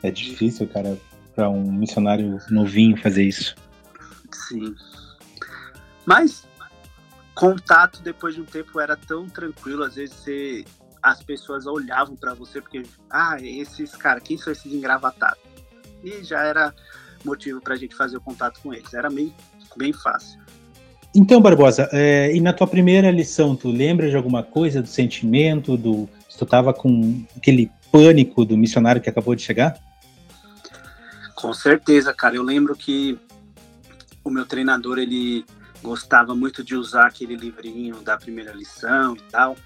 É 0.00 0.12
difícil, 0.12 0.68
cara, 0.68 0.96
para 1.34 1.50
um 1.50 1.72
missionário 1.72 2.38
novinho 2.50 2.96
fazer 2.96 3.24
isso. 3.24 3.56
Sim. 4.30 4.76
Mas 6.06 6.47
contato 7.38 8.02
depois 8.02 8.34
de 8.34 8.40
um 8.40 8.44
tempo 8.44 8.80
era 8.80 8.96
tão 8.96 9.28
tranquilo, 9.28 9.84
às 9.84 9.94
vezes 9.94 10.16
você, 10.16 10.64
as 11.00 11.22
pessoas 11.22 11.66
olhavam 11.66 12.16
para 12.16 12.34
você 12.34 12.60
porque, 12.60 12.82
ah, 13.08 13.36
esses 13.40 13.94
cara, 13.94 14.20
quem 14.20 14.36
são 14.36 14.52
esses 14.52 14.72
engravatados? 14.72 15.38
E 16.02 16.24
já 16.24 16.42
era 16.42 16.74
motivo 17.24 17.60
para 17.60 17.74
a 17.74 17.76
gente 17.76 17.94
fazer 17.94 18.16
o 18.16 18.20
contato 18.20 18.58
com 18.60 18.74
eles. 18.74 18.92
Era 18.92 19.08
bem, 19.08 19.32
bem 19.76 19.92
fácil. 19.92 20.40
Então, 21.14 21.40
Barbosa, 21.40 21.88
é, 21.92 22.34
e 22.34 22.40
na 22.40 22.52
tua 22.52 22.66
primeira 22.66 23.08
lição, 23.08 23.54
tu 23.54 23.70
lembra 23.70 24.10
de 24.10 24.16
alguma 24.16 24.42
coisa 24.42 24.82
do 24.82 24.88
sentimento, 24.88 25.76
do 25.76 26.08
tu 26.36 26.44
tava 26.44 26.74
com 26.74 27.24
aquele 27.36 27.70
pânico 27.92 28.44
do 28.44 28.56
missionário 28.56 29.00
que 29.00 29.08
acabou 29.08 29.34
de 29.34 29.42
chegar? 29.42 29.76
Com 31.36 31.52
certeza, 31.52 32.12
cara. 32.12 32.34
Eu 32.34 32.42
lembro 32.42 32.76
que 32.76 33.16
o 34.24 34.30
meu 34.30 34.44
treinador 34.44 34.98
ele 34.98 35.44
gostava 35.82 36.34
muito 36.34 36.62
de 36.62 36.74
usar 36.74 37.06
aquele 37.06 37.36
livrinho 37.36 38.00
da 38.00 38.16
primeira 38.16 38.52
lição 38.52 39.16
e 39.16 39.20
tal. 39.30 39.56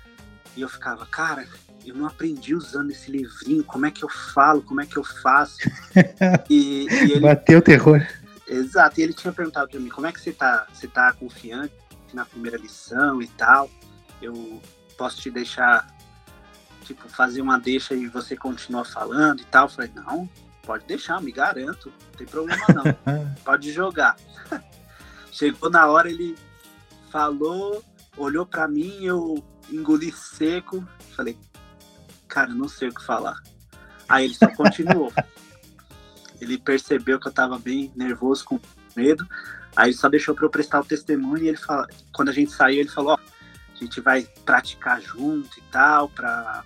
E 0.57 0.61
eu 0.61 0.69
ficava, 0.69 1.07
cara, 1.07 1.47
eu 1.85 1.95
não 1.95 2.07
aprendi 2.07 2.55
usando 2.55 2.91
esse 2.91 3.11
livrinho, 3.11 3.65
como 3.65 3.87
é 3.87 3.91
que 3.91 4.05
eu 4.05 4.09
falo, 4.09 4.63
como 4.63 4.81
é 4.81 4.87
que 4.87 4.97
eu 4.97 5.05
faço? 5.05 5.59
E, 6.49 6.87
e 6.89 7.13
ele... 7.13 7.21
Bateu 7.21 7.59
o 7.59 7.63
terror. 7.63 8.07
Exato, 8.47 9.01
e 9.01 9.03
ele 9.03 9.15
tinha 9.15 9.33
perguntado 9.33 9.69
para 9.69 9.81
mim, 9.81 9.89
como 9.89 10.07
é 10.07 10.13
que 10.13 10.21
você 10.21 10.33
tá, 10.33 10.67
você 10.73 10.87
tá 10.87 11.13
confiante 11.13 11.73
na 12.13 12.25
primeira 12.25 12.59
lição 12.59 13.23
e 13.23 13.27
tal? 13.29 13.71
Eu 14.21 14.61
posso 14.99 15.21
te 15.21 15.31
deixar, 15.31 15.87
tipo, 16.85 17.09
fazer 17.09 17.41
uma 17.41 17.59
deixa 17.59 17.95
e 17.95 18.07
você 18.07 18.37
continua 18.37 18.85
falando 18.85 19.41
e 19.41 19.45
tal? 19.45 19.67
Eu 19.67 19.71
falei, 19.71 19.91
não, 19.95 20.29
Pode 20.63 20.85
deixar, 20.87 21.21
me 21.21 21.33
garanto. 21.33 21.93
Não 22.11 22.17
tem 22.17 22.27
problema 22.27 22.65
não. 22.69 23.35
Pode 23.45 23.73
jogar. 23.73 24.17
Chegou 25.33 25.71
na 25.71 25.87
hora, 25.87 26.11
ele 26.11 26.37
falou, 27.11 27.83
olhou 28.19 28.45
para 28.45 28.69
mim, 28.69 29.03
eu 29.03 29.43
engoli 29.71 30.13
seco. 30.13 30.87
Falei, 31.17 31.39
cara, 32.29 32.55
não 32.55 32.69
sei 32.69 32.89
o 32.89 32.95
que 32.95 33.05
falar. 33.05 33.43
Aí 34.07 34.27
ele 34.27 34.35
só 34.35 34.47
continuou. 34.49 35.11
ele 36.39 36.59
percebeu 36.59 37.19
que 37.19 37.29
eu 37.29 37.33
tava 37.33 37.59
bem 37.59 37.91
nervoso, 37.97 38.45
com 38.45 38.61
medo. 38.95 39.27
Aí 39.75 39.89
ele 39.89 39.97
só 39.97 40.09
deixou 40.09 40.35
para 40.35 40.45
eu 40.45 40.51
prestar 40.51 40.81
o 40.81 40.85
testemunho 40.85 41.45
e 41.45 41.49
ele 41.49 41.57
fala, 41.57 41.89
quando 42.13 42.29
a 42.29 42.33
gente 42.33 42.53
saiu, 42.53 42.81
ele 42.81 42.91
falou, 42.91 43.13
ó, 43.13 43.17
a 43.17 43.79
gente 43.79 44.03
vai 44.03 44.29
praticar 44.45 45.01
junto 45.01 45.59
e 45.59 45.63
tal, 45.73 46.11
para 46.11 46.63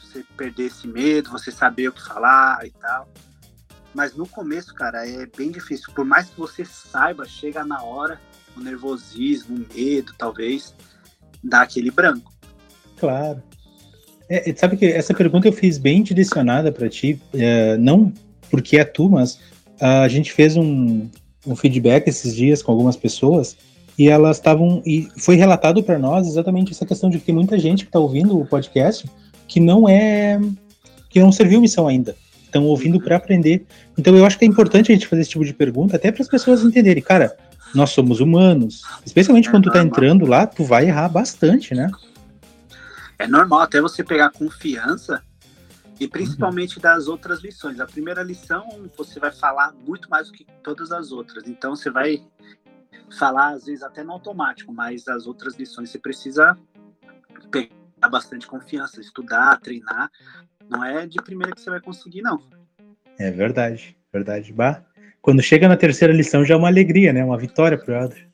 você 0.00 0.24
perder 0.36 0.64
esse 0.64 0.88
medo, 0.88 1.30
você 1.30 1.52
saber 1.52 1.88
o 1.88 1.92
que 1.92 2.02
falar 2.02 2.66
e 2.66 2.70
tal. 2.70 3.06
Mas 3.94 4.14
no 4.14 4.26
começo, 4.26 4.74
cara, 4.74 5.08
é 5.08 5.26
bem 5.36 5.50
difícil. 5.50 5.92
Por 5.94 6.04
mais 6.04 6.28
que 6.28 6.38
você 6.38 6.64
saiba, 6.64 7.24
chega 7.26 7.64
na 7.64 7.82
hora, 7.82 8.20
o 8.56 8.60
nervosismo, 8.60 9.56
o 9.56 9.74
medo, 9.74 10.12
talvez, 10.18 10.74
dá 11.42 11.62
aquele 11.62 11.90
branco. 11.90 12.32
Claro. 12.96 13.42
É, 14.28 14.54
sabe 14.56 14.76
que 14.76 14.86
essa 14.86 15.14
pergunta 15.14 15.46
eu 15.46 15.52
fiz 15.52 15.78
bem 15.78 16.02
direcionada 16.02 16.72
para 16.72 16.88
ti, 16.88 17.20
é, 17.32 17.76
não 17.76 18.12
porque 18.50 18.78
é 18.78 18.84
tu, 18.84 19.08
mas 19.08 19.38
a 19.80 20.08
gente 20.08 20.32
fez 20.32 20.56
um, 20.56 21.08
um 21.46 21.56
feedback 21.56 22.06
esses 22.08 22.34
dias 22.34 22.62
com 22.62 22.72
algumas 22.72 22.96
pessoas 22.96 23.56
e 23.98 24.08
elas 24.08 24.36
estavam 24.36 24.82
e 24.84 25.08
foi 25.16 25.36
relatado 25.36 25.82
para 25.82 25.98
nós 25.98 26.26
exatamente 26.26 26.72
essa 26.72 26.86
questão 26.86 27.10
de 27.10 27.18
que 27.18 27.26
tem 27.26 27.34
muita 27.34 27.58
gente 27.58 27.84
que 27.84 27.88
está 27.88 27.98
ouvindo 27.98 28.38
o 28.38 28.46
podcast 28.46 29.08
que 29.46 29.60
não 29.60 29.88
é 29.88 30.40
que 31.10 31.20
não 31.20 31.30
serviu 31.30 31.60
missão 31.60 31.86
ainda. 31.86 32.16
Estão 32.54 32.66
ouvindo 32.66 33.00
para 33.00 33.16
aprender. 33.16 33.66
Então 33.98 34.16
eu 34.16 34.24
acho 34.24 34.38
que 34.38 34.44
é 34.44 34.48
importante 34.48 34.92
a 34.92 34.94
gente 34.94 35.08
fazer 35.08 35.22
esse 35.22 35.30
tipo 35.30 35.44
de 35.44 35.52
pergunta 35.52 35.96
até 35.96 36.12
para 36.12 36.22
as 36.22 36.28
pessoas 36.28 36.62
entenderem, 36.62 37.02
cara, 37.02 37.36
nós 37.74 37.90
somos 37.90 38.20
humanos. 38.20 38.84
Especialmente 39.04 39.48
é 39.48 39.50
quando 39.50 39.66
normal. 39.66 39.82
tu 39.82 39.90
tá 39.90 39.98
entrando 39.98 40.24
lá, 40.24 40.46
tu 40.46 40.62
vai 40.62 40.86
errar 40.86 41.08
bastante, 41.08 41.74
né? 41.74 41.90
É 43.18 43.26
normal 43.26 43.62
até 43.62 43.80
você 43.80 44.04
pegar 44.04 44.30
confiança 44.30 45.20
e 45.98 46.06
principalmente 46.06 46.76
uhum. 46.76 46.82
das 46.82 47.08
outras 47.08 47.42
lições. 47.42 47.80
A 47.80 47.86
primeira 47.86 48.22
lição 48.22 48.88
você 48.96 49.18
vai 49.18 49.32
falar 49.32 49.72
muito 49.84 50.08
mais 50.08 50.28
do 50.28 50.32
que 50.32 50.46
todas 50.62 50.92
as 50.92 51.10
outras. 51.10 51.48
Então 51.48 51.74
você 51.74 51.90
vai 51.90 52.22
falar 53.18 53.48
às 53.54 53.66
vezes 53.66 53.82
até 53.82 54.04
no 54.04 54.12
automático, 54.12 54.72
mas 54.72 55.08
as 55.08 55.26
outras 55.26 55.56
lições 55.56 55.90
você 55.90 55.98
precisa 55.98 56.56
pegar 57.50 58.08
bastante 58.08 58.46
confiança, 58.46 59.00
estudar, 59.00 59.58
treinar. 59.58 60.08
Não 60.70 60.84
é 60.84 61.06
de 61.06 61.22
primeira 61.22 61.52
que 61.52 61.60
você 61.60 61.70
vai 61.70 61.80
conseguir, 61.80 62.22
não. 62.22 62.42
É 63.18 63.30
verdade, 63.30 63.96
verdade. 64.12 64.52
Bah, 64.52 64.82
quando 65.20 65.42
chega 65.42 65.68
na 65.68 65.76
terceira 65.76 66.12
lição 66.12 66.44
já 66.44 66.54
é 66.54 66.56
uma 66.56 66.68
alegria, 66.68 67.12
né? 67.12 67.24
Uma 67.24 67.38
vitória 67.38 67.78
pro 67.78 67.94
Elder. 67.94 68.28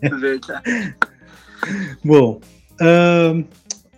verdade. 0.00 0.96
Bom, 2.04 2.40
uh, 2.80 3.44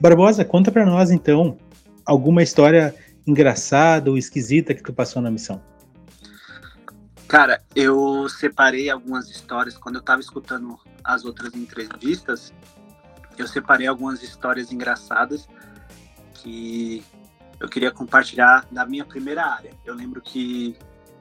Barbosa, 0.00 0.44
conta 0.44 0.72
para 0.72 0.84
nós 0.84 1.10
então 1.10 1.56
alguma 2.04 2.42
história 2.42 2.94
engraçada 3.26 4.10
ou 4.10 4.18
esquisita 4.18 4.74
que 4.74 4.82
tu 4.82 4.92
passou 4.92 5.22
na 5.22 5.30
missão. 5.30 5.62
Cara, 7.28 7.62
eu 7.74 8.28
separei 8.28 8.90
algumas 8.90 9.30
histórias 9.30 9.76
quando 9.78 9.94
eu 9.94 10.00
estava 10.00 10.20
escutando 10.20 10.78
as 11.02 11.24
outras 11.24 11.54
entrevistas. 11.54 12.52
Eu 13.38 13.46
separei 13.46 13.86
algumas 13.86 14.22
histórias 14.22 14.70
engraçadas 14.70 15.48
que 16.42 17.04
eu 17.60 17.68
queria 17.68 17.92
compartilhar 17.92 18.66
da 18.70 18.84
minha 18.84 19.04
primeira 19.04 19.44
área. 19.44 19.72
Eu 19.84 19.94
lembro 19.94 20.20
que 20.20 20.76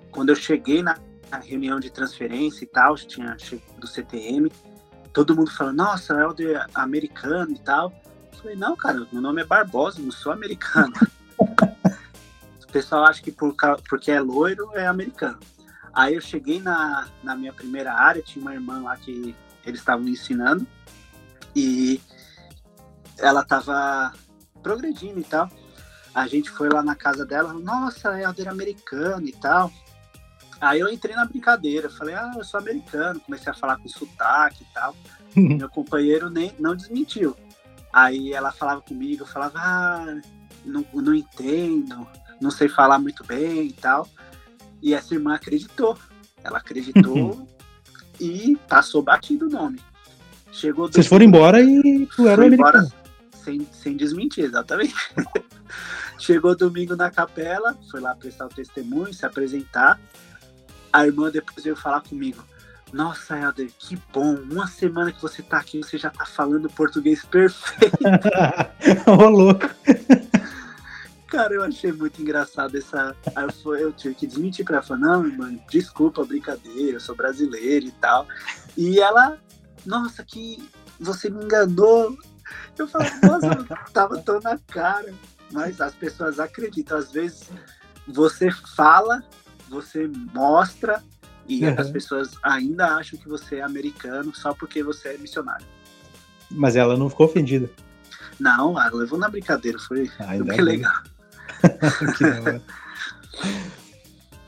quando 0.10 0.30
eu 0.30 0.36
cheguei 0.36 0.82
na 0.82 0.98
reunião 1.44 1.80
de 1.80 1.90
transferência 1.90 2.64
e 2.64 2.68
tal, 2.68 2.96
tinha 2.96 3.38
do 3.78 3.88
CTM, 3.88 4.52
todo 5.14 5.36
mundo 5.36 5.52
falando, 5.52 5.78
nossa, 5.78 6.14
é 6.14 6.26
o 6.26 6.34
de 6.34 6.54
americano 6.74 7.52
e 7.52 7.60
tal. 7.60 7.94
Eu 8.34 8.40
falei, 8.40 8.56
não, 8.56 8.76
cara, 8.76 9.06
meu 9.12 9.22
nome 9.22 9.42
é 9.42 9.46
Barbosa, 9.46 10.02
não 10.02 10.12
sou 10.12 10.32
americano. 10.32 10.94
o 11.40 12.72
pessoal 12.72 13.06
acha 13.06 13.22
que 13.22 13.32
por, 13.32 13.56
porque 13.88 14.12
é 14.12 14.20
loiro 14.20 14.72
é 14.74 14.88
americano. 14.88 15.40
Aí 15.94 16.16
eu 16.16 16.22
cheguei 16.22 16.60
na, 16.62 17.08
na 17.22 17.36
minha 17.36 17.54
primeira 17.54 17.94
área, 17.94 18.22
tinha 18.22 18.42
uma 18.42 18.54
irmã 18.54 18.82
lá 18.82 18.98
que 18.98 19.36
eles 19.66 19.80
estavam 19.80 20.08
ensinando 20.08 20.66
e 21.56 22.02
ela 23.20 23.42
estava 23.42 24.14
progredindo 24.62 25.20
e 25.20 25.24
tal. 25.24 25.50
A 26.14 26.28
gente 26.28 26.50
foi 26.50 26.70
lá 26.70 26.84
na 26.84 26.96
casa 26.96 27.26
dela, 27.26 27.54
nossa, 27.54 28.20
é 28.20 28.26
aldeira 28.26 28.52
americana 28.52 29.28
e 29.28 29.32
tal. 29.32 29.72
Aí 30.60 30.80
eu 30.80 30.92
entrei 30.92 31.16
na 31.16 31.26
brincadeira, 31.26 31.90
falei, 31.90 32.14
ah, 32.14 32.34
eu 32.36 32.44
sou 32.44 32.60
americano, 32.60 33.20
comecei 33.20 33.52
a 33.52 33.56
falar 33.56 33.78
com 33.78 33.88
sotaque 33.88 34.64
e 34.64 34.74
tal. 34.74 34.96
Meu 35.36 35.70
companheiro 35.70 36.30
nem, 36.30 36.54
não 36.60 36.76
desmentiu. 36.76 37.36
Aí 37.92 38.32
ela 38.34 38.52
falava 38.52 38.82
comigo, 38.82 39.24
eu 39.24 39.28
falava, 39.28 39.58
ah, 39.58 40.22
não, 40.66 40.86
não 40.94 41.16
entendo, 41.16 42.08
não 42.40 42.52
sei 42.52 42.70
falar 42.70 43.00
muito 43.00 43.24
bem 43.26 43.68
e 43.68 43.74
tal. 43.74 44.08
E 44.82 44.94
essa 44.94 45.14
irmã 45.14 45.36
acreditou. 45.36 45.98
Ela 46.44 46.58
acreditou 46.58 47.48
e 48.20 48.58
passou 48.68 49.02
batido 49.02 49.48
o 49.48 49.50
nome. 49.50 49.80
Chegou 50.52 50.92
Vocês 50.92 51.08
foram 51.08 51.26
embora 51.26 51.62
e 51.62 52.06
tu 52.08 52.28
era 52.28 52.46
embora 52.46 52.88
sem, 53.44 53.68
sem 53.72 53.98
desmentir, 53.98 54.46
exatamente. 54.46 54.96
Chegou 56.18 56.56
domingo 56.56 56.96
na 56.96 57.10
capela, 57.10 57.78
foi 57.90 58.00
lá 58.00 58.16
prestar 58.16 58.46
o 58.46 58.50
testemunho, 58.50 59.14
se 59.14 59.26
apresentar 59.26 60.00
a 60.92 61.06
irmã 61.06 61.32
depois 61.32 61.64
veio 61.64 61.76
falar 61.76 62.02
comigo. 62.02 62.44
Nossa, 62.92 63.38
Helder, 63.38 63.72
que 63.80 63.98
bom. 64.12 64.36
Uma 64.36 64.68
semana 64.68 65.12
que 65.12 65.22
você 65.22 65.42
tá 65.42 65.58
aqui, 65.58 65.78
você 65.78 65.98
já 65.98 66.10
tá 66.10 66.26
falando 66.26 66.70
português 66.70 67.24
perfeito. 67.24 67.98
Ô, 69.08 69.30
louco. 69.30 69.70
Cara, 71.28 71.54
eu 71.54 71.64
achei 71.64 71.94
muito 71.94 72.22
engraçado 72.22 72.78
essa. 72.78 73.16
Aí 73.34 73.48
eu, 73.64 73.76
eu 73.76 73.94
tive 73.94 74.16
que 74.16 74.28
desmentir 74.28 74.66
pra 74.66 74.78
ela. 74.78 74.86
Falar, 74.86 75.00
não, 75.00 75.26
irmã, 75.26 75.58
desculpa, 75.70 76.26
brincadeira, 76.26 76.98
eu 76.98 77.00
sou 77.00 77.16
brasileiro 77.16 77.86
e 77.86 77.92
tal. 77.92 78.28
E 78.78 79.00
ela, 79.00 79.38
nossa, 79.86 80.22
que 80.26 80.62
você 81.00 81.30
me 81.30 81.46
enganou. 81.46 82.18
Eu 82.78 82.88
falei, 82.88 83.10
nossa, 83.24 83.66
tava 83.94 84.18
tão 84.20 84.40
na 84.40 84.58
cara. 84.58 85.14
Mas 85.52 85.82
as 85.82 85.94
pessoas 85.94 86.40
acreditam. 86.40 86.98
Às 86.98 87.12
vezes 87.12 87.50
você 88.08 88.50
fala 88.52 89.24
você 89.72 90.12
mostra 90.34 91.02
e 91.48 91.66
uhum. 91.66 91.76
as 91.78 91.90
pessoas 91.90 92.32
ainda 92.44 92.98
acham 92.98 93.18
que 93.18 93.28
você 93.28 93.56
é 93.56 93.62
americano 93.62 94.36
só 94.36 94.54
porque 94.54 94.84
você 94.84 95.10
é 95.10 95.18
missionário. 95.18 95.66
Mas 96.52 96.76
ela 96.76 96.98
não 96.98 97.10
ficou 97.10 97.26
ofendida. 97.26 97.70
Não, 98.38 98.80
ela 98.80 98.94
levou 98.94 99.18
na 99.18 99.30
brincadeira, 99.30 99.80
foi, 99.80 100.12
ah, 100.20 100.34
legal. 100.62 101.02
que 102.18 102.62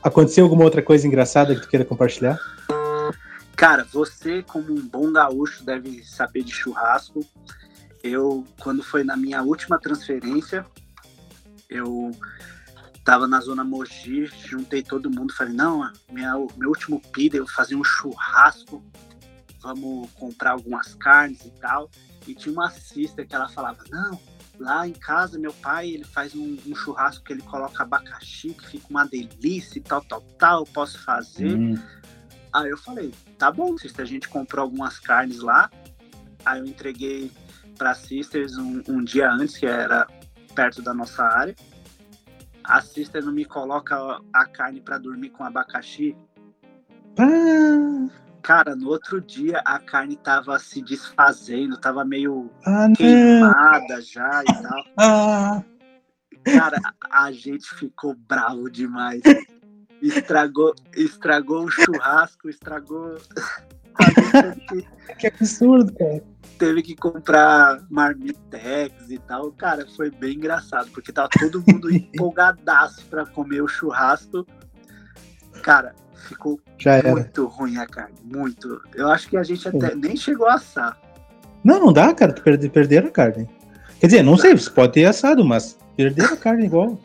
Aconteceu 0.02 0.44
alguma 0.44 0.64
outra 0.64 0.82
coisa 0.82 1.06
engraçada 1.06 1.54
que 1.54 1.62
tu 1.62 1.68
queira 1.68 1.84
compartilhar? 1.84 2.38
Cara, 3.56 3.86
você 3.90 4.42
como 4.42 4.72
um 4.72 4.86
bom 4.86 5.10
gaúcho 5.10 5.64
deve 5.64 6.04
saber 6.04 6.42
de 6.42 6.52
churrasco. 6.52 7.24
Eu, 8.04 8.46
quando 8.60 8.82
foi 8.82 9.02
na 9.02 9.16
minha 9.16 9.42
última 9.42 9.78
transferência, 9.78 10.66
eu 11.70 12.10
tava 13.02 13.26
na 13.26 13.40
zona 13.40 13.64
Mogi, 13.64 14.26
juntei 14.26 14.82
todo 14.82 15.10
mundo, 15.10 15.32
falei, 15.32 15.54
não, 15.54 15.90
minha, 16.10 16.34
meu 16.54 16.68
último 16.68 17.00
pida, 17.00 17.38
eu 17.38 17.46
fazia 17.46 17.78
um 17.78 17.82
churrasco, 17.82 18.84
vamos 19.58 20.10
comprar 20.12 20.50
algumas 20.50 20.94
carnes 20.96 21.46
e 21.46 21.50
tal. 21.52 21.90
E 22.26 22.34
tinha 22.34 22.52
uma 22.52 22.70
sister 22.70 23.26
que 23.26 23.34
ela 23.34 23.48
falava, 23.48 23.82
não, 23.90 24.20
lá 24.60 24.86
em 24.86 24.92
casa 24.92 25.38
meu 25.38 25.54
pai, 25.54 25.88
ele 25.88 26.04
faz 26.04 26.34
um, 26.34 26.58
um 26.66 26.74
churrasco 26.74 27.24
que 27.24 27.32
ele 27.32 27.42
coloca 27.42 27.82
abacaxi, 27.82 28.50
que 28.50 28.68
fica 28.68 28.86
uma 28.90 29.06
delícia 29.06 29.78
e 29.78 29.82
tal, 29.82 30.04
tal, 30.04 30.20
tal, 30.38 30.60
eu 30.60 30.66
posso 30.66 31.02
fazer. 31.02 31.56
Hum. 31.56 31.74
Aí 32.52 32.68
eu 32.68 32.76
falei, 32.76 33.14
tá 33.38 33.50
bom, 33.50 33.78
sister, 33.78 34.04
a 34.04 34.06
gente 34.06 34.28
comprou 34.28 34.62
algumas 34.62 34.98
carnes 34.98 35.38
lá, 35.40 35.70
aí 36.44 36.60
eu 36.60 36.66
entreguei 36.66 37.32
para 37.74 37.94
sisters 37.94 38.56
um, 38.56 38.82
um 38.88 39.04
dia 39.04 39.30
antes, 39.30 39.56
que 39.56 39.66
era 39.66 40.06
perto 40.54 40.80
da 40.82 40.94
nossa 40.94 41.22
área 41.22 41.54
a 42.64 42.80
sister 42.80 43.22
não 43.22 43.32
me 43.32 43.44
coloca 43.44 44.18
a 44.32 44.46
carne 44.46 44.80
para 44.80 44.98
dormir 44.98 45.30
com 45.30 45.44
abacaxi. 45.44 46.16
Ah. 47.18 48.08
Cara, 48.42 48.74
no 48.74 48.88
outro 48.88 49.20
dia 49.20 49.58
a 49.64 49.78
carne 49.78 50.16
tava 50.16 50.58
se 50.58 50.82
desfazendo, 50.82 51.78
tava 51.78 52.04
meio 52.04 52.50
ah, 52.66 52.88
queimada 52.96 54.00
já 54.00 54.42
e 54.42 54.62
tal. 54.62 54.84
Ah. 54.96 55.62
Cara, 56.44 56.78
a 57.10 57.32
gente 57.32 57.68
ficou 57.74 58.14
bravo 58.14 58.70
demais. 58.70 59.22
Estragou, 60.02 60.74
estragou 60.94 61.64
o 61.64 61.70
churrasco, 61.70 62.48
estragou. 62.48 63.16
que 65.18 65.26
absurdo, 65.26 65.94
cara 65.94 66.33
teve 66.58 66.82
que 66.82 66.94
comprar 66.94 67.82
marmitex 67.90 69.10
e 69.10 69.18
tal. 69.18 69.52
Cara, 69.52 69.86
foi 69.96 70.10
bem 70.10 70.36
engraçado, 70.36 70.90
porque 70.92 71.12
tava 71.12 71.28
todo 71.28 71.62
mundo 71.66 71.90
empolgadaço 71.92 73.04
pra 73.06 73.26
comer 73.26 73.62
o 73.62 73.68
churrasco. 73.68 74.46
Cara, 75.62 75.94
ficou 76.28 76.60
muito 77.04 77.46
ruim 77.46 77.76
a 77.78 77.86
carne, 77.86 78.16
muito. 78.24 78.80
Eu 78.94 79.08
acho 79.10 79.28
que 79.28 79.36
a 79.36 79.42
gente 79.42 79.66
até 79.68 79.94
nem 79.94 80.16
chegou 80.16 80.46
a 80.46 80.54
assar. 80.54 80.98
Não, 81.62 81.80
não 81.80 81.92
dá, 81.92 82.12
cara, 82.12 82.32
perder, 82.32 82.70
perder 82.70 83.06
a 83.06 83.10
carne. 83.10 83.48
Quer 84.00 84.06
dizer, 84.06 84.22
não, 84.22 84.36
sei, 84.36 84.54
você 84.54 84.68
pode 84.68 84.92
ter 84.92 85.04
assado, 85.06 85.44
mas 85.44 85.78
perder 85.96 86.24
a 86.24 86.36
carne 86.36 86.66
igual. 86.66 86.98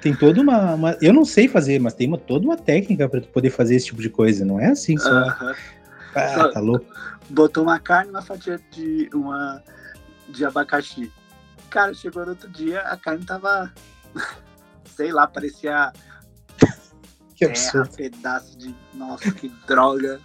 Tem 0.00 0.14
toda 0.14 0.40
uma, 0.40 0.74
uma, 0.74 0.96
Eu 1.00 1.12
não 1.12 1.24
sei 1.24 1.48
fazer, 1.48 1.80
mas 1.80 1.94
tem 1.94 2.06
uma, 2.06 2.18
toda 2.18 2.44
uma 2.44 2.56
técnica 2.56 3.08
para 3.08 3.20
tu 3.20 3.28
poder 3.28 3.50
fazer 3.50 3.74
esse 3.74 3.86
tipo 3.86 4.00
de 4.00 4.10
coisa. 4.10 4.44
Não 4.44 4.60
é 4.60 4.66
assim 4.66 4.96
só. 4.96 5.10
Uh 5.10 5.30
-huh. 5.30 5.56
Ah, 6.14 6.48
tá 6.48 6.60
louco 6.60 6.86
botou 7.28 7.62
uma 7.62 7.78
carne 7.78 8.10
uma 8.10 8.22
fatia 8.22 8.60
de 8.70 9.08
uma 9.12 9.62
de 10.28 10.44
abacaxi. 10.44 11.12
Cara, 11.70 11.94
chegou 11.94 12.24
no 12.24 12.30
outro 12.30 12.48
dia, 12.48 12.80
a 12.82 12.96
carne 12.96 13.24
tava 13.24 13.72
sei 14.96 15.12
lá, 15.12 15.26
parecia 15.26 15.92
que 17.36 17.44
absurdo. 17.44 17.88
terra, 17.88 18.10
pedaço 18.10 18.56
de 18.56 18.74
nossa, 18.94 19.30
que 19.30 19.52
droga. 19.66 20.18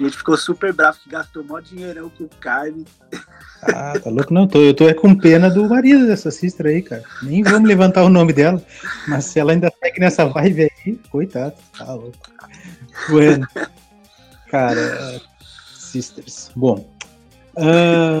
a 0.00 0.02
gente 0.02 0.16
ficou 0.16 0.36
super 0.36 0.72
bravo 0.72 0.98
que 0.98 1.10
gastou 1.10 1.44
mó 1.44 1.60
dinheirão 1.60 2.08
com 2.08 2.26
carne. 2.40 2.86
Ah, 3.62 3.92
tá 4.02 4.08
louco? 4.08 4.32
Não, 4.32 4.48
tô, 4.48 4.62
eu 4.62 4.74
tô 4.74 4.92
com 4.94 5.14
pena 5.14 5.50
do 5.50 5.68
marido 5.68 6.06
dessa 6.06 6.30
sister 6.30 6.66
aí, 6.66 6.82
cara. 6.82 7.04
Nem 7.22 7.42
vamos 7.42 7.68
levantar 7.68 8.02
o 8.02 8.08
nome 8.08 8.32
dela. 8.32 8.62
Mas 9.06 9.26
se 9.26 9.38
ela 9.38 9.52
ainda 9.52 9.70
segue 9.82 10.00
nessa 10.00 10.24
vibe 10.24 10.70
aí, 10.86 10.96
coitado, 11.10 11.54
tá 11.76 11.92
louco. 11.92 12.18
Bueno. 13.10 13.46
Cara, 14.48 15.20
Sisters. 15.94 16.50
Bom, 16.56 16.84
uh, 17.56 18.20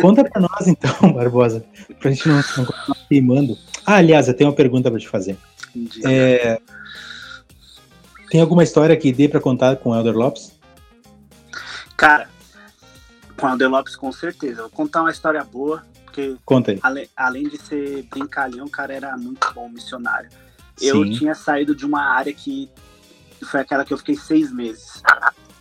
conta 0.00 0.24
para 0.24 0.40
nós 0.40 0.66
então, 0.66 0.90
Barbosa, 1.12 1.62
para 2.00 2.08
a 2.08 2.12
gente 2.12 2.26
não, 2.26 2.36
não 2.36 2.64
continuar 2.64 2.96
queimando. 3.06 3.58
Ah, 3.84 3.96
aliás, 3.96 4.28
eu 4.28 4.34
tenho 4.34 4.48
uma 4.48 4.56
pergunta 4.56 4.90
para 4.90 4.98
te 4.98 5.08
fazer. 5.08 5.36
É, 6.06 6.58
tem 8.30 8.40
alguma 8.40 8.62
história 8.62 8.96
que 8.96 9.12
dê 9.12 9.28
para 9.28 9.40
contar 9.40 9.76
com 9.76 9.90
o 9.90 9.94
Elder 9.94 10.16
Lopes? 10.16 10.58
Cara, 11.98 12.30
com 13.36 13.46
o 13.46 13.50
Elder 13.50 13.68
Lopes 13.68 13.94
com 13.94 14.10
certeza. 14.10 14.62
Vou 14.62 14.70
contar 14.70 15.02
uma 15.02 15.10
história 15.10 15.44
boa, 15.44 15.84
porque 16.06 16.36
Conta 16.46 16.70
aí. 16.70 16.78
Ale, 16.82 17.10
além 17.14 17.46
de 17.46 17.58
ser 17.58 18.04
brincalhão, 18.04 18.64
o 18.64 18.70
cara 18.70 18.94
era 18.94 19.14
muito 19.18 19.52
bom 19.52 19.68
missionário. 19.68 20.30
Eu 20.80 21.04
Sim. 21.04 21.10
tinha 21.10 21.34
saído 21.34 21.74
de 21.74 21.84
uma 21.84 22.00
área 22.02 22.32
que 22.32 22.70
foi 23.44 23.60
aquela 23.60 23.84
que 23.84 23.92
eu 23.92 23.98
fiquei 23.98 24.16
seis 24.16 24.50
meses 24.50 25.02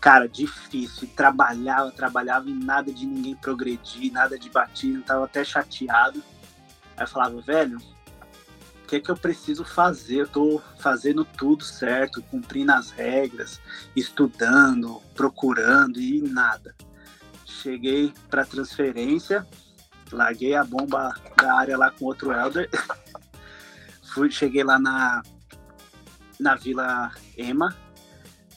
cara, 0.02 0.28
difícil. 0.28 1.08
Trabalhava, 1.16 1.92
trabalhava 1.92 2.50
e 2.50 2.54
nada 2.54 2.92
de 2.92 3.06
ninguém 3.06 3.36
progredir, 3.36 4.12
nada 4.12 4.38
de 4.38 4.50
batismo, 4.50 5.04
tava 5.04 5.24
até 5.24 5.44
chateado. 5.44 6.22
Aí 6.98 7.04
eu 7.04 7.08
falava, 7.08 7.40
velho, 7.40 7.80
que 8.92 8.98
é 8.98 9.00
que 9.00 9.10
eu 9.10 9.16
preciso 9.16 9.64
fazer? 9.64 10.18
Eu 10.18 10.28
tô 10.28 10.62
fazendo 10.78 11.24
tudo 11.24 11.64
certo, 11.64 12.22
cumprindo 12.24 12.74
as 12.74 12.92
regras, 12.92 13.62
estudando, 13.96 15.02
procurando 15.16 15.98
e 15.98 16.22
nada. 16.22 16.76
Cheguei 17.46 18.14
para 18.30 18.44
transferência, 18.44 19.48
larguei 20.12 20.56
a 20.56 20.66
bomba 20.66 21.16
da 21.38 21.54
área 21.54 21.78
lá 21.78 21.90
com 21.90 22.04
outro 22.04 22.34
elder. 22.34 22.70
Fui, 24.14 24.30
cheguei 24.30 24.62
lá 24.62 24.78
na 24.78 25.24
na 26.38 26.56
Vila 26.56 27.14
Ema 27.38 27.74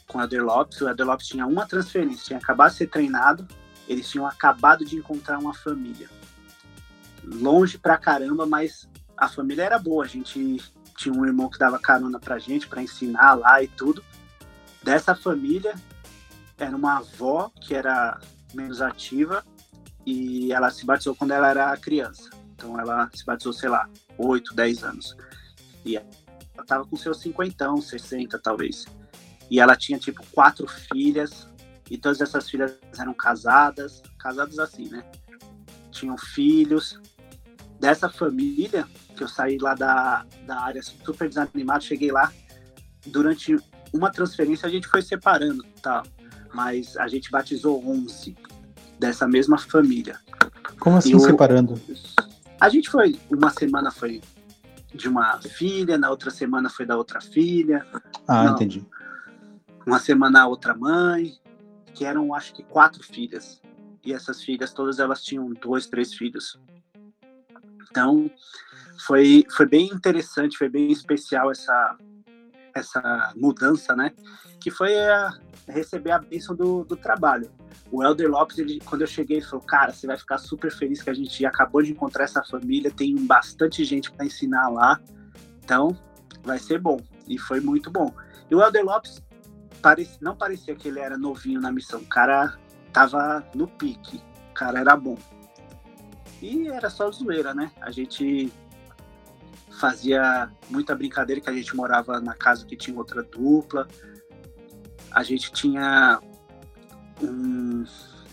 com 0.08 0.18
o 0.18 0.22
Elder 0.22 0.44
Lopes. 0.44 0.80
O 0.80 0.88
Elder 0.88 1.06
Lopes 1.06 1.26
tinha 1.26 1.46
uma 1.46 1.66
transferência, 1.66 2.24
tinha 2.24 2.38
acabado 2.38 2.72
de 2.72 2.78
ser 2.78 2.86
treinado, 2.88 3.46
eles 3.88 4.08
tinham 4.08 4.26
acabado 4.26 4.84
de 4.84 4.96
encontrar 4.96 5.38
uma 5.38 5.54
família. 5.54 6.08
Longe 7.24 7.78
pra 7.78 7.96
caramba, 7.96 8.46
mas 8.46 8.88
a 9.16 9.28
família 9.28 9.64
era 9.64 9.78
boa. 9.78 10.04
A 10.04 10.08
gente 10.08 10.62
tinha 10.96 11.14
um 11.14 11.24
irmão 11.24 11.48
que 11.48 11.58
dava 11.58 11.78
carona 11.78 12.18
pra 12.18 12.38
gente, 12.38 12.66
para 12.66 12.82
ensinar 12.82 13.34
lá 13.34 13.62
e 13.62 13.68
tudo. 13.68 14.04
Dessa 14.82 15.14
família, 15.14 15.74
era 16.58 16.76
uma 16.76 16.98
avó 16.98 17.50
que 17.60 17.74
era 17.74 18.20
menos 18.52 18.80
ativa 18.80 19.44
e 20.06 20.52
ela 20.52 20.70
se 20.70 20.84
batizou 20.84 21.14
quando 21.14 21.32
ela 21.32 21.48
era 21.48 21.76
criança. 21.76 22.30
Então 22.54 22.78
ela 22.78 23.10
se 23.12 23.24
batizou, 23.24 23.52
sei 23.52 23.68
lá, 23.68 23.88
8, 24.16 24.54
10 24.54 24.84
anos. 24.84 25.16
E 25.84 25.96
ela 25.96 26.64
tava 26.66 26.84
com 26.84 26.96
seus 26.96 27.20
50, 27.20 27.76
60 27.76 28.38
talvez. 28.38 28.86
E 29.50 29.60
ela 29.60 29.76
tinha, 29.76 29.98
tipo, 29.98 30.24
quatro 30.32 30.66
filhas. 30.66 31.46
E 31.90 31.98
todas 31.98 32.20
essas 32.20 32.48
filhas 32.48 32.76
eram 32.98 33.14
casadas. 33.14 34.02
Casadas 34.18 34.58
assim, 34.58 34.88
né? 34.88 35.04
Tinham 35.90 36.16
filhos. 36.16 37.00
Dessa 37.78 38.08
família, 38.08 38.86
que 39.16 39.22
eu 39.22 39.28
saí 39.28 39.58
lá 39.58 39.74
da, 39.74 40.24
da 40.46 40.60
área 40.60 40.82
super 40.82 41.28
desanimado, 41.28 41.84
cheguei 41.84 42.10
lá. 42.10 42.32
Durante 43.06 43.56
uma 43.92 44.10
transferência 44.10 44.66
a 44.66 44.70
gente 44.70 44.88
foi 44.88 45.02
separando, 45.02 45.62
tá? 45.82 46.02
Mas 46.52 46.96
a 46.96 47.06
gente 47.08 47.30
batizou 47.30 47.84
11 47.86 48.36
dessa 48.98 49.26
mesma 49.28 49.58
família. 49.58 50.18
Como 50.78 50.96
assim 50.96 51.18
separando? 51.18 51.80
A 52.60 52.68
gente 52.68 52.88
foi, 52.88 53.18
uma 53.30 53.50
semana 53.50 53.90
foi 53.90 54.22
de 54.94 55.08
uma 55.08 55.38
filha, 55.40 55.98
na 55.98 56.08
outra 56.10 56.30
semana 56.30 56.70
foi 56.70 56.86
da 56.86 56.96
outra 56.96 57.20
filha. 57.20 57.84
Ah, 58.26 58.44
Não, 58.44 58.54
entendi. 58.54 58.84
Uma 59.86 59.98
semana 59.98 60.42
a 60.42 60.46
outra 60.46 60.74
mãe, 60.74 61.38
que 61.94 62.04
eram 62.04 62.34
acho 62.34 62.54
que 62.54 62.62
quatro 62.62 63.02
filhas. 63.02 63.60
E 64.04 64.12
essas 64.12 64.42
filhas, 64.42 64.72
todas 64.72 64.98
elas 64.98 65.22
tinham 65.22 65.50
dois, 65.52 65.86
três 65.86 66.14
filhos. 66.14 66.58
Então, 67.90 68.30
foi, 69.06 69.44
foi 69.50 69.66
bem 69.66 69.86
interessante, 69.86 70.58
foi 70.58 70.68
bem 70.68 70.90
especial 70.90 71.50
essa, 71.50 71.96
essa 72.74 73.32
mudança, 73.36 73.94
né? 73.94 74.12
Que 74.60 74.70
foi 74.70 74.98
a, 74.98 75.32
receber 75.68 76.10
a 76.10 76.18
bênção 76.18 76.54
do, 76.54 76.84
do 76.84 76.96
trabalho. 76.96 77.50
O 77.90 78.02
Elder 78.02 78.30
Lopes, 78.30 78.58
ele, 78.58 78.80
quando 78.84 79.02
eu 79.02 79.06
cheguei, 79.06 79.38
ele 79.38 79.46
falou: 79.46 79.64
Cara, 79.64 79.92
você 79.92 80.06
vai 80.06 80.16
ficar 80.16 80.38
super 80.38 80.70
feliz 80.70 81.02
que 81.02 81.10
a 81.10 81.14
gente 81.14 81.44
acabou 81.46 81.82
de 81.82 81.92
encontrar 81.92 82.24
essa 82.24 82.42
família, 82.42 82.90
tem 82.90 83.14
bastante 83.14 83.84
gente 83.84 84.10
para 84.10 84.26
ensinar 84.26 84.68
lá, 84.68 85.00
então 85.62 85.96
vai 86.42 86.58
ser 86.58 86.78
bom. 86.78 86.98
E 87.28 87.38
foi 87.38 87.60
muito 87.60 87.90
bom. 87.90 88.12
E 88.50 88.54
o 88.54 88.62
Elder 88.62 88.84
Lopes 88.84 89.22
parece, 89.84 90.16
não 90.18 90.34
parecia 90.34 90.74
que 90.74 90.88
ele 90.88 90.98
era 90.98 91.18
novinho 91.18 91.60
na 91.60 91.70
missão, 91.70 92.00
o 92.00 92.06
cara 92.06 92.58
tava 92.90 93.46
no 93.54 93.68
pique, 93.68 94.16
o 94.50 94.54
cara 94.54 94.80
era 94.80 94.96
bom. 94.96 95.18
E 96.40 96.68
era 96.68 96.88
só 96.88 97.10
zoeira, 97.10 97.52
né? 97.52 97.70
A 97.82 97.90
gente 97.90 98.50
fazia 99.78 100.50
muita 100.70 100.94
brincadeira 100.94 101.38
que 101.38 101.50
a 101.50 101.52
gente 101.52 101.76
morava 101.76 102.18
na 102.18 102.32
casa 102.32 102.64
que 102.64 102.76
tinha 102.76 102.96
outra 102.96 103.22
dupla. 103.22 103.86
A 105.10 105.22
gente 105.22 105.52
tinha 105.52 106.18
um, 107.22 107.84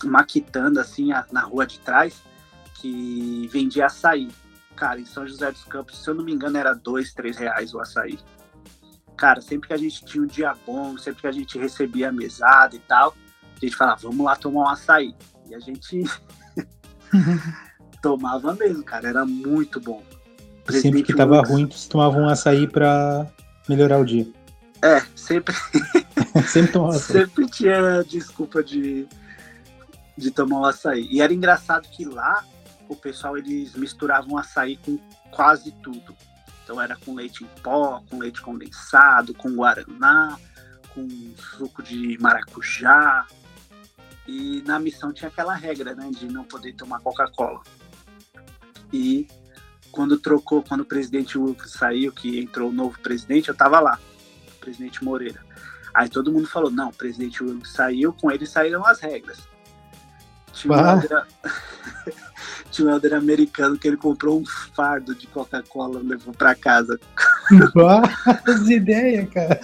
uma 0.05 0.23
quitanda 0.23 0.79
assim 0.79 1.09
na 1.33 1.41
rua 1.41 1.67
de 1.67 1.79
trás 1.79 2.21
que 2.75 3.49
vendia 3.51 3.87
açaí. 3.87 4.29
Cara, 4.77 5.01
em 5.01 5.05
São 5.05 5.27
José 5.27 5.51
dos 5.51 5.65
Campos, 5.65 6.01
se 6.01 6.09
eu 6.09 6.15
não 6.15 6.23
me 6.23 6.31
engano, 6.31 6.57
era 6.57 6.73
dois, 6.73 7.13
três 7.13 7.35
reais 7.35 7.73
o 7.73 7.79
açaí. 7.81 8.17
Cara, 9.17 9.41
sempre 9.41 9.67
que 9.67 9.73
a 9.73 9.77
gente 9.77 10.03
tinha 10.05 10.23
um 10.23 10.27
dia 10.27 10.53
bom, 10.65 10.97
sempre 10.97 11.21
que 11.21 11.27
a 11.27 11.31
gente 11.31 11.57
recebia 11.57 12.09
a 12.09 12.11
mesada 12.11 12.75
e 12.75 12.79
tal, 12.79 13.15
a 13.55 13.65
gente 13.65 13.75
falava, 13.75 14.01
vamos 14.01 14.25
lá 14.25 14.35
tomar 14.35 14.61
um 14.61 14.69
açaí. 14.69 15.15
E 15.47 15.53
a 15.53 15.59
gente 15.59 16.03
tomava 18.01 18.55
mesmo, 18.55 18.83
cara, 18.83 19.09
era 19.09 19.25
muito 19.25 19.79
bom. 19.79 20.01
Sempre 20.69 21.03
que 21.03 21.13
tava 21.13 21.41
ruim, 21.41 21.67
você 21.67 21.89
tomava 21.89 22.17
um 22.17 22.29
açaí 22.29 22.67
pra 22.67 23.27
melhorar 23.67 23.99
o 23.99 24.05
dia. 24.05 24.27
É, 24.81 25.01
sempre. 25.15 25.55
sempre 26.47 26.71
tomava 26.71 26.95
açaí. 26.97 27.21
Sempre 27.21 27.47
tinha 27.47 28.03
desculpa 28.03 28.63
de, 28.63 29.07
de 30.17 30.31
tomar 30.31 30.59
um 30.59 30.65
açaí. 30.65 31.07
E 31.11 31.21
era 31.21 31.33
engraçado 31.33 31.87
que 31.89 32.05
lá 32.05 32.43
o 32.87 32.95
pessoal 32.95 33.37
eles 33.37 33.75
misturavam 33.75 34.37
açaí 34.37 34.77
com 34.77 34.97
quase 35.29 35.71
tudo. 35.83 36.15
Então 36.71 36.81
era 36.81 36.95
com 36.95 37.13
leite 37.13 37.43
em 37.43 37.47
pó, 37.61 38.01
com 38.09 38.17
leite 38.17 38.41
condensado, 38.41 39.33
com 39.33 39.53
guaraná, 39.57 40.39
com 40.93 41.05
suco 41.57 41.83
de 41.83 42.17
maracujá. 42.17 43.27
E 44.25 44.63
na 44.65 44.79
missão 44.79 45.11
tinha 45.11 45.27
aquela 45.27 45.53
regra, 45.53 45.93
né, 45.93 46.09
de 46.11 46.31
não 46.31 46.45
poder 46.45 46.71
tomar 46.73 47.01
Coca-Cola. 47.01 47.61
E 48.93 49.27
quando 49.91 50.17
trocou, 50.17 50.63
quando 50.63 50.81
o 50.81 50.85
presidente 50.85 51.37
Wilkes 51.37 51.73
saiu, 51.73 52.09
que 52.13 52.39
entrou 52.39 52.69
o 52.69 52.73
novo 52.73 52.97
presidente, 52.99 53.49
eu 53.49 53.55
tava 53.55 53.81
lá, 53.81 53.99
o 54.55 54.59
presidente 54.61 55.03
Moreira. 55.03 55.43
Aí 55.93 56.07
todo 56.07 56.31
mundo 56.31 56.47
falou, 56.47 56.71
não, 56.71 56.87
o 56.87 56.95
presidente 56.95 57.43
Wilkes 57.43 57.73
saiu, 57.73 58.13
com 58.13 58.31
ele 58.31 58.45
saíram 58.45 58.85
as 58.85 59.01
regras. 59.01 59.39
Tinha 60.53 60.73
um, 60.73 60.89
elder, 60.89 61.27
tinha 62.71 62.87
um 62.87 62.91
elder 62.91 63.13
americano 63.13 63.77
que 63.77 63.87
ele 63.87 63.97
comprou 63.97 64.39
um 64.39 64.45
fardo 64.45 65.13
de 65.13 65.27
Coca-Cola 65.27 65.99
e 65.99 66.07
levou 66.07 66.33
para 66.33 66.55
casa. 66.55 66.99
As 68.47 68.67
ideias, 68.67 69.29
cara. 69.29 69.59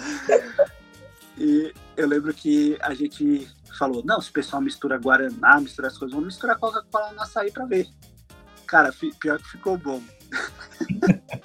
E 1.36 1.72
eu 1.96 2.06
lembro 2.06 2.32
que 2.34 2.76
a 2.80 2.94
gente 2.94 3.48
falou, 3.78 4.02
não, 4.04 4.20
se 4.20 4.30
o 4.30 4.32
pessoal 4.32 4.60
mistura 4.60 4.98
Guaraná, 4.98 5.60
mistura 5.60 5.88
as 5.88 5.96
coisas, 5.96 6.12
vamos 6.12 6.34
misturar 6.34 6.58
Coca-Cola 6.58 7.12
no 7.12 7.22
açaí 7.22 7.50
para 7.50 7.64
ver. 7.64 7.88
Cara, 8.66 8.92
pior 9.20 9.38
que 9.38 9.48
ficou 9.48 9.78
bom 9.78 10.02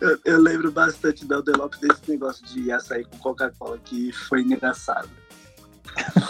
eu, 0.00 0.18
eu, 0.24 0.40
lembro 0.40 0.72
bastante 0.72 1.24
da 1.24 1.36
Lopes 1.36 1.80
desse 1.80 2.10
negócio 2.10 2.44
de 2.46 2.70
açaí 2.70 3.04
com 3.04 3.18
Coca-Cola, 3.18 3.78
que 3.78 4.12
foi 4.12 4.42
engraçado. 4.42 5.08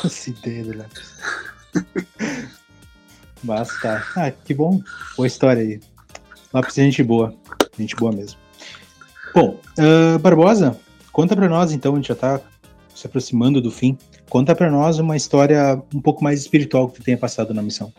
Essa 0.04 0.30
ideia 0.30 0.64
do 0.64 0.72
Basta. 3.42 4.04
Ah, 4.16 4.30
que 4.30 4.54
bom. 4.54 4.80
Boa 5.16 5.26
história 5.26 5.62
aí. 5.62 5.80
Lopes 6.52 6.78
é 6.78 6.82
gente 6.82 7.02
boa. 7.02 7.34
Gente 7.78 7.96
boa 7.96 8.12
mesmo. 8.12 8.38
Bom, 9.34 9.58
uh, 9.78 10.18
Barbosa, 10.18 10.78
conta 11.10 11.34
pra 11.34 11.48
nós 11.48 11.72
então, 11.72 11.94
a 11.94 11.96
gente 11.96 12.08
já 12.08 12.14
tá 12.14 12.40
se 12.94 13.06
aproximando 13.06 13.60
do 13.60 13.70
fim. 13.70 13.96
Conta 14.28 14.54
pra 14.54 14.70
nós 14.70 14.98
uma 14.98 15.16
história 15.16 15.82
um 15.94 16.00
pouco 16.00 16.22
mais 16.22 16.40
espiritual 16.40 16.88
que 16.88 17.00
tu 17.00 17.04
tenha 17.04 17.18
passado 17.18 17.52
na 17.54 17.62
missão. 17.62 17.92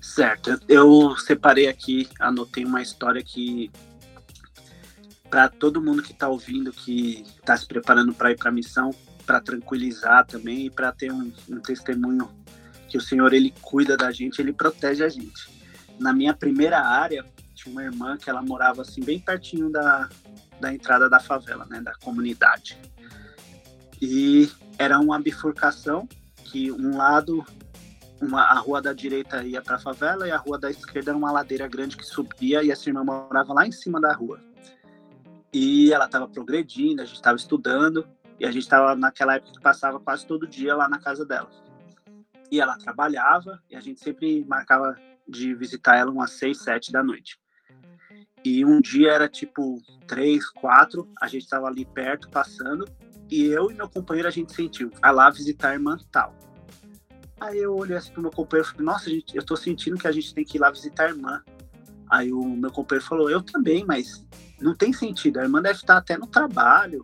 Certo, 0.00 0.58
eu 0.68 1.14
separei 1.18 1.68
aqui, 1.68 2.08
anotei 2.18 2.64
uma 2.64 2.80
história 2.80 3.22
que 3.22 3.70
para 5.28 5.48
todo 5.48 5.82
mundo 5.82 6.02
que 6.02 6.12
está 6.12 6.28
ouvindo, 6.28 6.72
que 6.72 7.24
está 7.38 7.56
se 7.56 7.66
preparando 7.66 8.14
para 8.14 8.30
ir 8.30 8.36
para 8.36 8.48
a 8.48 8.52
missão, 8.52 8.94
para 9.26 9.40
tranquilizar 9.40 10.24
também 10.24 10.66
e 10.66 10.70
para 10.70 10.92
ter 10.92 11.12
um, 11.12 11.32
um, 11.50 11.60
testemunho 11.60 12.30
que 12.88 12.96
o 12.96 13.00
Senhor 13.00 13.32
ele 13.32 13.52
cuida 13.60 13.96
da 13.96 14.10
gente, 14.10 14.40
ele 14.40 14.52
protege 14.52 15.04
a 15.04 15.08
gente. 15.08 15.48
Na 15.98 16.12
minha 16.12 16.34
primeira 16.34 16.80
área 16.80 17.24
tinha 17.54 17.72
uma 17.72 17.82
irmã 17.82 18.16
que 18.16 18.28
ela 18.28 18.42
morava 18.42 18.82
assim 18.82 19.02
bem 19.02 19.18
pertinho 19.18 19.70
da, 19.70 20.08
da 20.60 20.72
entrada 20.72 21.08
da 21.08 21.18
favela, 21.18 21.66
né, 21.66 21.80
da 21.80 21.94
comunidade. 21.94 22.78
E 24.00 24.50
era 24.78 25.00
uma 25.00 25.18
bifurcação 25.18 26.08
que 26.44 26.70
um 26.70 26.96
lado 26.96 27.44
uma, 28.20 28.42
a 28.42 28.54
rua 28.54 28.80
da 28.80 28.92
direita 28.92 29.42
ia 29.42 29.60
para 29.60 29.76
a 29.76 29.78
favela 29.78 30.26
e 30.26 30.30
a 30.30 30.36
rua 30.36 30.58
da 30.58 30.70
esquerda 30.70 31.10
era 31.10 31.18
uma 31.18 31.30
ladeira 31.30 31.68
grande 31.68 31.96
que 31.96 32.04
subia 32.04 32.62
e 32.62 32.70
essa 32.70 32.88
irmã 32.88 33.04
morava 33.04 33.52
lá 33.52 33.66
em 33.66 33.72
cima 33.72 34.00
da 34.00 34.12
rua. 34.12 34.40
E 35.52 35.92
ela 35.92 36.06
estava 36.06 36.28
progredindo, 36.28 37.02
a 37.02 37.04
gente 37.04 37.16
estava 37.16 37.36
estudando 37.36 38.06
e 38.38 38.44
a 38.46 38.50
gente 38.50 38.62
estava 38.62 38.94
naquela 38.94 39.36
época 39.36 39.52
que 39.52 39.60
passava 39.60 39.98
quase 40.00 40.26
todo 40.26 40.46
dia 40.46 40.74
lá 40.74 40.88
na 40.88 40.98
casa 40.98 41.24
dela. 41.24 41.48
E 42.50 42.60
ela 42.60 42.78
trabalhava 42.78 43.62
e 43.70 43.76
a 43.76 43.80
gente 43.80 44.00
sempre 44.00 44.44
marcava 44.44 44.96
de 45.28 45.54
visitar 45.54 45.96
ela 45.96 46.10
umas 46.10 46.32
seis, 46.32 46.62
sete 46.62 46.92
da 46.92 47.02
noite. 47.02 47.38
E 48.44 48.64
um 48.64 48.80
dia 48.80 49.12
era 49.12 49.28
tipo 49.28 49.82
três, 50.06 50.48
quatro, 50.50 51.08
a 51.20 51.26
gente 51.26 51.42
estava 51.42 51.66
ali 51.66 51.84
perto 51.84 52.28
passando 52.30 52.86
e 53.28 53.46
eu 53.46 53.70
e 53.70 53.74
meu 53.74 53.88
companheiro 53.88 54.28
a 54.28 54.30
gente 54.30 54.52
sentiu, 54.52 54.90
vai 55.00 55.12
lá 55.12 55.28
visitar 55.30 55.70
a 55.70 55.74
irmã 55.74 55.98
tal. 56.12 56.34
Aí 57.40 57.58
eu 57.58 57.76
olhei 57.76 57.96
assim 57.96 58.12
pro 58.12 58.22
meu 58.22 58.30
companheiro 58.30 58.68
e 58.68 58.72
falei, 58.72 58.86
nossa, 58.86 59.10
gente, 59.10 59.36
eu 59.36 59.44
tô 59.44 59.56
sentindo 59.56 59.98
que 59.98 60.06
a 60.06 60.12
gente 60.12 60.32
tem 60.32 60.44
que 60.44 60.56
ir 60.56 60.60
lá 60.60 60.70
visitar 60.70 61.04
a 61.04 61.08
irmã. 61.08 61.42
Aí 62.08 62.32
o 62.32 62.44
meu 62.44 62.70
companheiro 62.70 63.06
falou, 63.06 63.28
eu 63.28 63.42
também, 63.42 63.84
mas 63.84 64.24
não 64.60 64.74
tem 64.74 64.92
sentido. 64.92 65.38
A 65.38 65.42
irmã 65.42 65.60
deve 65.60 65.80
estar 65.80 65.96
até 65.96 66.16
no 66.16 66.26
trabalho. 66.26 67.02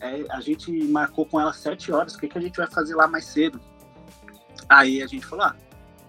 É, 0.00 0.24
a 0.30 0.40
gente 0.40 0.70
marcou 0.88 1.24
com 1.24 1.40
ela 1.40 1.52
sete 1.52 1.90
horas, 1.90 2.14
o 2.14 2.18
que, 2.18 2.28
que 2.28 2.38
a 2.38 2.40
gente 2.40 2.56
vai 2.56 2.66
fazer 2.66 2.94
lá 2.94 3.06
mais 3.06 3.24
cedo? 3.24 3.60
Aí 4.68 5.02
a 5.02 5.06
gente 5.06 5.24
falou, 5.24 5.46
ah, 5.46 5.56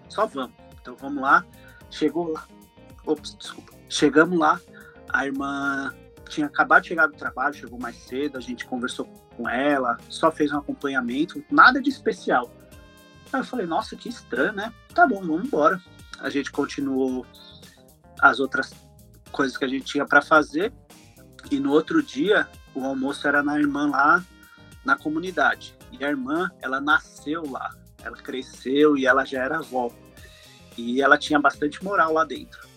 só 0.08 0.26
vamos. 0.26 0.56
Então 0.82 0.96
vamos 0.96 1.22
lá. 1.22 1.46
Chegou 1.90 2.32
lá. 2.32 2.46
Ops, 3.06 3.36
desculpa. 3.36 3.74
Chegamos 3.88 4.38
lá, 4.38 4.60
a 5.12 5.26
irmã 5.26 5.94
tinha 6.30 6.46
acabado 6.46 6.84
de 6.84 6.90
chegar 6.90 7.08
do 7.08 7.14
trabalho, 7.14 7.56
chegou 7.56 7.80
mais 7.80 7.96
cedo, 7.96 8.38
a 8.38 8.42
gente 8.42 8.66
conversou 8.66 9.06
com 9.36 9.50
ela, 9.50 9.98
só 10.10 10.32
fez 10.32 10.52
um 10.52 10.60
acompanhamento, 10.60 11.44
nada 11.50 11.82
de 11.82 11.90
especial. 11.90 12.52
Aí 13.34 13.40
eu 13.40 13.44
falei, 13.44 13.66
nossa, 13.66 13.96
que 13.96 14.10
estranho, 14.10 14.54
né? 14.54 14.72
Tá 14.94 15.08
bom, 15.08 15.22
vamos 15.22 15.48
embora. 15.48 15.82
A 16.20 16.30
gente 16.30 16.52
continuou 16.52 17.26
as 18.20 18.40
outras 18.40 18.72
coisas 19.32 19.58
que 19.58 19.66
a 19.66 19.68
gente 19.68 19.86
tinha 19.86 20.06
para 20.06 20.22
fazer. 20.22 20.74
E 21.50 21.60
no 21.60 21.72
outro 21.72 22.04
dia, 22.04 22.48
o 22.76 22.84
almoço 22.86 23.28
era 23.28 23.42
na 23.42 23.58
irmã 23.58 23.90
lá 23.90 24.24
na 24.84 24.98
comunidade. 24.98 25.76
E 25.92 26.04
a 26.04 26.10
irmã, 26.10 26.52
ela 26.62 26.80
nasceu 26.80 27.50
lá, 27.50 27.76
ela 28.04 28.18
cresceu 28.18 28.98
e 28.98 29.06
ela 29.06 29.26
já 29.26 29.44
era 29.44 29.60
avó. 29.60 29.92
E 30.78 31.02
ela 31.02 31.18
tinha 31.18 31.40
bastante 31.40 31.84
moral 31.84 32.14
lá 32.14 32.24
dentro. 32.24 32.68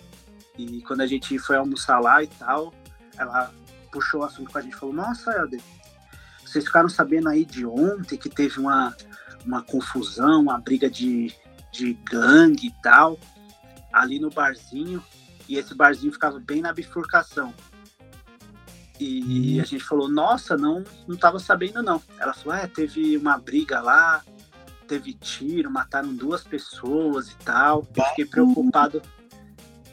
E 0.59 0.83
quando 0.83 1.01
a 1.01 1.07
gente 1.07 1.39
foi 1.39 1.57
almoçar 1.57 2.01
lá 2.01 2.23
e 2.23 2.27
tal, 2.27 2.73
ela 3.17 3.53
puxou 3.91 4.21
o 4.21 4.25
assunto 4.25 4.51
com 4.51 4.59
a 4.59 4.61
gente 4.61 4.75
e 4.75 4.79
falou: 4.79 4.95
Nossa, 4.95 5.31
Helder, 5.33 5.61
vocês 6.45 6.65
ficaram 6.65 6.89
sabendo 6.89 7.29
aí 7.29 7.45
de 7.45 7.65
ontem 7.65 8.19
que 8.19 8.29
teve 8.29 8.59
uma, 8.59 8.95
uma 9.45 9.63
confusão, 9.63 10.43
uma 10.43 10.59
briga 10.59 10.91
de, 10.91 11.33
de 11.71 11.95
gangue 12.05 12.69
e 12.69 12.83
tal, 12.83 13.19
ali 13.93 14.19
no 14.19 14.31
barzinho. 14.31 15.03
E 15.49 15.57
esse 15.57 15.75
barzinho 15.75 16.13
ficava 16.13 16.39
bem 16.39 16.61
na 16.61 16.73
bifurcação. 16.73 17.55
E 19.01 19.61
a 19.61 19.65
gente 19.65 19.83
falou, 19.83 20.09
nossa, 20.09 20.57
não, 20.57 20.85
não 21.09 21.17
tava 21.17 21.39
sabendo 21.41 21.83
não. 21.83 22.01
Ela 22.19 22.33
falou, 22.33 22.57
é, 22.57 22.67
teve 22.69 23.17
uma 23.17 23.37
briga 23.37 23.81
lá, 23.81 24.23
teve 24.93 25.15
tiro, 25.15 25.71
mataram 25.71 26.15
duas 26.15 26.45
pessoas 26.45 27.31
e 27.31 27.37
tal. 27.37 27.89
Eu 27.97 28.05
fiquei 28.05 28.27
preocupado, 28.27 29.01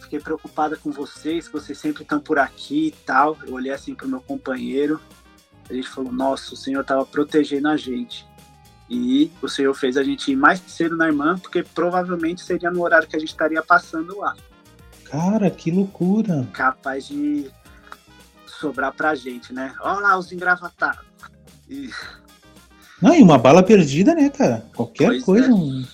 fiquei 0.01 0.19
preocupada 0.19 0.75
com 0.75 0.91
vocês, 0.91 1.47
que 1.47 1.53
vocês 1.53 1.77
sempre 1.77 2.03
estão 2.03 2.19
por 2.19 2.37
aqui 2.37 2.87
e 2.87 2.91
tal. 3.05 3.37
Eu 3.47 3.53
olhei 3.53 3.71
assim 3.71 3.95
pro 3.95 4.09
meu 4.09 4.19
companheiro, 4.19 4.99
a 5.69 5.73
gente 5.73 5.87
falou, 5.87 6.11
nossa, 6.11 6.53
o 6.53 6.57
Senhor 6.57 6.83
tava 6.83 7.05
protegendo 7.05 7.69
a 7.69 7.77
gente. 7.77 8.27
E 8.89 9.31
o 9.41 9.47
Senhor 9.47 9.73
fez 9.73 9.95
a 9.95 10.03
gente 10.03 10.31
ir 10.31 10.35
mais 10.35 10.59
cedo 10.67 10.97
na 10.97 11.07
irmã, 11.07 11.37
porque 11.37 11.63
provavelmente 11.63 12.41
seria 12.41 12.69
no 12.69 12.81
horário 12.81 13.07
que 13.07 13.15
a 13.15 13.19
gente 13.19 13.29
estaria 13.29 13.61
passando 13.61 14.17
lá. 14.17 14.35
Cara, 15.05 15.49
que 15.49 15.71
loucura! 15.71 16.45
Capaz 16.51 17.07
de 17.07 17.49
sobrar 18.45 18.91
pra 18.91 19.15
gente, 19.15 19.53
né? 19.53 19.73
Olha 19.79 19.99
lá 20.01 20.17
os 20.17 20.31
engravatados. 20.33 21.05
E... 21.69 21.89
Não, 23.01 23.15
e 23.15 23.21
uma 23.21 23.37
bala 23.37 23.63
perdida, 23.63 24.13
né, 24.13 24.29
cara? 24.29 24.65
Qualquer 24.75 25.07
pois 25.07 25.23
coisa. 25.23 25.47
É. 25.47 25.53
Um... 25.53 25.85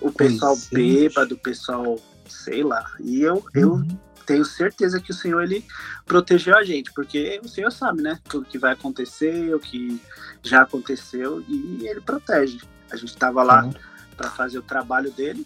o 0.00 0.12
pessoal 0.12 0.56
é. 0.56 0.74
bêbado, 0.74 1.34
o 1.34 1.38
pessoal, 1.38 1.98
sei 2.28 2.62
lá. 2.62 2.84
E 3.00 3.22
eu, 3.22 3.34
uhum. 3.34 3.42
eu 3.54 3.82
tenho 4.24 4.44
certeza 4.44 5.00
que 5.00 5.10
o 5.10 5.14
Senhor 5.14 5.42
ele 5.42 5.64
protegeu 6.06 6.56
a 6.56 6.62
gente, 6.62 6.92
porque 6.92 7.40
o 7.42 7.48
Senhor 7.48 7.70
sabe, 7.70 8.02
né? 8.02 8.18
Tudo 8.24 8.46
que 8.46 8.58
vai 8.58 8.72
acontecer, 8.72 9.54
o 9.54 9.58
que 9.58 10.00
já 10.42 10.62
aconteceu, 10.62 11.42
e 11.48 11.86
ele 11.86 12.00
protege. 12.00 12.58
A 12.90 12.96
gente 12.96 13.08
estava 13.08 13.42
lá 13.42 13.64
uhum. 13.64 13.72
para 14.16 14.30
fazer 14.30 14.58
o 14.58 14.62
trabalho 14.62 15.10
dele. 15.10 15.44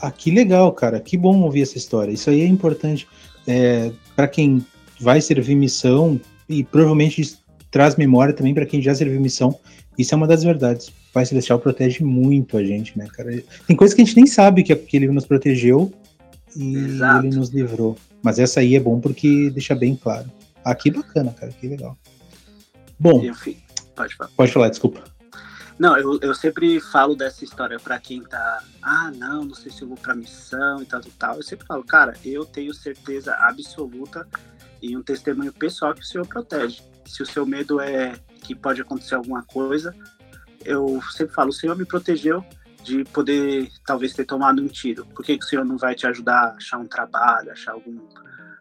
Ah, 0.00 0.10
que 0.10 0.30
legal, 0.30 0.72
cara. 0.72 0.98
Que 0.98 1.16
bom 1.16 1.40
ouvir 1.42 1.62
essa 1.62 1.78
história. 1.78 2.10
Isso 2.10 2.28
aí 2.30 2.40
é 2.40 2.46
importante. 2.46 3.06
É, 3.46 3.92
para 4.16 4.26
quem 4.26 4.66
vai 5.00 5.20
servir 5.20 5.54
missão, 5.54 6.20
e 6.48 6.64
provavelmente 6.64 7.38
traz 7.72 7.96
memória 7.96 8.32
também 8.32 8.54
para 8.54 8.66
quem 8.66 8.80
já 8.80 8.94
serviu 8.94 9.20
missão. 9.20 9.58
Isso 9.98 10.14
é 10.14 10.16
uma 10.16 10.28
das 10.28 10.44
verdades. 10.44 10.88
O 10.88 10.92
Pai 11.12 11.26
Celestial 11.26 11.58
protege 11.58 12.04
muito 12.04 12.56
a 12.56 12.62
gente, 12.62 12.96
né, 12.96 13.08
cara? 13.12 13.42
Tem 13.66 13.74
coisas 13.74 13.94
que 13.94 14.00
a 14.00 14.04
gente 14.04 14.16
nem 14.16 14.26
sabe 14.26 14.62
que, 14.62 14.74
que 14.76 14.96
ele 14.96 15.08
nos 15.08 15.26
protegeu, 15.26 15.92
e 16.56 16.76
Exato. 16.76 17.26
ele 17.26 17.36
nos 17.36 17.50
livrou. 17.50 17.96
Mas 18.22 18.38
essa 18.38 18.60
aí 18.60 18.76
é 18.76 18.80
bom 18.80 19.00
porque 19.00 19.50
deixa 19.50 19.74
bem 19.74 19.96
claro. 19.96 20.30
Ah, 20.64 20.74
que 20.74 20.90
bacana, 20.90 21.32
cara, 21.32 21.52
que 21.52 21.66
legal. 21.66 21.96
Bom, 22.98 23.24
Enfim, 23.24 23.56
pode 23.96 24.14
falar. 24.14 24.30
Pode 24.36 24.52
falar, 24.52 24.68
desculpa. 24.68 25.02
Não, 25.78 25.96
eu, 25.96 26.20
eu 26.20 26.34
sempre 26.34 26.78
falo 26.80 27.16
dessa 27.16 27.42
história 27.42 27.80
para 27.80 27.98
quem 27.98 28.22
tá, 28.22 28.62
ah, 28.80 29.10
não, 29.16 29.44
não 29.44 29.54
sei 29.54 29.72
se 29.72 29.82
eu 29.82 29.88
vou 29.88 29.96
pra 29.96 30.14
missão 30.14 30.82
e 30.82 30.84
tal 30.86 31.00
e 31.00 31.10
tal. 31.10 31.36
Eu 31.36 31.42
sempre 31.42 31.66
falo, 31.66 31.82
cara, 31.82 32.14
eu 32.24 32.44
tenho 32.44 32.72
certeza 32.72 33.34
absoluta 33.34 34.26
e 34.80 34.96
um 34.96 35.02
testemunho 35.02 35.52
pessoal 35.52 35.94
que 35.94 36.02
o 36.02 36.04
Senhor 36.04 36.26
protege. 36.26 36.82
Se 37.04 37.22
o 37.22 37.26
seu 37.26 37.44
medo 37.44 37.80
é 37.80 38.14
que 38.42 38.54
pode 38.54 38.80
acontecer 38.80 39.14
alguma 39.14 39.42
coisa, 39.42 39.94
eu 40.64 41.00
sempre 41.12 41.34
falo, 41.34 41.50
o 41.50 41.52
Senhor 41.52 41.76
me 41.76 41.84
protegeu 41.84 42.44
de 42.82 43.04
poder 43.04 43.70
talvez 43.86 44.12
ter 44.12 44.24
tomado 44.24 44.62
um 44.62 44.68
tiro? 44.68 45.06
Por 45.06 45.24
que, 45.24 45.38
que 45.38 45.44
o 45.44 45.48
senhor 45.48 45.64
não 45.64 45.76
vai 45.76 45.94
te 45.94 46.06
ajudar 46.06 46.48
a 46.48 46.56
achar 46.56 46.78
um 46.78 46.86
trabalho, 46.86 47.52
achar 47.52 47.72
algum, 47.72 47.98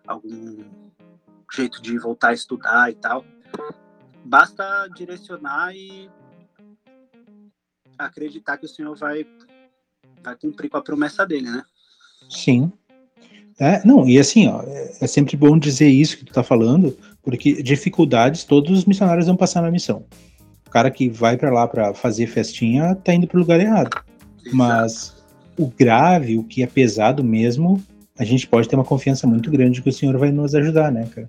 algum 0.05 0.59
jeito 1.51 1.81
de 1.81 1.97
voltar 1.97 2.29
a 2.29 2.33
estudar 2.33 2.91
e 2.91 2.95
tal? 2.95 3.25
Basta 4.23 4.87
direcionar 4.95 5.75
e 5.75 6.09
acreditar 7.97 8.57
que 8.57 8.65
o 8.65 8.69
senhor 8.69 8.95
vai, 8.95 9.25
vai 10.23 10.35
cumprir 10.35 10.69
com 10.69 10.77
a 10.77 10.83
promessa 10.83 11.25
dele, 11.25 11.49
né? 11.49 11.63
Sim. 12.29 12.71
É, 13.59 13.85
não, 13.85 14.07
e 14.07 14.17
assim, 14.17 14.47
ó, 14.47 14.61
é, 14.63 14.97
é 15.01 15.07
sempre 15.07 15.35
bom 15.35 15.57
dizer 15.57 15.89
isso 15.89 16.17
que 16.17 16.25
tu 16.25 16.33
tá 16.33 16.43
falando, 16.43 16.97
porque 17.23 17.61
dificuldades 17.61 18.43
todos 18.43 18.79
os 18.79 18.85
missionários 18.85 19.27
vão 19.27 19.35
passar 19.35 19.61
na 19.61 19.71
missão. 19.71 20.05
O 20.67 20.69
cara 20.69 20.89
que 20.89 21.09
vai 21.09 21.37
para 21.37 21.51
lá 21.51 21.67
para 21.67 21.93
fazer 21.93 22.27
festinha 22.27 22.95
tá 22.95 23.13
indo 23.13 23.27
pro 23.27 23.39
lugar 23.39 23.59
errado. 23.59 24.01
Mas 24.53 25.21
o 25.57 25.67
grave, 25.67 26.37
o 26.37 26.43
que 26.43 26.63
é 26.63 26.67
pesado 26.67 27.23
mesmo, 27.23 27.81
a 28.17 28.23
gente 28.23 28.47
pode 28.47 28.67
ter 28.67 28.75
uma 28.75 28.85
confiança 28.85 29.27
muito 29.27 29.51
grande 29.51 29.81
que 29.81 29.89
o 29.89 29.93
Senhor 29.93 30.17
vai 30.17 30.31
nos 30.31 30.55
ajudar, 30.55 30.91
né, 30.91 31.07
cara? 31.13 31.27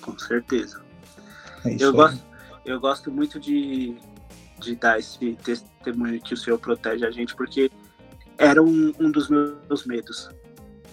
Com 0.00 0.18
certeza. 0.18 0.80
É 1.64 1.76
eu, 1.78 1.92
gosto, 1.92 2.22
eu 2.64 2.80
gosto 2.80 3.10
muito 3.10 3.40
de, 3.40 3.94
de 4.60 4.74
dar 4.76 4.98
esse 4.98 5.36
testemunho 5.42 6.20
que 6.20 6.34
o 6.34 6.36
Senhor 6.36 6.58
protege 6.58 7.06
a 7.06 7.10
gente, 7.10 7.34
porque 7.34 7.70
era 8.38 8.62
um, 8.62 8.92
um 8.98 9.10
dos 9.10 9.28
meus 9.28 9.86
medos. 9.86 10.28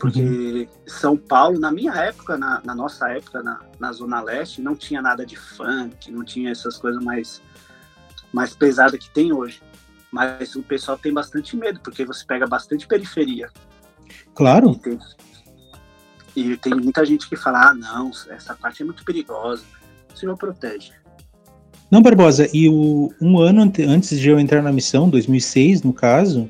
Porque 0.02 0.20
uhum. 0.20 0.68
São 0.88 1.16
Paulo, 1.16 1.60
na 1.60 1.72
minha 1.72 1.93
época, 1.93 2.36
na, 2.36 2.60
na 2.66 2.74
nossa 2.74 3.08
época, 3.10 3.43
na, 3.43 3.60
na, 3.80 3.93
Zona 3.93 4.20
Leste, 4.20 4.60
não 4.60 4.76
tinha 4.76 4.99
nada 4.99 5.24
de 5.24 5.36
funk, 5.36 6.10
não 6.12 6.26
tinha 6.26 6.49
essas 6.49 6.76
coisas 6.76 7.04
mais, 7.04 7.39
mais 8.34 8.56
pesadas 8.56 8.99
que 8.99 9.12
tem 9.12 9.32
hoje. 9.32 9.62
Mas 10.12 10.56
o 10.56 10.64
pessoal 10.64 10.97
tem 10.97 11.14
bastante 11.14 11.56
medo, 11.56 11.80
porque 11.82 12.04
você 12.04 12.26
pega 12.26 12.47
bastante 12.47 12.88
periferia. 12.88 13.52
Claro. 14.34 14.72
E 14.72 14.80
tem, 14.80 14.99
e 16.36 16.58
tem 16.58 16.74
muita 16.74 17.06
gente 17.06 17.30
que 17.30 17.36
fala, 17.36 17.70
ah, 17.70 17.74
não, 17.76 18.10
essa 18.30 18.56
parte 18.56 18.82
é 18.82 18.86
muito 18.86 19.06
perigosa. 19.06 19.64
O 20.12 20.18
Senhor 20.18 20.36
protege. 20.36 20.93
Não, 21.91 22.02
Barbosa, 22.02 22.49
e 22.52 22.68
o, 22.68 23.14
um 23.22 23.38
ano 23.39 23.72
antes 23.88 24.20
de 24.20 24.30
eu 24.30 24.39
entrar 24.39 24.64
na 24.64 24.72
missão, 24.72 25.08
2006 25.12 25.84
no 25.84 25.93
caso, 25.93 26.49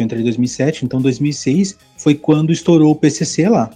eu 0.00 0.04
entrei 0.04 0.20
em 0.20 0.24
2007, 0.24 0.84
então 0.84 1.00
2006 1.00 1.76
foi 1.96 2.14
quando 2.14 2.52
estourou 2.52 2.92
o 2.92 2.96
PCC 2.96 3.48
lá, 3.48 3.70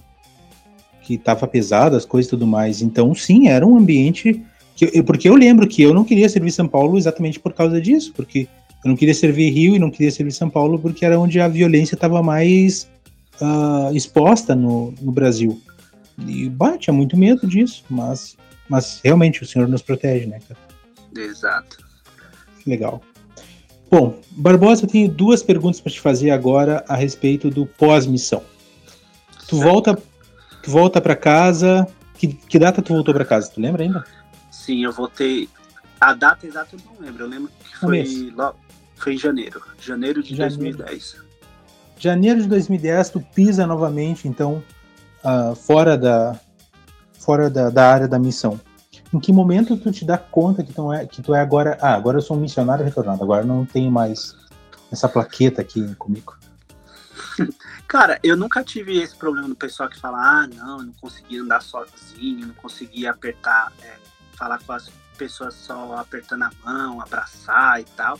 que 1.03 1.17
tava 1.17 1.45
pesado, 1.47 1.95
as 1.95 2.05
coisas 2.05 2.27
e 2.27 2.31
tudo 2.31 2.47
mais. 2.47 2.81
Então, 2.81 3.13
sim, 3.13 3.47
era 3.47 3.65
um 3.65 3.77
ambiente 3.77 4.41
que 4.75 5.01
porque 5.03 5.27
eu 5.27 5.35
lembro 5.35 5.67
que 5.67 5.81
eu 5.81 5.93
não 5.93 6.03
queria 6.03 6.29
servir 6.29 6.51
São 6.51 6.67
Paulo 6.67 6.97
exatamente 6.97 7.39
por 7.39 7.53
causa 7.53 7.81
disso, 7.81 8.13
porque 8.15 8.47
eu 8.83 8.89
não 8.89 8.95
queria 8.95 9.13
servir 9.13 9.49
Rio 9.49 9.75
e 9.75 9.79
não 9.79 9.89
queria 9.89 10.11
servir 10.11 10.31
São 10.31 10.49
Paulo 10.49 10.79
porque 10.79 11.03
era 11.03 11.19
onde 11.19 11.39
a 11.39 11.47
violência 11.47 11.95
estava 11.95 12.21
mais 12.21 12.87
uh, 13.41 13.95
exposta 13.95 14.55
no, 14.55 14.93
no 15.01 15.11
Brasil. 15.11 15.59
E 16.27 16.49
bah, 16.49 16.77
tinha 16.77 16.93
muito 16.93 17.17
medo 17.17 17.45
disso, 17.47 17.83
mas, 17.89 18.37
mas 18.69 19.01
realmente 19.03 19.43
o 19.43 19.45
Senhor 19.45 19.67
nos 19.67 19.81
protege, 19.81 20.25
né, 20.25 20.39
cara? 20.47 20.59
Exato. 21.15 21.77
Legal. 22.65 23.01
Bom, 23.89 24.19
Barbosa, 24.31 24.85
eu 24.85 24.89
tenho 24.89 25.09
duas 25.09 25.41
perguntas 25.41 25.79
para 25.79 25.91
te 25.91 25.99
fazer 25.99 26.31
agora 26.31 26.83
a 26.87 26.95
respeito 26.95 27.49
do 27.49 27.65
pós-missão. 27.65 28.43
Tu 29.47 29.57
volta, 29.57 29.97
tu 30.61 30.71
volta 30.71 30.99
para 30.99 31.15
casa. 31.15 31.87
Que, 32.15 32.27
que 32.27 32.59
data 32.59 32.81
tu 32.81 32.93
voltou 32.93 33.13
para 33.13 33.23
casa? 33.23 33.49
Tu 33.49 33.61
lembra 33.61 33.83
ainda? 33.83 34.03
Sim, 34.51 34.83
eu 34.83 34.91
voltei. 34.91 35.47
A 35.99 36.13
data 36.13 36.45
exata 36.45 36.75
eu 36.75 36.79
não 36.85 37.05
lembro. 37.05 37.23
Eu 37.23 37.29
lembro 37.29 37.51
que 37.59 37.77
foi 37.77 38.31
foi 38.97 39.13
em 39.13 39.17
janeiro. 39.17 39.61
Janeiro 39.79 40.21
de 40.21 40.35
janeiro. 40.35 40.77
2010. 40.77 41.17
Janeiro 41.99 42.41
de 42.41 42.47
2010, 42.47 43.09
tu 43.09 43.19
pisa 43.33 43.65
novamente, 43.65 44.27
então, 44.27 44.63
uh, 45.23 45.55
fora, 45.55 45.97
da, 45.97 46.39
fora 47.19 47.49
da, 47.49 47.69
da, 47.69 47.91
área 47.91 48.07
da 48.07 48.19
missão. 48.19 48.59
Em 49.13 49.19
que 49.19 49.31
momento 49.31 49.77
tu 49.77 49.91
te 49.91 50.03
dá 50.03 50.17
conta 50.17 50.63
que 50.63 50.73
tu, 50.73 50.91
é, 50.91 51.05
que 51.05 51.21
tu 51.21 51.33
é 51.33 51.39
agora. 51.39 51.77
Ah, 51.81 51.93
agora 51.93 52.17
eu 52.17 52.21
sou 52.21 52.35
um 52.35 52.41
missionário 52.41 52.83
retornado, 52.83 53.23
agora 53.23 53.45
não 53.45 53.65
tenho 53.65 53.91
mais 53.91 54.35
essa 54.91 55.07
plaqueta 55.07 55.61
aqui 55.61 55.95
comigo. 55.95 56.37
Cara, 57.87 58.19
eu 58.21 58.35
nunca 58.35 58.63
tive 58.63 59.01
esse 59.01 59.15
problema 59.15 59.47
do 59.47 59.55
pessoal 59.55 59.89
que 59.89 59.99
fala, 59.99 60.17
ah, 60.19 60.47
não, 60.47 60.79
eu 60.79 60.85
não 60.87 60.93
conseguia 60.93 61.41
andar 61.41 61.61
sozinho, 61.61 62.47
não 62.47 62.53
conseguia 62.55 63.11
apertar, 63.11 63.71
é, 63.81 63.95
falar 64.35 64.59
com 64.59 64.73
as 64.73 64.89
pessoas 65.17 65.53
só 65.53 65.95
apertando 65.95 66.43
a 66.43 66.51
mão, 66.63 67.01
abraçar 67.01 67.79
e 67.79 67.85
tal. 67.85 68.19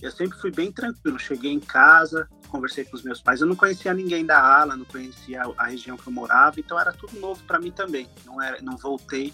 Eu 0.00 0.10
sempre 0.10 0.38
fui 0.38 0.50
bem 0.50 0.70
tranquilo. 0.70 1.18
Cheguei 1.18 1.52
em 1.52 1.60
casa, 1.60 2.28
conversei 2.48 2.84
com 2.84 2.96
os 2.96 3.02
meus 3.02 3.20
pais. 3.20 3.40
Eu 3.40 3.46
não 3.46 3.56
conhecia 3.56 3.92
ninguém 3.94 4.24
da 4.24 4.38
ala, 4.38 4.76
não 4.76 4.84
conhecia 4.84 5.42
a 5.56 5.66
região 5.66 5.96
que 5.96 6.06
eu 6.06 6.12
morava, 6.12 6.60
então 6.60 6.78
era 6.78 6.92
tudo 6.92 7.18
novo 7.18 7.42
para 7.44 7.58
mim 7.58 7.70
também. 7.70 8.08
Não 8.24 8.40
era, 8.40 8.60
não 8.60 8.76
voltei 8.76 9.32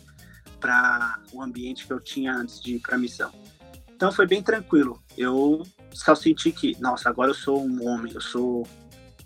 para 0.63 1.19
o 1.33 1.43
ambiente 1.43 1.85
que 1.85 1.93
eu 1.93 1.99
tinha 1.99 2.33
antes 2.33 2.61
de 2.61 2.77
ir 2.77 2.79
para 2.79 2.95
a 2.95 2.99
missão. 2.99 3.33
Então 3.93 4.13
foi 4.13 4.27
bem 4.27 4.43
tranquilo. 4.43 5.03
Eu 5.19 5.67
só 5.93 6.15
senti 6.15 6.53
que, 6.53 6.81
nossa, 6.81 7.09
agora 7.09 7.31
eu 7.31 7.35
sou 7.35 7.61
um 7.61 7.87
homem, 7.87 8.13
eu 8.15 8.21
sou 8.21 8.67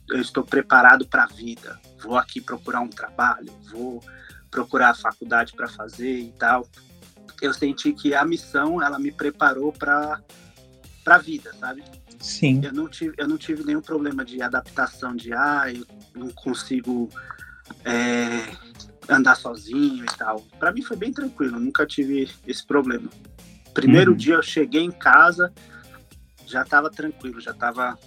eu 0.08 0.20
estou 0.20 0.44
preparado 0.44 1.06
para 1.06 1.24
a 1.24 1.26
vida. 1.26 1.78
Vou 2.02 2.16
aqui 2.16 2.40
procurar 2.40 2.80
um 2.80 2.88
trabalho, 2.88 3.52
vou 3.70 4.02
procurar 4.50 4.90
a 4.90 4.94
faculdade 4.94 5.52
para 5.52 5.68
fazer 5.68 6.18
e 6.18 6.32
tal. 6.38 6.66
Eu 7.42 7.52
senti 7.52 7.92
que 7.92 8.14
a 8.14 8.24
missão 8.24 8.80
ela 8.82 8.98
me 8.98 9.12
preparou 9.12 9.72
para 9.72 10.22
para 11.04 11.16
a 11.16 11.18
vida, 11.18 11.52
sabe? 11.60 11.84
Sim. 12.18 12.60
Eu 12.64 12.72
não 12.72 12.88
tive 12.88 13.14
eu 13.18 13.28
não 13.28 13.36
tive 13.36 13.64
nenhum 13.64 13.82
problema 13.82 14.24
de 14.24 14.40
adaptação 14.40 15.14
de 15.14 15.32
ah, 15.32 15.72
eu 15.72 15.86
não 16.14 16.30
consigo 16.30 17.08
é, 17.84 18.52
andar 19.08 19.36
sozinho 19.36 20.04
e 20.04 20.16
tal. 20.16 20.40
Para 20.58 20.72
mim 20.72 20.82
foi 20.82 20.96
bem 20.96 21.12
tranquilo, 21.12 21.58
nunca 21.58 21.86
tive 21.86 22.28
esse 22.46 22.66
problema. 22.66 23.08
Primeiro 23.72 24.12
uhum. 24.12 24.16
dia 24.16 24.34
eu 24.34 24.42
cheguei 24.42 24.82
em 24.82 24.90
casa, 24.90 25.52
já 26.46 26.62
estava 26.62 26.90
tranquilo, 26.90 27.40
já 27.40 27.50
estava 27.50 27.98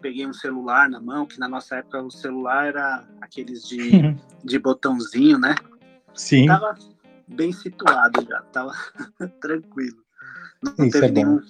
peguei 0.00 0.26
um 0.26 0.32
celular 0.32 0.88
na 0.88 1.00
mão, 1.00 1.26
que 1.26 1.38
na 1.38 1.46
nossa 1.48 1.76
época 1.76 2.02
o 2.02 2.10
celular 2.10 2.66
era 2.66 3.04
aqueles 3.20 3.68
de, 3.68 4.16
de 4.42 4.58
botãozinho, 4.58 5.38
né? 5.38 5.54
Sim. 6.14 6.46
Tava 6.46 6.74
bem 7.28 7.52
situado 7.52 8.26
já, 8.28 8.40
tava 8.52 8.72
tranquilo. 9.40 9.98
Não 10.62 10.86
Isso 10.86 10.92
teve 10.92 11.06
é 11.06 11.10
nenhum, 11.10 11.40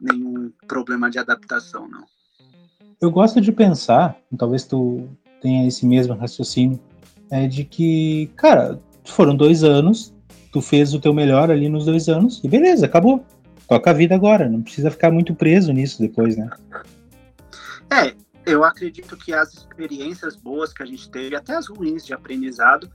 nenhum 0.00 0.52
problema 0.66 1.10
de 1.10 1.18
adaptação, 1.18 1.88
não. 1.88 2.04
Eu 3.00 3.10
gosto 3.10 3.40
de 3.40 3.50
pensar, 3.50 4.16
talvez 4.38 4.64
tu 4.64 5.08
tenha 5.40 5.66
esse 5.66 5.84
mesmo 5.84 6.14
raciocínio, 6.14 6.80
é 7.32 7.46
de 7.48 7.64
que, 7.64 8.30
cara, 8.36 8.78
foram 9.06 9.34
dois 9.34 9.64
anos, 9.64 10.14
tu 10.52 10.60
fez 10.60 10.92
o 10.92 11.00
teu 11.00 11.14
melhor 11.14 11.50
ali 11.50 11.66
nos 11.66 11.86
dois 11.86 12.06
anos 12.06 12.42
e 12.44 12.48
beleza, 12.48 12.84
acabou. 12.84 13.24
Toca 13.66 13.88
a 13.88 13.94
vida 13.94 14.14
agora, 14.14 14.50
não 14.50 14.60
precisa 14.60 14.90
ficar 14.90 15.10
muito 15.10 15.34
preso 15.34 15.72
nisso 15.72 15.98
depois, 15.98 16.36
né? 16.36 16.50
É, 17.90 18.14
eu 18.44 18.62
acredito 18.64 19.16
que 19.16 19.32
as 19.32 19.54
experiências 19.54 20.36
boas 20.36 20.74
que 20.74 20.82
a 20.82 20.86
gente 20.86 21.08
teve, 21.08 21.34
até 21.34 21.56
as 21.56 21.68
ruins 21.68 22.04
de 22.04 22.12
aprendizado, 22.12 22.92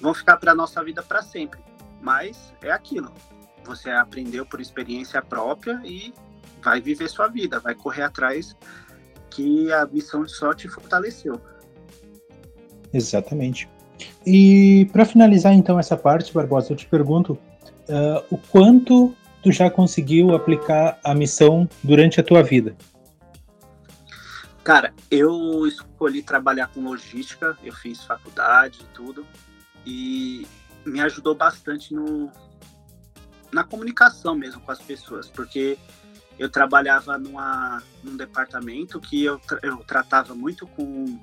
vão 0.00 0.14
ficar 0.14 0.36
para 0.36 0.54
nossa 0.54 0.82
vida 0.84 1.02
para 1.02 1.20
sempre. 1.20 1.58
Mas 2.00 2.54
é 2.62 2.70
aquilo. 2.70 3.12
Você 3.64 3.90
aprendeu 3.90 4.46
por 4.46 4.60
experiência 4.60 5.20
própria 5.20 5.80
e 5.84 6.14
vai 6.62 6.80
viver 6.80 7.08
sua 7.08 7.26
vida, 7.26 7.58
vai 7.58 7.74
correr 7.74 8.02
atrás 8.02 8.54
que 9.28 9.72
a 9.72 9.86
missão 9.86 10.28
só 10.28 10.54
te 10.54 10.68
fortaleceu. 10.68 11.40
Exatamente. 12.92 13.68
E 14.26 14.88
para 14.92 15.04
finalizar 15.04 15.52
então 15.52 15.78
essa 15.78 15.96
parte, 15.96 16.32
Barbosa, 16.32 16.72
eu 16.72 16.76
te 16.76 16.86
pergunto 16.86 17.32
uh, 17.32 18.24
o 18.30 18.36
quanto 18.36 19.14
tu 19.42 19.50
já 19.50 19.70
conseguiu 19.70 20.34
aplicar 20.34 20.98
a 21.02 21.14
missão 21.14 21.68
durante 21.82 22.20
a 22.20 22.22
tua 22.22 22.42
vida? 22.42 22.76
Cara, 24.62 24.94
eu 25.10 25.66
escolhi 25.66 26.22
trabalhar 26.22 26.68
com 26.68 26.80
logística, 26.80 27.58
eu 27.64 27.72
fiz 27.72 28.04
faculdade 28.04 28.80
e 28.82 28.94
tudo, 28.94 29.26
e 29.84 30.46
me 30.86 31.00
ajudou 31.00 31.34
bastante 31.34 31.92
no, 31.92 32.30
na 33.52 33.64
comunicação 33.64 34.36
mesmo 34.36 34.60
com 34.60 34.70
as 34.70 34.80
pessoas, 34.80 35.28
porque 35.28 35.76
eu 36.38 36.48
trabalhava 36.48 37.18
numa, 37.18 37.82
num 38.04 38.16
departamento 38.16 39.00
que 39.00 39.24
eu, 39.24 39.40
eu 39.62 39.78
tratava 39.78 40.32
muito 40.32 40.66
com 40.68 41.18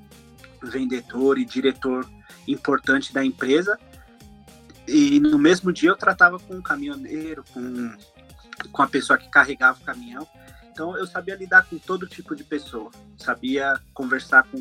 vendedor 0.62 1.38
e 1.38 1.45
diretor 1.45 2.10
importante 2.47 3.14
da 3.14 3.24
empresa, 3.24 3.80
e 4.88 5.20
no 5.20 5.38
mesmo 5.38 5.72
dia 5.72 5.89
eu 5.89 5.95
tratava 5.95 6.39
com 6.39 6.55
um 6.55 6.62
caminhoneiro, 6.62 7.43
com, 7.53 7.93
com 8.72 8.82
a 8.82 8.88
pessoa 8.88 9.18
que 9.18 9.30
carregava 9.30 9.80
o 9.80 9.86
caminhão, 9.86 10.28
então 10.72 10.97
eu 10.97 11.05
sabia 11.05 11.36
lidar 11.36 11.66
com 11.66 11.78
todo 11.78 12.07
tipo 12.07 12.36
de 12.36 12.43
pessoa, 12.43 12.89
sabia 13.18 13.80
conversar 13.93 14.43
com 14.43 14.57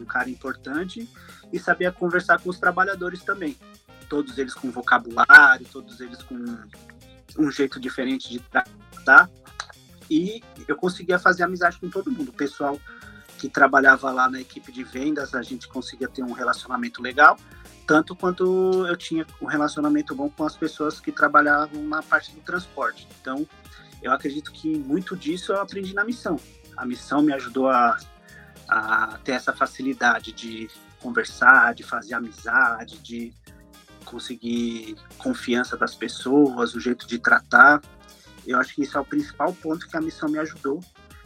um 0.00 0.04
cara 0.04 0.30
importante 0.30 1.08
e 1.52 1.58
sabia 1.58 1.92
conversar 1.92 2.40
com 2.40 2.50
os 2.50 2.58
trabalhadores 2.58 3.22
também. 3.22 3.56
Todos 4.08 4.38
eles 4.38 4.54
com 4.54 4.70
vocabulário, 4.70 5.66
todos 5.70 6.00
eles 6.00 6.22
com 6.22 6.34
um 7.38 7.50
jeito 7.50 7.78
diferente 7.78 8.30
de 8.30 8.40
tratar. 8.40 9.30
E 10.10 10.42
eu 10.66 10.76
conseguia 10.76 11.18
fazer 11.18 11.44
amizade 11.44 11.78
com 11.78 11.88
todo 11.88 12.10
mundo. 12.10 12.30
O 12.30 12.32
pessoal 12.32 12.80
que 13.40 13.48
trabalhava 13.48 14.10
lá 14.10 14.28
na 14.28 14.38
equipe 14.38 14.70
de 14.70 14.84
vendas, 14.84 15.34
a 15.34 15.40
gente 15.40 15.66
conseguia 15.66 16.06
ter 16.06 16.22
um 16.22 16.32
relacionamento 16.32 17.02
legal, 17.02 17.38
tanto 17.86 18.14
quanto 18.14 18.86
eu 18.86 18.96
tinha 18.98 19.26
um 19.40 19.46
relacionamento 19.46 20.14
bom 20.14 20.28
com 20.28 20.44
as 20.44 20.54
pessoas 20.54 21.00
que 21.00 21.10
trabalhavam 21.10 21.82
na 21.82 22.02
parte 22.02 22.32
do 22.32 22.40
transporte. 22.42 23.08
Então, 23.18 23.48
eu 24.02 24.12
acredito 24.12 24.52
que 24.52 24.78
muito 24.78 25.16
disso 25.16 25.52
eu 25.52 25.60
aprendi 25.60 25.94
na 25.94 26.04
missão. 26.04 26.38
A 26.76 26.84
missão 26.84 27.22
me 27.22 27.32
ajudou 27.32 27.70
a, 27.70 27.98
a 28.68 29.18
ter 29.24 29.32
essa 29.32 29.54
facilidade 29.54 30.32
de 30.32 30.68
conversar, 31.00 31.74
de 31.74 31.82
fazer 31.82 32.12
amizade, 32.12 32.98
de 32.98 33.32
conseguir 34.04 34.96
confiança 35.16 35.78
das 35.78 35.94
pessoas, 35.94 36.74
o 36.74 36.80
jeito 36.80 37.06
de 37.06 37.18
tratar. 37.18 37.80
Eu 38.46 38.58
acho 38.58 38.74
que 38.74 38.82
isso 38.82 38.98
é 38.98 39.00
o 39.00 39.04
principal 39.04 39.50
ponto 39.54 39.88
que 39.88 39.96
a 39.96 40.00
missão 40.00 40.28
me 40.28 40.38
ajudou 40.38 40.80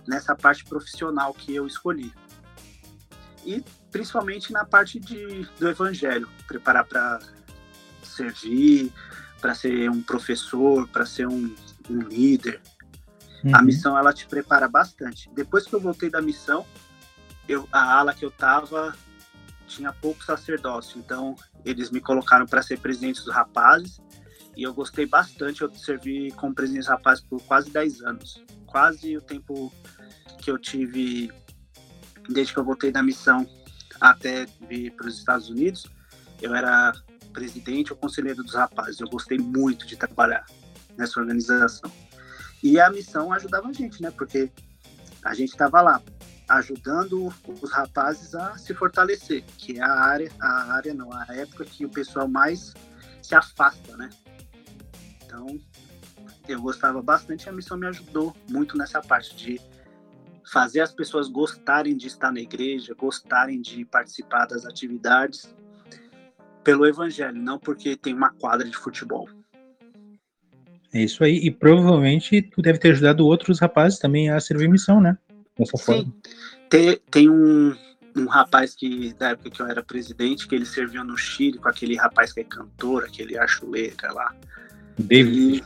nessa 0.07 0.35
parte 0.35 0.65
profissional 0.65 1.33
que 1.33 1.55
eu 1.55 1.67
escolhi. 1.67 2.13
E 3.45 3.63
principalmente 3.91 4.53
na 4.53 4.65
parte 4.65 4.99
de, 4.99 5.47
do 5.59 5.69
evangelho, 5.69 6.29
preparar 6.49 6.85
para 6.85 7.21
servir, 8.03 8.93
para 9.41 9.55
ser 9.55 9.91
um 9.91 10.03
professor, 10.03 10.89
para 10.89 11.05
ser 11.05 11.29
um, 11.29 11.55
um 11.89 11.99
líder. 12.01 12.61
Uhum. 13.45 13.55
A 13.55 13.63
missão 13.63 13.97
ela 13.97 14.13
te 14.13 14.27
prepara 14.27 14.67
bastante. 14.67 15.31
Depois 15.35 15.67
que 15.67 15.75
eu 15.75 15.81
voltei 15.81 16.09
da 16.11 16.23
missão, 16.23 16.65
eu, 17.49 17.69
a 17.71 17.99
ala 17.99 18.15
que 18.15 18.25
eu 18.25 18.31
tava 18.31 18.97
tinha 19.67 19.93
pouco 19.93 20.25
sacerdócio, 20.25 20.99
então 20.99 21.35
eles 21.65 21.91
me 21.91 22.01
colocaram 22.01 22.47
para 22.47 22.63
ser 22.63 22.79
presidente 22.79 23.23
dos 23.23 23.33
rapazes 23.33 24.01
e 24.57 24.63
eu 24.63 24.73
gostei 24.73 25.07
bastante. 25.07 25.63
Eu 25.63 25.73
servi 25.75 26.31
como 26.33 26.55
presidente 26.55 26.83
dos 26.83 26.89
rapazes 26.89 27.25
por 27.25 27.43
quase 27.43 27.71
10 27.71 28.03
anos, 28.03 28.43
quase 28.75 29.17
o 29.17 29.21
tempo 29.21 29.73
que 30.39 30.51
eu 30.51 30.59
tive 30.59 31.31
desde 32.29 32.53
que 32.53 32.59
eu 32.59 32.65
voltei 32.65 32.91
da 32.91 33.05
missão 33.05 33.49
até 34.01 34.47
vir 34.69 34.91
para 34.97 35.07
os 35.07 35.17
Estados 35.17 35.49
Unidos. 35.49 35.87
Eu 36.43 36.53
era 36.53 36.93
presidente 37.33 37.93
ou 37.93 37.97
conselheiro 37.97 38.43
dos 38.43 38.55
rapazes. 38.55 38.99
Eu 38.99 39.09
gostei 39.09 39.39
muito 39.39 39.87
de 39.87 39.97
trabalhar 39.97 40.45
nessa 40.99 41.21
organização. 41.21 41.89
E 42.65 42.81
a 42.81 42.91
missão 42.91 43.33
ajudava 43.33 43.69
a 43.69 43.73
gente, 43.73 44.03
né? 44.03 44.11
Porque 44.11 44.51
a 45.23 45.35
gente 45.35 45.51
estava 45.51 45.81
lá 45.81 46.03
ajudando 46.49 47.33
os 47.63 47.71
rapazes 47.71 48.35
a 48.35 48.59
se 48.59 48.75
fortalecer, 48.75 49.45
que 49.57 49.79
é 49.79 49.83
a 49.85 50.01
área, 50.01 50.33
a 50.41 50.73
área 50.73 50.93
não, 50.93 51.13
a 51.13 51.27
época 51.31 51.65
que 51.65 51.87
o 51.87 51.89
pessoal 51.89 52.27
mais 52.27 52.75
se 53.23 53.37
afasta, 53.37 53.97
né? 53.97 54.11
Então, 55.25 55.61
eu 56.49 56.61
gostava 56.61 57.01
bastante, 57.03 57.49
a 57.49 57.53
missão 57.53 57.77
me 57.77 57.87
ajudou 57.87 58.35
muito 58.49 58.77
nessa 58.77 59.01
parte 59.01 59.35
de 59.35 59.61
fazer 60.53 60.81
as 60.81 60.93
pessoas 60.93 61.29
gostarem 61.29 61.97
de 61.97 62.07
estar 62.07 62.31
na 62.31 62.41
igreja, 62.41 62.95
gostarem 62.95 63.61
de 63.61 63.85
participar 63.85 64.47
das 64.47 64.67
atividades 64.67 65.55
pelo 66.63 66.87
evangelho, 66.87 67.37
não 67.37 67.59
porque 67.59 67.97
tem 67.97 68.15
uma 68.15 68.31
quadra 68.31 68.69
de 68.69 68.77
futebol. 68.77 69.29
É 70.93 71.03
isso 71.03 71.25
aí. 71.25 71.39
E 71.39 71.51
provavelmente 71.51 72.41
tu 72.41 72.63
deve 72.63 72.79
ter 72.79 72.93
ajudado 72.93 73.27
outros 73.27 73.59
rapazes 73.59 73.99
também 73.99 74.31
a 74.31 74.39
servir 74.39 74.69
missão, 74.69 75.01
né? 75.01 75.19
Dessa 75.59 75.77
Sim. 75.77 75.85
forma. 75.85 76.15
Tem, 76.71 77.01
tem 77.11 77.31
um, 77.31 77.77
um 78.17 78.27
rapaz 78.27 78.75
que, 78.75 79.13
da 79.15 79.31
época 79.31 79.51
que 79.51 79.61
eu 79.61 79.67
era 79.67 79.83
presidente, 79.83 80.47
que 80.47 80.55
ele 80.55 80.65
serviu 80.65 81.05
no 81.05 81.17
Chile 81.17 81.59
com 81.59 81.69
aquele 81.69 81.97
rapaz 81.97 82.33
que 82.33 82.41
é 82.41 82.45
cantor, 82.45 83.05
aquele 83.05 83.37
archuleira 83.37 84.13
lá. 84.13 84.35
David. 84.99 85.65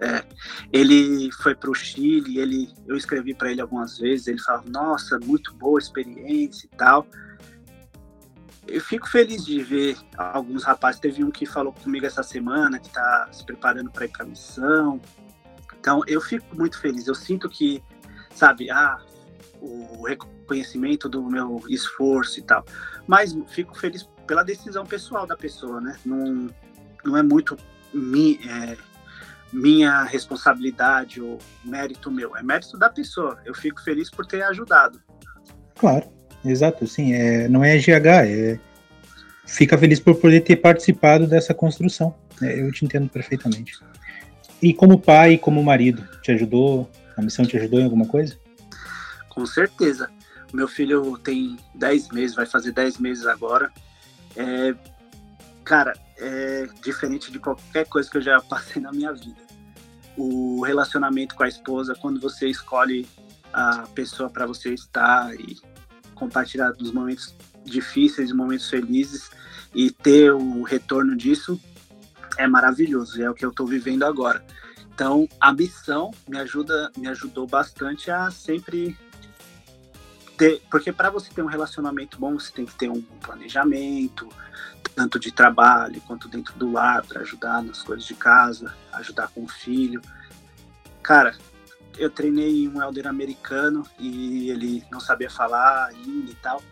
É, 0.00 0.24
ele 0.72 1.30
foi 1.32 1.54
para 1.54 1.70
o 1.70 1.74
Chile, 1.74 2.38
ele, 2.38 2.72
eu 2.86 2.96
escrevi 2.96 3.34
para 3.34 3.50
ele 3.50 3.60
algumas 3.60 3.98
vezes, 3.98 4.26
ele 4.26 4.40
falava, 4.40 4.68
nossa, 4.68 5.18
muito 5.20 5.54
boa 5.54 5.78
experiência 5.78 6.66
e 6.66 6.76
tal 6.76 7.06
eu 8.66 8.80
fico 8.80 9.08
feliz 9.08 9.44
de 9.44 9.62
ver 9.62 9.96
alguns 10.16 10.64
rapazes. 10.64 11.00
Teve 11.00 11.22
um 11.22 11.30
que 11.30 11.46
falou 11.46 11.72
comigo 11.72 12.06
essa 12.06 12.22
semana, 12.22 12.78
que 12.78 12.88
está 12.88 13.28
se 13.32 13.44
preparando 13.44 13.90
para 13.90 14.04
ir 14.04 14.08
para 14.08 14.24
a 14.24 14.28
missão. 14.28 15.00
Então, 15.78 16.02
eu 16.06 16.20
fico 16.20 16.56
muito 16.56 16.78
feliz. 16.78 17.06
Eu 17.06 17.14
sinto 17.14 17.48
que, 17.48 17.82
sabe, 18.34 18.70
ah, 18.70 18.98
o 19.60 20.06
reconhecimento 20.06 21.08
do 21.08 21.22
meu 21.22 21.62
esforço 21.68 22.38
e 22.38 22.42
tal. 22.42 22.64
Mas 23.06 23.36
fico 23.48 23.78
feliz 23.78 24.08
pela 24.26 24.42
decisão 24.42 24.86
pessoal 24.86 25.26
da 25.26 25.36
pessoa, 25.36 25.80
né? 25.80 25.98
Não, 26.04 26.48
não 27.04 27.16
é 27.16 27.22
muito 27.22 27.56
mi, 27.92 28.40
é, 28.48 28.76
minha 29.54 30.02
responsabilidade 30.02 31.20
ou 31.20 31.38
mérito 31.64 32.10
meu, 32.10 32.36
é 32.36 32.42
mérito 32.42 32.76
da 32.76 32.90
pessoa. 32.90 33.38
Eu 33.44 33.54
fico 33.54 33.80
feliz 33.82 34.10
por 34.10 34.26
ter 34.26 34.42
ajudado. 34.42 35.00
Claro, 35.76 36.06
exato, 36.44 36.86
sim. 36.88 37.14
É, 37.14 37.48
não 37.48 37.62
é 37.62 37.78
GH, 37.78 38.26
é 38.26 38.58
fica 39.46 39.78
feliz 39.78 40.00
por 40.00 40.16
poder 40.16 40.40
ter 40.40 40.56
participado 40.56 41.26
dessa 41.26 41.54
construção. 41.54 42.14
É, 42.42 42.60
eu 42.60 42.72
te 42.72 42.84
entendo 42.84 43.08
perfeitamente. 43.08 43.78
E 44.60 44.74
como 44.74 44.98
pai, 44.98 45.38
como 45.38 45.62
marido, 45.62 46.06
te 46.20 46.32
ajudou? 46.32 46.90
A 47.16 47.22
missão 47.22 47.44
te 47.44 47.56
ajudou 47.56 47.78
em 47.78 47.84
alguma 47.84 48.06
coisa? 48.06 48.36
Com 49.28 49.46
certeza. 49.46 50.10
Meu 50.52 50.66
filho 50.66 51.16
tem 51.18 51.56
10 51.74 52.08
meses, 52.08 52.34
vai 52.34 52.46
fazer 52.46 52.72
10 52.72 52.98
meses 52.98 53.26
agora. 53.26 53.70
É, 54.36 54.74
cara, 55.64 55.92
é 56.18 56.68
diferente 56.82 57.32
de 57.32 57.38
qualquer 57.38 57.86
coisa 57.86 58.10
que 58.10 58.18
eu 58.18 58.22
já 58.22 58.40
passei 58.40 58.80
na 58.80 58.92
minha 58.92 59.12
vida. 59.12 59.42
O 60.16 60.62
relacionamento 60.62 61.34
com 61.34 61.42
a 61.42 61.48
esposa, 61.48 61.94
quando 61.94 62.20
você 62.20 62.48
escolhe 62.48 63.08
a 63.52 63.86
pessoa 63.94 64.28
para 64.28 64.46
você 64.46 64.72
estar 64.74 65.34
e 65.34 65.58
compartilhar 66.14 66.72
dos 66.72 66.92
momentos 66.92 67.34
difíceis 67.64 68.30
momentos 68.30 68.68
felizes 68.68 69.30
e 69.74 69.90
ter 69.90 70.32
o 70.32 70.62
retorno 70.62 71.16
disso 71.16 71.60
é 72.36 72.46
maravilhoso. 72.46 73.22
É 73.22 73.30
o 73.30 73.34
que 73.34 73.44
eu 73.44 73.50
estou 73.50 73.66
vivendo 73.66 74.04
agora. 74.04 74.44
Então, 74.94 75.28
a 75.40 75.52
missão 75.52 76.12
me 76.28 76.38
ajuda, 76.38 76.90
me 76.96 77.08
ajudou 77.08 77.46
bastante 77.46 78.10
a 78.10 78.30
sempre 78.30 78.96
ter, 80.36 80.62
porque 80.70 80.92
para 80.92 81.10
você 81.10 81.32
ter 81.32 81.42
um 81.42 81.46
relacionamento 81.46 82.18
bom, 82.18 82.38
você 82.38 82.52
tem 82.52 82.66
que 82.66 82.74
ter 82.74 82.90
um 82.90 83.02
planejamento, 83.02 84.28
tanto 84.94 85.18
de 85.18 85.32
trabalho 85.32 86.00
quanto 86.02 86.28
dentro 86.28 86.54
do 86.54 86.70
lar, 86.70 87.04
para 87.04 87.20
ajudar 87.20 87.62
nas 87.62 87.82
coisas 87.82 88.04
de 88.04 88.14
casa, 88.14 88.74
ajudar 88.92 89.28
com 89.28 89.44
o 89.44 89.48
filho. 89.48 90.00
Cara, 91.02 91.34
eu 91.98 92.10
treinei 92.10 92.68
um 92.68 92.82
elder 92.82 93.06
americano 93.06 93.84
e 93.98 94.50
ele 94.50 94.84
não 94.90 95.00
sabia 95.00 95.30
falar 95.30 95.86
ainda 95.86 96.30
e 96.30 96.34
tal. 96.36 96.62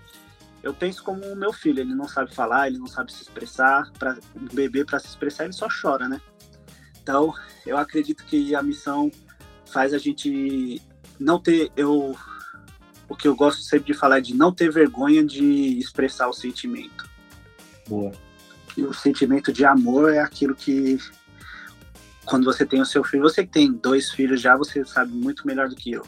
Eu 0.62 0.72
penso 0.72 1.02
como 1.02 1.24
o 1.26 1.36
meu 1.36 1.52
filho, 1.52 1.80
ele 1.80 1.94
não 1.94 2.06
sabe 2.06 2.32
falar, 2.32 2.68
ele 2.68 2.78
não 2.78 2.86
sabe 2.86 3.12
se 3.12 3.22
expressar. 3.22 3.90
Para 3.98 4.16
um 4.36 4.46
bebê 4.54 4.84
para 4.84 4.98
se 5.00 5.08
expressar 5.08 5.44
ele 5.44 5.52
só 5.52 5.66
chora, 5.68 6.08
né? 6.08 6.20
Então, 7.02 7.34
eu 7.66 7.76
acredito 7.76 8.24
que 8.24 8.54
a 8.54 8.62
missão 8.62 9.10
faz 9.66 9.92
a 9.92 9.98
gente 9.98 10.80
não 11.18 11.40
ter 11.40 11.72
eu 11.76 12.16
o 13.12 13.16
que 13.16 13.28
eu 13.28 13.36
gosto 13.36 13.62
sempre 13.62 13.92
de 13.92 13.98
falar 13.98 14.18
é 14.18 14.20
de 14.22 14.34
não 14.34 14.50
ter 14.52 14.72
vergonha 14.72 15.22
de 15.22 15.78
expressar 15.78 16.28
o 16.28 16.32
sentimento. 16.32 17.08
Boa. 17.86 18.10
E 18.74 18.82
o 18.82 18.94
sentimento 18.94 19.52
de 19.52 19.66
amor 19.66 20.12
é 20.12 20.18
aquilo 20.18 20.54
que 20.54 20.98
quando 22.24 22.44
você 22.44 22.64
tem 22.64 22.80
o 22.80 22.86
seu 22.86 23.04
filho, 23.04 23.22
você 23.22 23.44
que 23.44 23.52
tem 23.52 23.70
dois 23.70 24.10
filhos 24.10 24.40
já, 24.40 24.56
você 24.56 24.82
sabe 24.84 25.12
muito 25.12 25.46
melhor 25.46 25.68
do 25.68 25.76
que 25.76 25.92
eu, 25.92 26.06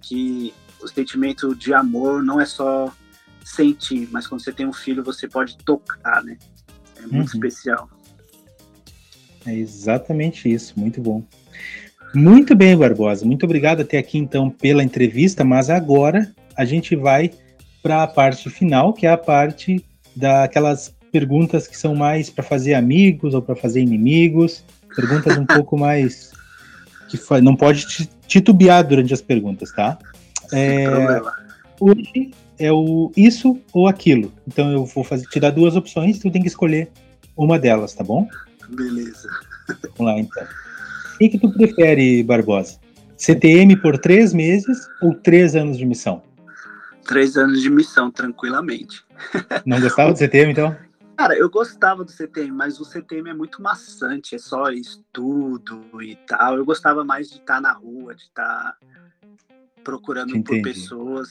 que 0.00 0.54
o 0.80 0.88
sentimento 0.88 1.54
de 1.54 1.74
amor 1.74 2.22
não 2.22 2.40
é 2.40 2.46
só 2.46 2.90
sentir, 3.44 4.08
mas 4.10 4.26
quando 4.26 4.42
você 4.42 4.52
tem 4.52 4.66
um 4.66 4.72
filho, 4.72 5.04
você 5.04 5.28
pode 5.28 5.58
tocar, 5.58 6.24
né? 6.24 6.38
É 6.96 7.02
muito 7.02 7.16
uhum. 7.16 7.24
especial. 7.24 7.90
É 9.44 9.54
exatamente 9.54 10.50
isso, 10.50 10.78
muito 10.78 11.02
bom. 11.02 11.22
Muito 12.14 12.54
bem, 12.56 12.76
Barbosa. 12.76 13.24
Muito 13.24 13.44
obrigado 13.44 13.80
até 13.80 13.98
aqui 13.98 14.18
então 14.18 14.50
pela 14.50 14.82
entrevista, 14.82 15.44
mas 15.44 15.70
agora 15.70 16.32
a 16.56 16.64
gente 16.64 16.96
vai 16.96 17.30
para 17.82 18.02
a 18.02 18.06
parte 18.06 18.50
final, 18.50 18.92
que 18.92 19.06
é 19.06 19.10
a 19.10 19.16
parte 19.16 19.84
daquelas 20.14 20.94
perguntas 21.12 21.66
que 21.66 21.76
são 21.76 21.94
mais 21.94 22.28
para 22.28 22.44
fazer 22.44 22.74
amigos 22.74 23.34
ou 23.34 23.42
para 23.42 23.56
fazer 23.56 23.80
inimigos, 23.80 24.64
perguntas 24.94 25.36
um 25.38 25.46
pouco 25.46 25.78
mais 25.78 26.32
que 27.08 27.18
não 27.40 27.56
pode 27.56 27.86
titubear 28.26 28.86
durante 28.86 29.12
as 29.12 29.20
perguntas, 29.20 29.72
tá? 29.72 29.98
É, 30.52 30.86
hoje 31.80 32.30
é 32.58 32.72
o 32.72 33.10
isso 33.16 33.58
ou 33.72 33.88
aquilo. 33.88 34.32
Então 34.46 34.70
eu 34.70 34.84
vou 34.84 35.02
fazer, 35.02 35.26
te 35.26 35.40
dar 35.40 35.50
duas 35.50 35.76
opções, 35.76 36.18
tu 36.18 36.30
tem 36.30 36.42
que 36.42 36.48
escolher 36.48 36.90
uma 37.36 37.58
delas, 37.58 37.94
tá 37.94 38.04
bom? 38.04 38.28
Beleza. 38.68 39.28
Vamos 39.96 40.12
lá 40.12 40.18
então 40.20 40.69
que, 41.20 41.28
que 41.28 41.38
tu 41.38 41.52
prefere, 41.52 42.22
Barbosa? 42.22 42.78
CTM 43.18 43.76
por 43.76 43.98
três 43.98 44.32
meses 44.32 44.88
ou 45.02 45.14
três 45.14 45.54
anos 45.54 45.76
de 45.76 45.84
missão? 45.84 46.22
Três 47.04 47.36
anos 47.36 47.60
de 47.60 47.68
missão, 47.68 48.10
tranquilamente. 48.10 49.04
Não 49.66 49.78
gostava 49.78 50.12
do 50.12 50.18
CTM, 50.18 50.52
então? 50.52 50.74
Cara, 51.18 51.36
eu 51.36 51.50
gostava 51.50 52.02
do 52.02 52.10
CTM, 52.10 52.52
mas 52.52 52.80
o 52.80 52.84
CTM 52.86 53.28
é 53.28 53.34
muito 53.34 53.60
maçante, 53.60 54.34
é 54.34 54.38
só 54.38 54.70
estudo 54.70 55.82
e 56.00 56.16
tal. 56.26 56.56
Eu 56.56 56.64
gostava 56.64 57.04
mais 57.04 57.28
de 57.28 57.36
estar 57.36 57.60
na 57.60 57.72
rua, 57.72 58.14
de 58.14 58.22
estar 58.22 58.74
procurando 59.84 60.34
Entendi. 60.34 60.62
por 60.62 60.72
pessoas. 60.72 61.28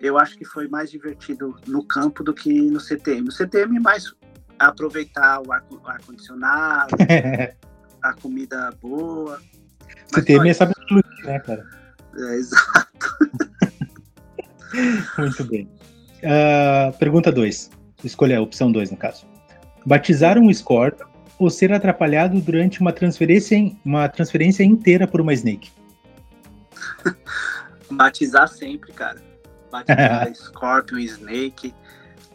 Eu 0.00 0.18
acho 0.18 0.36
que 0.36 0.44
foi 0.44 0.66
mais 0.66 0.90
divertido 0.90 1.54
no 1.68 1.84
campo 1.84 2.24
do 2.24 2.34
que 2.34 2.52
no 2.68 2.80
CTM. 2.80 3.26
No 3.26 3.32
CTM 3.32 3.76
é 3.76 3.80
mais 3.80 4.12
aproveitar 4.58 5.40
o 5.40 5.52
ar-condicionado, 5.52 6.96
ar 6.98 7.54
a 8.10 8.14
comida 8.14 8.70
boa. 8.80 9.40
Você 10.08 10.22
tem 10.22 10.40
meio 10.40 10.54
sabe 10.54 10.74
né, 11.24 11.38
cara? 11.40 11.64
É, 12.16 12.34
exato. 12.34 12.88
Muito 15.18 15.44
bem. 15.44 15.70
Uh, 16.18 16.96
pergunta 16.98 17.30
2. 17.30 17.70
Escolha 18.02 18.38
a 18.38 18.40
opção 18.40 18.72
2, 18.72 18.90
no 18.90 18.96
caso. 18.96 19.24
Batizar 19.86 20.36
um 20.36 20.52
Scorpion 20.52 21.06
ou 21.38 21.48
ser 21.48 21.72
atrapalhado 21.72 22.40
durante 22.40 22.80
uma 22.80 22.92
transferência, 22.92 23.56
uma 23.84 24.08
transferência 24.08 24.64
inteira 24.64 25.06
por 25.06 25.20
uma 25.20 25.32
Snake? 25.32 25.70
Batizar 27.92 28.48
sempre, 28.48 28.92
cara. 28.92 29.22
Batizar 29.70 30.34
Scorpion, 30.34 30.98
Snake. 30.98 31.72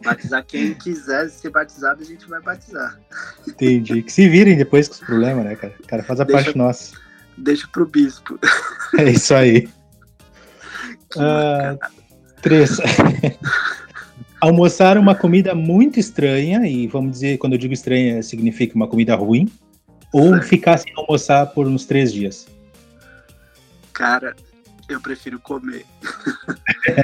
Batizar 0.02 0.44
quem 0.44 0.74
quiser 0.74 1.28
ser 1.30 1.50
batizado, 1.50 2.02
a 2.02 2.04
gente 2.04 2.26
vai 2.28 2.40
batizar. 2.40 2.98
Entendi. 3.46 4.02
Que 4.02 4.12
se 4.12 4.28
virem 4.28 4.56
depois 4.56 4.88
com 4.88 4.94
os 4.94 5.00
problemas, 5.00 5.44
né, 5.44 5.56
cara? 5.56 5.74
O 5.80 5.86
cara 5.86 6.02
faz 6.02 6.20
a 6.20 6.24
deixa, 6.24 6.44
parte 6.44 6.58
nossa. 6.58 6.96
Deixa 7.36 7.68
pro 7.68 7.86
bispo. 7.86 8.38
É 8.96 9.10
isso 9.10 9.34
aí. 9.34 9.68
Uh, 11.16 11.76
três. 12.40 12.78
Almoçar 14.40 14.96
uma 14.96 15.16
comida 15.16 15.52
muito 15.52 15.98
estranha, 15.98 16.64
e 16.64 16.86
vamos 16.86 17.10
dizer, 17.12 17.38
quando 17.38 17.54
eu 17.54 17.58
digo 17.58 17.74
estranha, 17.74 18.22
significa 18.22 18.76
uma 18.76 18.86
comida 18.86 19.16
ruim, 19.16 19.50
ou 20.12 20.30
certo. 20.34 20.46
ficar 20.46 20.78
sem 20.78 20.92
almoçar 20.96 21.46
por 21.46 21.66
uns 21.66 21.86
três 21.86 22.12
dias? 22.12 22.46
Cara, 23.92 24.36
eu 24.88 25.00
prefiro 25.00 25.40
comer. 25.40 25.84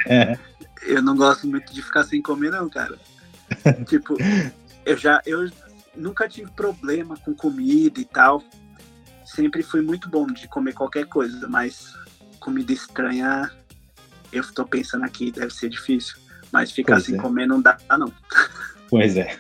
eu 0.83 1.03
não 1.03 1.17
gosto 1.17 1.47
muito 1.47 1.73
de 1.73 1.83
ficar 1.83 2.05
sem 2.05 2.23
comer, 2.23 2.51
não, 2.51 2.69
cara. 2.69 2.99
tipo, 3.87 4.17
eu 4.85 4.97
já. 4.97 5.21
Eu 5.27 5.51
nunca 5.97 6.29
tive 6.29 6.51
problema 6.53 7.17
com 7.19 7.35
comida 7.35 8.01
e 8.01 8.05
tal. 8.05 8.43
Sempre 9.25 9.63
fui 9.63 9.81
muito 9.81 10.09
bom 10.09 10.27
de 10.27 10.49
comer 10.49 10.73
qualquer 10.73 11.07
coisa, 11.07 11.47
mas 11.49 11.95
comida 12.41 12.73
estranha, 12.73 13.51
eu 14.33 14.43
tô 14.53 14.65
pensando 14.65 15.05
aqui, 15.05 15.31
deve 15.31 15.53
ser 15.53 15.69
difícil. 15.69 16.17
Mas 16.53 16.73
ficar 16.73 16.95
pois 16.95 17.05
sem 17.05 17.15
é. 17.15 17.19
comer 17.19 17.47
não 17.47 17.61
dá, 17.61 17.79
não. 17.97 18.13
Pois 18.89 19.17
é. 19.17 19.39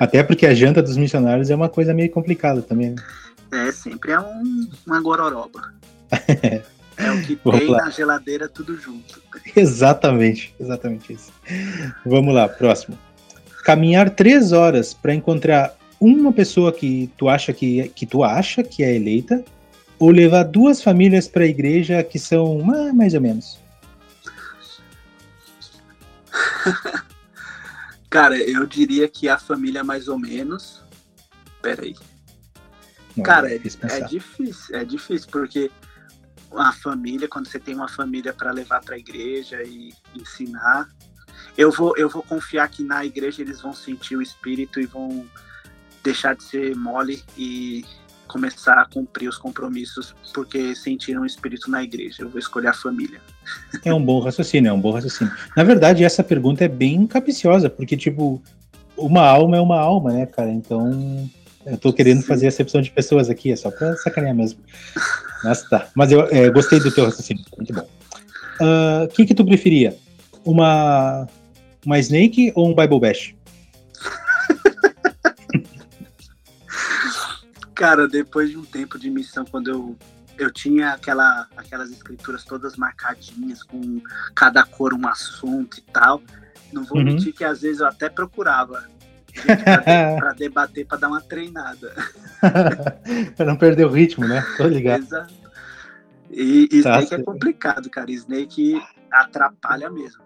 Até 0.00 0.22
porque 0.22 0.46
a 0.46 0.54
janta 0.54 0.82
dos 0.82 0.96
missionários 0.96 1.50
é 1.50 1.54
uma 1.54 1.68
coisa 1.68 1.92
meio 1.92 2.10
complicada 2.10 2.62
também, 2.62 2.90
né? 2.90 3.02
É, 3.50 3.72
sempre 3.72 4.12
é 4.12 4.20
um, 4.20 4.70
uma 4.86 5.00
gororoba. 5.00 5.74
É 6.98 7.12
o 7.12 7.22
que 7.22 7.36
tem 7.36 7.70
na 7.70 7.90
geladeira 7.90 8.48
tudo 8.48 8.76
junto. 8.76 9.22
Exatamente, 9.54 10.54
exatamente 10.60 11.12
isso. 11.12 11.32
Vamos 12.04 12.34
lá, 12.34 12.48
próximo. 12.48 12.98
Caminhar 13.64 14.10
três 14.10 14.52
horas 14.52 14.92
para 14.92 15.14
encontrar 15.14 15.76
uma 16.00 16.32
pessoa 16.32 16.72
que 16.72 17.10
tu 17.16 17.28
acha 17.28 17.52
que, 17.52 17.88
que 17.90 18.04
tu 18.04 18.24
acha 18.24 18.62
que 18.62 18.82
é 18.82 18.94
eleita, 18.94 19.44
ou 19.98 20.10
levar 20.10 20.42
duas 20.44 20.82
famílias 20.82 21.26
para 21.26 21.44
a 21.44 21.46
igreja 21.46 22.02
que 22.02 22.18
são 22.18 22.60
mais 22.94 23.14
ou 23.14 23.20
menos. 23.20 23.58
Cara, 28.10 28.36
eu 28.36 28.66
diria 28.66 29.08
que 29.08 29.28
a 29.28 29.38
família 29.38 29.84
mais 29.84 30.08
ou 30.08 30.18
menos. 30.18 30.82
Peraí. 31.60 31.94
Não, 33.16 33.24
Cara, 33.24 33.52
é, 33.52 33.56
é, 33.56 34.00
difícil, 34.02 34.76
é 34.76 34.84
difícil, 34.84 35.28
porque 35.30 35.70
a 36.52 36.72
família, 36.72 37.28
quando 37.28 37.46
você 37.46 37.58
tem 37.58 37.74
uma 37.74 37.88
família 37.88 38.32
para 38.32 38.52
levar 38.52 38.80
para 38.80 38.94
a 38.94 38.98
igreja 38.98 39.62
e 39.62 39.92
ensinar, 40.14 40.88
eu 41.56 41.70
vou, 41.70 41.96
eu 41.96 42.08
vou 42.08 42.22
confiar 42.22 42.68
que 42.68 42.82
na 42.82 43.04
igreja 43.04 43.42
eles 43.42 43.60
vão 43.60 43.72
sentir 43.72 44.16
o 44.16 44.22
espírito 44.22 44.80
e 44.80 44.86
vão 44.86 45.26
deixar 46.02 46.34
de 46.34 46.42
ser 46.42 46.76
mole 46.76 47.22
e 47.36 47.84
começar 48.28 48.74
a 48.74 48.84
cumprir 48.84 49.28
os 49.28 49.38
compromissos 49.38 50.14
porque 50.34 50.74
sentiram 50.74 51.22
o 51.22 51.26
espírito 51.26 51.70
na 51.70 51.82
igreja. 51.82 52.22
Eu 52.22 52.28
vou 52.28 52.38
escolher 52.38 52.68
a 52.68 52.72
família. 52.72 53.20
É 53.84 53.92
um 53.92 54.04
bom 54.04 54.20
raciocínio, 54.20 54.68
é 54.68 54.72
um 54.72 54.80
bom 54.80 54.92
raciocínio. 54.92 55.32
Na 55.56 55.64
verdade, 55.64 56.04
essa 56.04 56.22
pergunta 56.22 56.64
é 56.64 56.68
bem 56.68 57.06
capiciosa, 57.06 57.70
porque, 57.70 57.96
tipo, 57.96 58.40
uma 58.96 59.26
alma 59.26 59.56
é 59.56 59.60
uma 59.60 59.80
alma, 59.80 60.12
né, 60.12 60.26
cara? 60.26 60.50
Então, 60.50 61.28
eu 61.70 61.76
tô 61.76 61.92
querendo 61.92 62.22
fazer 62.22 62.46
acepção 62.46 62.80
de 62.80 62.90
pessoas 62.90 63.28
aqui, 63.28 63.52
é 63.52 63.56
só 63.56 63.70
pra 63.70 63.94
sacanear 63.96 64.34
mesmo. 64.34 64.60
Mas 65.44 65.62
tá. 65.68 65.88
Mas 65.94 66.10
eu 66.10 66.22
é, 66.30 66.50
gostei 66.50 66.80
do 66.80 66.90
teu 66.90 67.04
raciocínio, 67.04 67.44
muito 67.56 67.72
bom. 67.72 67.88
O 68.60 68.64
uh, 68.64 69.04
ah, 69.04 69.08
que 69.12 69.26
que 69.26 69.34
tu 69.34 69.44
preferia? 69.44 69.96
Uma, 70.44 71.28
uma 71.84 71.98
Snake 71.98 72.52
ou 72.54 72.68
um 72.68 72.74
Bible 72.74 73.00
Bash? 73.00 73.34
Cara, 77.74 78.08
depois 78.08 78.50
de 78.50 78.56
um 78.56 78.64
tempo 78.64 78.98
de 78.98 79.08
missão, 79.08 79.44
quando 79.44 79.70
eu, 79.70 79.96
eu 80.36 80.50
tinha 80.50 80.92
aquela, 80.92 81.46
aquelas 81.56 81.90
escrituras 81.90 82.44
todas 82.44 82.76
marcadinhas, 82.76 83.62
com 83.62 84.00
cada 84.34 84.64
cor 84.64 84.92
um 84.92 85.06
assunto 85.06 85.78
e 85.78 85.82
tal, 85.82 86.20
não 86.72 86.82
vou 86.84 86.98
uhum. 86.98 87.04
mentir 87.04 87.32
que 87.32 87.44
às 87.44 87.60
vezes 87.60 87.80
eu 87.80 87.86
até 87.86 88.08
procurava 88.08 88.84
para 89.44 90.32
debater, 90.38 90.86
para 90.86 90.98
dar 90.98 91.08
uma 91.08 91.20
treinada. 91.20 91.92
para 93.36 93.46
não 93.46 93.56
perder 93.56 93.86
o 93.86 93.90
ritmo, 93.90 94.26
né? 94.26 94.44
Tô 94.56 94.66
ligado. 94.66 95.02
Exato. 95.02 95.34
E, 96.30 96.68
e 96.70 96.82
tá 96.82 97.00
Snake 97.00 97.14
é 97.14 97.24
complicado, 97.24 97.90
cara. 97.90 98.10
Snake 98.10 98.80
atrapalha 99.10 99.90
mesmo. 99.90 100.22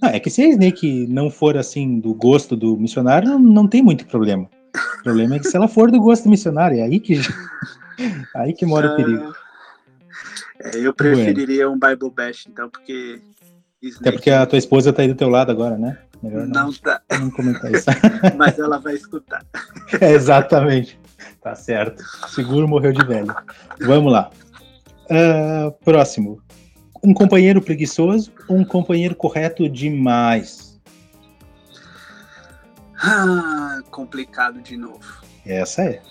Não, 0.00 0.08
é 0.08 0.20
que 0.20 0.30
se 0.30 0.42
a 0.42 0.48
Snake 0.48 1.06
não 1.08 1.30
for 1.30 1.56
assim 1.56 1.98
do 1.98 2.14
gosto 2.14 2.56
do 2.56 2.76
missionário, 2.76 3.28
não, 3.28 3.38
não 3.38 3.68
tem 3.68 3.82
muito 3.82 4.06
problema. 4.06 4.48
O 5.00 5.02
problema 5.02 5.36
é 5.36 5.38
que 5.38 5.48
se 5.48 5.56
ela 5.56 5.68
for 5.68 5.90
do 5.90 6.00
gosto 6.00 6.28
missionário, 6.28 6.78
é 6.78 6.82
aí 6.82 7.00
que, 7.00 7.20
aí 8.34 8.52
que 8.52 8.64
mora 8.64 8.92
o 8.92 8.96
perigo. 8.96 9.34
É, 10.60 10.78
eu 10.78 10.92
preferiria 10.92 11.68
um 11.68 11.78
Bible 11.78 12.10
Bash, 12.10 12.46
então, 12.48 12.68
porque. 12.68 13.20
Snake... 13.80 14.00
Até 14.00 14.12
porque 14.12 14.30
a 14.30 14.46
tua 14.46 14.58
esposa 14.58 14.92
tá 14.92 15.02
aí 15.02 15.08
do 15.08 15.14
teu 15.14 15.28
lado 15.28 15.50
agora, 15.52 15.76
né? 15.78 15.98
Melhor 16.22 16.46
não, 16.46 16.66
não 16.66 16.72
tá. 16.72 17.00
Não 17.18 17.30
comentar 17.30 17.72
isso. 17.72 17.86
Mas 18.36 18.58
ela 18.58 18.78
vai 18.78 18.94
escutar. 18.94 19.44
É, 20.00 20.12
exatamente. 20.12 21.00
Tá 21.40 21.54
certo. 21.54 22.02
Seguro 22.28 22.68
morreu 22.68 22.92
de 22.92 23.04
velho. 23.06 23.34
Vamos 23.80 24.12
lá. 24.12 24.30
Uh, 25.04 25.72
próximo. 25.82 26.42
Um 27.02 27.14
companheiro 27.14 27.62
preguiçoso 27.62 28.30
ou 28.48 28.58
um 28.58 28.64
companheiro 28.64 29.14
correto 29.14 29.66
demais? 29.66 30.78
Ah, 33.00 33.80
complicado 33.90 34.60
de 34.60 34.76
novo. 34.76 35.22
Essa 35.46 35.84
é. 35.84 36.02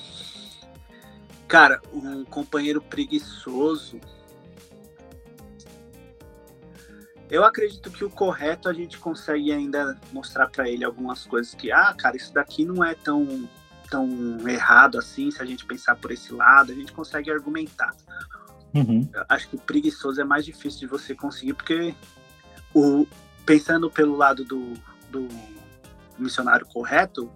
Cara, 1.48 1.80
um 1.94 2.26
companheiro 2.26 2.82
preguiçoso. 2.82 4.00
Eu 7.30 7.44
acredito 7.44 7.92
que 7.92 8.06
o 8.06 8.10
correto 8.10 8.70
a 8.70 8.74
gente 8.74 8.98
consegue 8.98 9.52
ainda 9.52 9.98
mostrar 10.14 10.48
para 10.48 10.70
ele 10.70 10.86
algumas 10.86 11.26
coisas 11.26 11.54
que, 11.54 11.72
ah, 11.72 11.94
cara, 11.94 12.16
isso 12.16 12.34
daqui 12.34 12.64
não 12.66 12.84
é 12.84 12.96
tão, 12.96 13.48
tão 13.90 14.08
errado 14.48 14.98
assim, 14.98 15.30
se 15.30 15.42
a 15.42 15.46
gente 15.46 15.66
pensar 15.66 15.96
por 15.98 16.12
esse 16.12 16.34
lado, 16.34 16.72
a 16.72 16.76
gente 16.76 16.94
consegue 16.94 17.30
argumentar. 17.30 17.94
Uhum. 18.74 19.10
Acho 19.28 19.50
que 19.50 19.58
preguiçoso 19.58 20.22
é 20.22 20.24
mais 20.24 20.46
difícil 20.46 20.80
de 20.82 20.88
você 20.88 21.14
conseguir, 21.14 21.54
porque 21.54 21.94
o, 22.74 23.06
pensando 23.46 23.90
pelo 23.90 24.16
lado 24.16 24.46
do, 24.46 24.74
do 25.10 25.28
missionário 26.18 26.66
correto, 26.68 27.30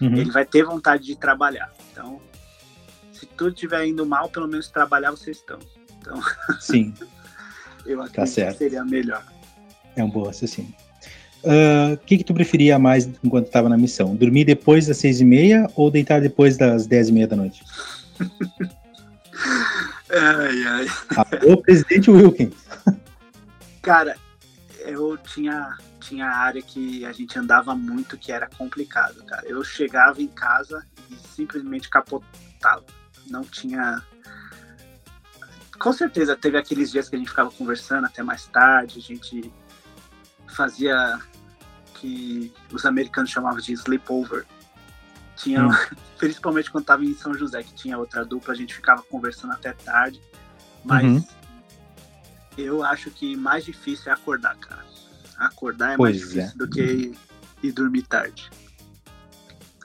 uhum. 0.00 0.16
ele 0.16 0.30
vai 0.30 0.44
ter 0.44 0.64
vontade 0.64 1.04
de 1.04 1.16
trabalhar. 1.16 1.72
Então, 1.90 2.20
se 3.10 3.24
tudo 3.24 3.54
estiver 3.54 3.86
indo 3.86 4.04
mal, 4.04 4.28
pelo 4.28 4.46
menos 4.46 4.68
trabalhar 4.68 5.10
vocês 5.10 5.38
estão. 5.38 5.58
Então, 5.98 6.20
Sim. 6.60 6.94
eu 7.92 8.02
acredito 8.02 8.36
tá 8.36 8.52
que 8.52 8.58
seria 8.58 8.84
melhor. 8.84 9.24
É 9.96 10.04
um 10.04 10.10
bom 10.10 10.24
raciocínio. 10.24 10.74
Ah, 11.44 11.90
o 11.90 11.94
uh, 11.94 11.96
que, 11.98 12.18
que 12.18 12.24
tu 12.24 12.34
preferia 12.34 12.78
mais 12.78 13.08
enquanto 13.24 13.46
estava 13.46 13.68
na 13.68 13.76
missão? 13.76 14.14
Dormir 14.14 14.44
depois 14.44 14.86
das 14.86 14.98
seis 14.98 15.20
e 15.20 15.24
meia 15.24 15.68
ou 15.74 15.90
deitar 15.90 16.20
depois 16.20 16.56
das 16.56 16.86
dez 16.86 17.08
e 17.08 17.12
meia 17.12 17.26
da 17.26 17.36
noite? 17.36 17.64
ai, 20.10 20.62
ai. 20.66 20.86
Alô, 21.16 21.56
presidente 21.62 22.10
Wilkins. 22.10 22.54
Cara, 23.80 24.16
eu 24.84 25.16
tinha 25.16 25.78
tinha 26.00 26.26
área 26.26 26.60
que 26.60 27.04
a 27.04 27.12
gente 27.12 27.38
andava 27.38 27.74
muito 27.74 28.18
que 28.18 28.32
era 28.32 28.48
complicado, 28.48 29.22
cara. 29.24 29.46
Eu 29.46 29.62
chegava 29.62 30.20
em 30.20 30.26
casa 30.26 30.84
e 31.10 31.14
simplesmente 31.14 31.88
capotava. 31.88 32.84
Não 33.28 33.42
tinha. 33.42 34.02
Com 35.80 35.94
certeza 35.94 36.36
teve 36.36 36.58
aqueles 36.58 36.90
dias 36.92 37.08
que 37.08 37.16
a 37.16 37.18
gente 37.18 37.30
ficava 37.30 37.50
conversando 37.50 38.04
até 38.04 38.22
mais 38.22 38.46
tarde, 38.46 38.98
a 38.98 39.02
gente 39.02 39.50
fazia 40.46 41.18
que 41.94 42.52
os 42.70 42.84
americanos 42.84 43.30
chamavam 43.30 43.58
de 43.58 43.72
sleepover. 43.72 44.44
Tinha, 45.36 45.66
hum. 45.66 45.70
principalmente 46.18 46.70
quando 46.70 46.82
estava 46.82 47.02
em 47.02 47.14
São 47.14 47.32
José, 47.32 47.62
que 47.62 47.72
tinha 47.72 47.96
outra 47.96 48.26
dupla, 48.26 48.52
a 48.52 48.56
gente 48.56 48.74
ficava 48.74 49.02
conversando 49.02 49.54
até 49.54 49.72
tarde. 49.72 50.20
Mas 50.84 51.02
uhum. 51.02 51.24
eu 52.58 52.84
acho 52.84 53.10
que 53.10 53.34
mais 53.34 53.64
difícil 53.64 54.12
é 54.12 54.14
acordar, 54.14 54.56
cara. 54.56 54.84
Acordar 55.38 55.94
é 55.94 55.96
pois 55.96 56.16
mais 56.16 56.28
difícil 56.28 56.50
é. 56.50 56.58
do 56.58 56.68
que 56.68 57.12
ir 57.62 57.72
dormir 57.72 58.02
tarde. 58.02 58.50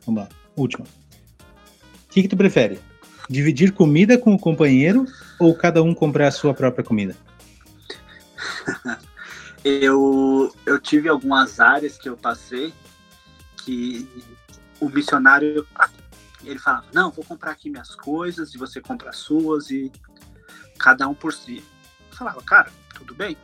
Vamos 0.06 0.24
lá, 0.24 0.30
última. 0.58 0.86
O 0.86 2.10
que, 2.10 2.24
que 2.24 2.28
tu 2.28 2.36
prefere? 2.36 2.82
Dividir 3.30 3.72
comida 3.72 4.18
com 4.18 4.34
o 4.34 4.40
companheiro 4.40 5.08
ou 5.40 5.56
cada 5.56 5.82
um 5.84 5.94
comprar 5.94 6.28
a 6.28 6.32
sua 6.32 6.54
própria 6.54 6.84
comida? 6.84 7.16
eu, 9.64 10.54
eu 10.66 10.80
tive 10.80 11.10
algumas 11.10 11.60
áreas 11.60 11.98
que 11.98 12.10
eu 12.10 12.18
passei 12.18 12.74
que 13.64 14.08
o 14.80 14.90
missionário 14.90 15.68
ele 16.44 16.60
falava, 16.60 16.86
não, 16.94 17.10
vou 17.10 17.26
comprar 17.26 17.52
aqui 17.52 17.70
minhas 17.70 17.96
coisas 17.96 18.54
e 18.54 18.58
você 18.58 18.80
compra 18.80 19.10
as 19.10 19.18
suas 19.18 19.72
e 19.72 19.92
cada 20.78 21.08
um 21.08 21.14
por 21.14 21.34
si. 21.34 21.64
Eu 22.12 22.18
falava, 22.18 22.42
cara, 22.44 22.72
tudo 22.94 23.16
bem. 23.16 23.36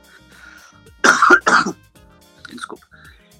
desculpa. 2.53 2.85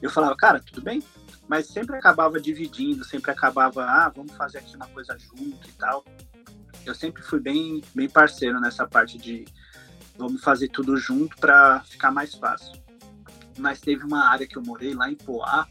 Eu 0.02 0.10
falava, 0.10 0.36
cara, 0.36 0.60
tudo 0.60 0.82
bem? 0.82 1.04
Mas 1.48 1.68
sempre 1.68 1.96
acabava 1.96 2.40
dividindo, 2.40 3.04
sempre 3.04 3.30
acabava, 3.30 3.84
ah, 3.84 4.10
vamos 4.10 4.34
fazer 4.36 4.60
aqui 4.60 4.76
uma 4.76 4.88
coisa 4.88 5.18
junto 5.20 5.70
e 5.70 5.72
tal. 5.74 6.04
Eu 6.86 6.96
sempre 6.96 7.22
fui 7.22 7.40
bem, 7.40 7.82
bem 7.94 8.10
parceiro 8.10 8.60
nessa 8.60 8.88
parte 8.88 9.18
de 9.18 9.46
vamos 10.18 10.44
fazer 10.44 10.68
tudo 10.70 10.98
junto 10.98 11.36
para 11.38 11.82
ficar 11.82 12.12
mais 12.12 12.36
fácil. 12.36 12.80
Mas 13.58 13.80
teve 13.80 14.04
uma 14.04 14.30
área 14.30 14.48
que 14.48 14.58
eu 14.58 14.62
morei 14.62 14.94
lá 14.94 15.10
em 15.12 15.16
Poá, 15.16 15.68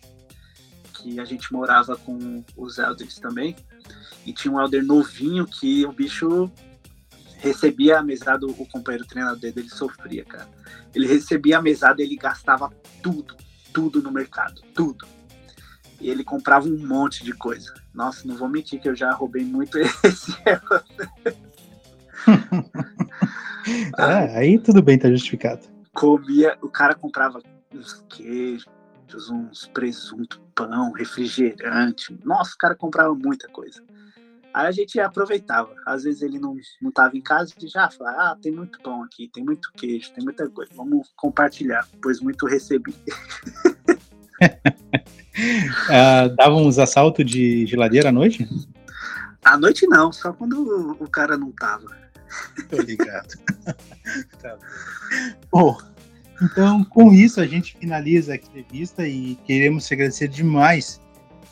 que 0.95 1.19
a 1.19 1.25
gente 1.25 1.53
morava 1.53 1.97
com 1.97 2.45
os 2.57 2.79
elders 2.79 3.19
também, 3.19 3.57
e 4.25 4.33
tinha 4.33 4.53
um 4.53 4.61
elder 4.61 4.85
novinho 4.85 5.47
que 5.47 5.85
o 5.87 5.93
bicho 5.93 6.51
recebia 7.39 7.99
a 7.99 8.03
mesada, 8.03 8.47
o 8.47 8.67
companheiro 8.67 9.07
treinador 9.07 9.39
dele 9.53 9.71
sofria, 9.71 10.25
cara. 10.25 10.49
Ele 10.95 11.07
recebia 11.07 11.59
a 11.59 11.63
mesada, 11.63 12.03
ele 12.03 12.17
gastava 12.17 12.71
tudo, 13.03 13.35
tudo 13.73 14.03
no 14.03 14.13
mercado, 14.13 14.61
tudo. 14.75 15.07
E 16.01 16.09
ele 16.09 16.25
comprava 16.25 16.67
um 16.67 16.87
monte 16.87 17.23
de 17.25 17.33
coisa. 17.33 17.75
Nossa, 17.93 18.27
não 18.27 18.37
vou 18.37 18.49
mentir 18.49 18.81
que 18.81 18.89
eu 18.89 18.95
já 18.95 19.13
roubei 19.13 19.45
muito 19.45 19.77
esse. 19.79 20.33
é, 23.99 24.39
aí 24.39 24.59
tudo 24.59 24.83
bem, 24.83 24.99
tá 24.99 25.11
justificado. 25.11 25.67
Comia, 25.93 26.57
o 26.63 26.69
cara 26.69 26.95
comprava 26.95 27.41
uns 27.75 28.05
queijos, 28.09 28.67
uns 29.31 29.67
presunto, 29.67 30.41
pão, 30.55 30.93
refrigerante. 30.93 32.19
Nossa, 32.25 32.55
o 32.55 32.59
cara 32.59 32.75
comprava 32.75 33.15
muita 33.15 33.49
coisa. 33.49 33.83
Aí 34.53 34.67
a 34.67 34.73
gente 34.73 34.99
aproveitava. 34.99 35.75
Às 35.87 36.05
vezes 36.05 36.23
ele 36.23 36.39
não, 36.39 36.57
não 36.83 36.91
tava 36.91 37.17
em 37.17 37.21
casa 37.21 37.53
e 37.61 37.69
já 37.69 37.89
falava, 37.89 38.33
ah, 38.33 38.37
tem 38.41 38.51
muito 38.51 38.81
pão 38.81 39.03
aqui, 39.03 39.29
tem 39.33 39.45
muito 39.45 39.71
queijo, 39.73 40.13
tem 40.13 40.25
muita 40.25 40.49
coisa, 40.49 40.73
vamos 40.75 41.13
compartilhar, 41.17 41.87
pois 42.03 42.21
muito 42.21 42.47
recebi. 42.47 42.95
uh, 44.43 46.29
dava 46.37 46.55
uns 46.55 46.79
assaltos 46.79 47.25
de 47.25 47.67
geladeira 47.67 48.09
à 48.09 48.13
noite? 48.13 48.49
À 49.45 49.59
noite 49.59 49.87
não, 49.87 50.13
só 50.13 50.33
quando 50.33 50.97
o, 51.01 51.09
cara 51.09 51.37
não 51.37 51.51
tava. 51.53 51.87
Tô 52.69 52.81
ligado. 52.81 53.39
tá 54.41 54.57
bom. 55.51 55.77
então 56.43 56.85
com 56.85 57.13
isso 57.13 57.41
a 57.41 57.47
gente 57.47 57.77
finaliza 57.77 58.33
a 58.33 58.37
entrevista 58.37 59.07
e 59.07 59.37
queremos 59.47 59.87
te 59.87 59.95
agradecer 59.95 60.29
demais 60.29 61.01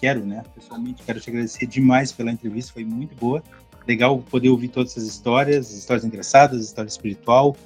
quero, 0.00 0.24
né? 0.24 0.42
Pessoalmente, 0.54 1.02
quero 1.02 1.20
te 1.20 1.30
agradecer 1.30 1.66
demais 1.66 2.12
pela 2.12 2.30
entrevista, 2.30 2.72
foi 2.72 2.84
muito 2.84 3.14
boa. 3.16 3.42
Legal 3.86 4.18
poder 4.18 4.50
ouvir 4.50 4.68
todas 4.68 4.92
essas 4.92 5.04
histórias, 5.04 5.72
histórias 5.72 6.04
engraçadas, 6.04 6.64
história 6.64 6.88
espiritual 6.88 7.56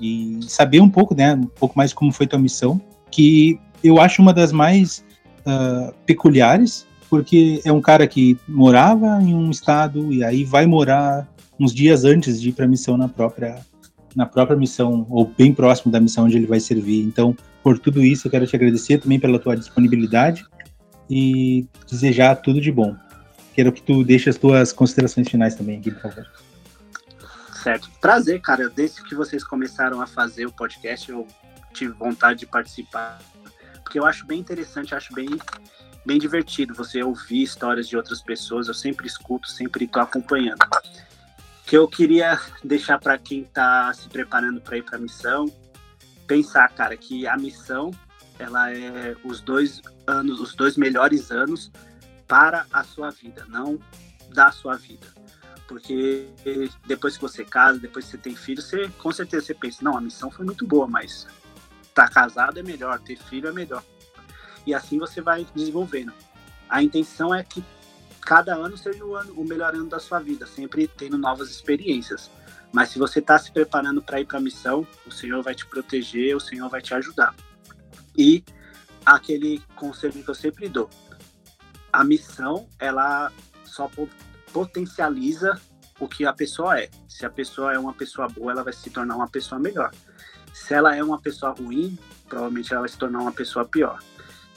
e 0.00 0.40
saber 0.42 0.80
um 0.80 0.88
pouco, 0.88 1.14
né? 1.14 1.34
Um 1.34 1.46
pouco 1.46 1.76
mais 1.76 1.92
como 1.92 2.12
foi 2.12 2.26
tua 2.26 2.38
missão, 2.38 2.80
que 3.10 3.58
eu 3.82 4.00
acho 4.00 4.20
uma 4.22 4.32
das 4.32 4.52
mais 4.52 5.04
uh, 5.46 5.92
peculiares 6.06 6.86
porque 7.12 7.60
é 7.62 7.70
um 7.70 7.80
cara 7.82 8.06
que 8.06 8.38
morava 8.48 9.22
em 9.22 9.34
um 9.34 9.50
estado 9.50 10.10
e 10.10 10.24
aí 10.24 10.44
vai 10.44 10.64
morar 10.64 11.28
uns 11.60 11.74
dias 11.74 12.06
antes 12.06 12.40
de 12.40 12.48
ir 12.48 12.52
para 12.52 12.64
a 12.64 12.68
missão 12.68 12.96
na 12.96 13.06
própria 13.06 13.60
na 14.16 14.24
própria 14.24 14.56
missão 14.56 15.06
ou 15.10 15.26
bem 15.26 15.52
próximo 15.52 15.92
da 15.92 16.00
missão 16.00 16.24
onde 16.24 16.36
ele 16.36 16.46
vai 16.46 16.58
servir. 16.58 17.02
Então, 17.02 17.36
por 17.62 17.78
tudo 17.78 18.02
isso, 18.02 18.26
eu 18.26 18.30
quero 18.30 18.46
te 18.46 18.56
agradecer 18.56 18.98
também 18.98 19.20
pela 19.20 19.38
tua 19.38 19.54
disponibilidade 19.56 20.44
e 21.08 21.66
desejar 21.90 22.36
tudo 22.36 22.60
de 22.60 22.72
bom. 22.72 22.96
Quero 23.54 23.72
que 23.72 23.82
tu 23.82 24.02
deixe 24.02 24.30
as 24.30 24.36
tuas 24.36 24.72
considerações 24.72 25.28
finais 25.28 25.54
também 25.54 25.78
aqui, 25.78 25.90
por 25.90 26.00
favor. 26.00 26.26
Certo. 27.62 27.90
Prazer, 28.00 28.40
cara. 28.40 28.70
Desde 28.70 29.02
que 29.02 29.14
vocês 29.14 29.44
começaram 29.44 30.00
a 30.00 30.06
fazer 30.06 30.46
o 30.46 30.52
podcast, 30.52 31.10
eu 31.10 31.26
tive 31.74 31.92
vontade 31.92 32.40
de 32.40 32.46
participar. 32.46 33.18
Porque 33.92 33.98
eu 33.98 34.06
acho 34.06 34.24
bem 34.24 34.40
interessante, 34.40 34.94
acho 34.94 35.12
bem, 35.12 35.28
bem 36.06 36.18
divertido 36.18 36.72
você 36.72 37.02
ouvir 37.02 37.42
histórias 37.42 37.86
de 37.86 37.94
outras 37.94 38.22
pessoas. 38.22 38.66
Eu 38.66 38.72
sempre 38.72 39.06
escuto, 39.06 39.50
sempre 39.50 39.84
estou 39.84 40.00
acompanhando. 40.00 40.66
Que 41.66 41.76
eu 41.76 41.86
queria 41.86 42.40
deixar 42.64 42.98
para 42.98 43.18
quem 43.18 43.42
está 43.42 43.92
se 43.92 44.08
preparando 44.08 44.62
para 44.62 44.78
ir 44.78 44.82
para 44.82 44.96
a 44.96 44.98
missão, 44.98 45.44
pensar, 46.26 46.70
cara, 46.70 46.96
que 46.96 47.26
a 47.26 47.36
missão 47.36 47.90
ela 48.38 48.72
é 48.72 49.14
os 49.22 49.42
dois 49.42 49.82
anos, 50.06 50.40
os 50.40 50.54
dois 50.54 50.78
melhores 50.78 51.30
anos 51.30 51.70
para 52.26 52.64
a 52.72 52.82
sua 52.82 53.10
vida, 53.10 53.44
não 53.46 53.78
da 54.30 54.50
sua 54.50 54.74
vida. 54.74 55.06
Porque 55.68 56.28
depois 56.86 57.16
que 57.16 57.22
você 57.22 57.44
casa, 57.44 57.78
depois 57.78 58.06
que 58.06 58.12
você 58.12 58.16
tem 58.16 58.34
filho, 58.34 58.62
você 58.62 58.88
com 59.02 59.12
certeza 59.12 59.44
você 59.44 59.54
pensa, 59.54 59.84
não, 59.84 59.98
a 59.98 60.00
missão 60.00 60.30
foi 60.30 60.46
muito 60.46 60.66
boa, 60.66 60.86
mas 60.86 61.26
estar 61.92 62.08
tá 62.08 62.12
casado 62.12 62.58
é 62.58 62.62
melhor, 62.62 62.98
ter 62.98 63.16
filho 63.16 63.48
é 63.48 63.52
melhor. 63.52 63.84
E 64.66 64.74
assim 64.74 64.98
você 64.98 65.20
vai 65.20 65.46
desenvolvendo. 65.54 66.12
A 66.68 66.82
intenção 66.82 67.34
é 67.34 67.44
que 67.44 67.62
cada 68.20 68.54
ano 68.54 68.76
seja 68.76 69.04
o, 69.04 69.14
ano, 69.14 69.32
o 69.34 69.44
melhor 69.44 69.74
ano 69.74 69.86
da 69.86 70.00
sua 70.00 70.18
vida, 70.18 70.46
sempre 70.46 70.88
tendo 70.88 71.18
novas 71.18 71.50
experiências. 71.50 72.30
Mas 72.72 72.88
se 72.88 72.98
você 72.98 73.18
está 73.18 73.38
se 73.38 73.52
preparando 73.52 74.00
para 74.00 74.20
ir 74.20 74.26
para 74.26 74.38
a 74.38 74.40
missão, 74.40 74.86
o 75.06 75.10
Senhor 75.10 75.42
vai 75.42 75.54
te 75.54 75.66
proteger, 75.66 76.34
o 76.34 76.40
Senhor 76.40 76.68
vai 76.70 76.80
te 76.80 76.94
ajudar. 76.94 77.34
E 78.16 78.42
aquele 79.04 79.62
conselho 79.76 80.22
que 80.22 80.28
eu 80.28 80.34
sempre 80.34 80.68
dou: 80.68 80.88
a 81.92 82.02
missão, 82.02 82.66
ela 82.78 83.30
só 83.64 83.90
potencializa 84.52 85.60
o 86.00 86.08
que 86.08 86.24
a 86.24 86.32
pessoa 86.32 86.80
é. 86.80 86.88
Se 87.08 87.26
a 87.26 87.30
pessoa 87.30 87.74
é 87.74 87.78
uma 87.78 87.92
pessoa 87.92 88.28
boa, 88.28 88.52
ela 88.52 88.64
vai 88.64 88.72
se 88.72 88.88
tornar 88.88 89.16
uma 89.16 89.28
pessoa 89.28 89.60
melhor. 89.60 89.90
Se 90.52 90.74
ela 90.74 90.94
é 90.94 91.02
uma 91.02 91.20
pessoa 91.20 91.52
ruim, 91.52 91.98
provavelmente 92.28 92.72
ela 92.72 92.82
vai 92.82 92.88
se 92.88 92.98
tornar 92.98 93.20
uma 93.20 93.32
pessoa 93.32 93.64
pior. 93.64 93.98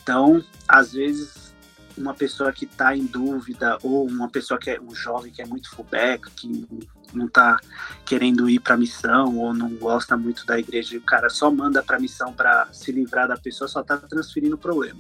Então, 0.02 0.44
às 0.68 0.94
vezes, 0.94 1.54
uma 1.98 2.14
pessoa 2.14 2.52
que 2.52 2.66
está 2.66 2.96
em 2.96 3.06
dúvida 3.06 3.78
ou 3.82 4.06
uma 4.08 4.30
pessoa 4.30 4.60
que 4.60 4.70
é 4.70 4.80
um 4.80 4.94
jovem 4.94 5.32
que 5.32 5.42
é 5.42 5.46
muito 5.46 5.70
fullback, 5.70 6.30
que 6.32 6.68
não 7.14 7.28
está 7.28 7.60
querendo 8.06 8.50
ir 8.50 8.60
para 8.60 8.78
missão 8.78 9.38
ou 9.38 9.54
não 9.54 9.70
gosta 9.76 10.18
muito 10.18 10.46
da 10.46 10.60
igreja, 10.60 10.96
e 10.96 10.98
o 10.98 11.02
cara 11.02 11.30
só 11.30 11.50
manda 11.50 11.82
para 11.82 12.00
missão 12.00 12.34
para 12.34 12.68
se 12.74 12.92
livrar 12.92 13.28
da 13.28 13.38
pessoa, 13.38 13.68
só 13.68 13.82
está 13.82 13.98
transferindo 13.98 14.56
o 14.56 14.60
problema. 14.60 15.00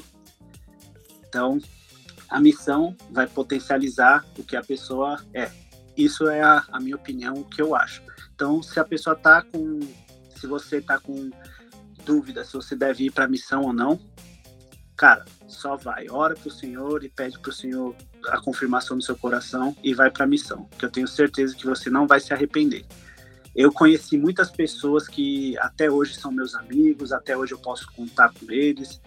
Então, 1.28 1.60
a 2.30 2.39
missão 2.39 2.96
vai 3.12 3.28
potencializar 3.28 4.26
o 4.38 4.43
que 4.43 4.56
a 4.56 4.64
pessoa 4.64 5.22
é. 5.34 5.52
Isso 5.98 6.28
é 6.28 6.41
a, 6.41 6.64
a 6.72 6.80
minha 6.80 6.96
opinião, 6.96 7.34
o 7.36 7.46
que 7.46 7.62
eu 7.62 7.76
acho. 7.76 8.02
Então, 8.34 8.62
se 8.64 8.80
a 8.80 8.84
pessoa 8.84 9.16
está 9.16 9.41
com, 9.41 9.80
se 10.36 10.48
você 10.48 10.78
está 10.78 11.00
com 11.00 11.30
dúvida 12.06 12.46
se 12.46 12.54
você 12.54 12.76
deve 12.76 13.06
ir 13.06 13.12
para 13.12 13.28
missão 13.28 13.64
ou 13.64 13.74
não, 13.74 14.00
cara, 14.96 15.26
só 15.48 15.76
vai, 15.76 16.08
ora 16.10 16.36
para 16.36 16.48
o 16.48 16.52
Senhor 16.52 17.04
e 17.04 17.10
pede 17.10 17.40
para 17.40 17.50
o 17.50 17.54
Senhor 17.54 17.96
a 18.28 18.40
confirmação 18.40 18.98
do 18.98 19.04
seu 19.04 19.16
coração 19.16 19.76
e 19.84 19.94
vai 19.94 20.10
para 20.10 20.26
missão, 20.26 20.70
que 20.78 20.86
eu 20.86 20.92
tenho 20.92 21.08
certeza 21.08 21.56
que 21.56 21.66
você 21.66 21.90
não 21.90 22.08
vai 22.08 22.20
se 22.20 22.34
arrepender. 22.34 22.86
Eu 23.56 23.72
conheci 23.72 24.18
muitas 24.18 24.52
pessoas 24.52 25.08
que 25.08 25.58
até 25.60 25.90
hoje 25.90 26.16
são 26.16 26.32
meus 26.32 26.56
amigos, 26.56 27.14
até 27.14 27.38
hoje 27.38 27.54
eu 27.54 27.60
posso 27.60 27.88
contar 27.94 28.32
com 28.34 28.52
eles, 28.52 29.02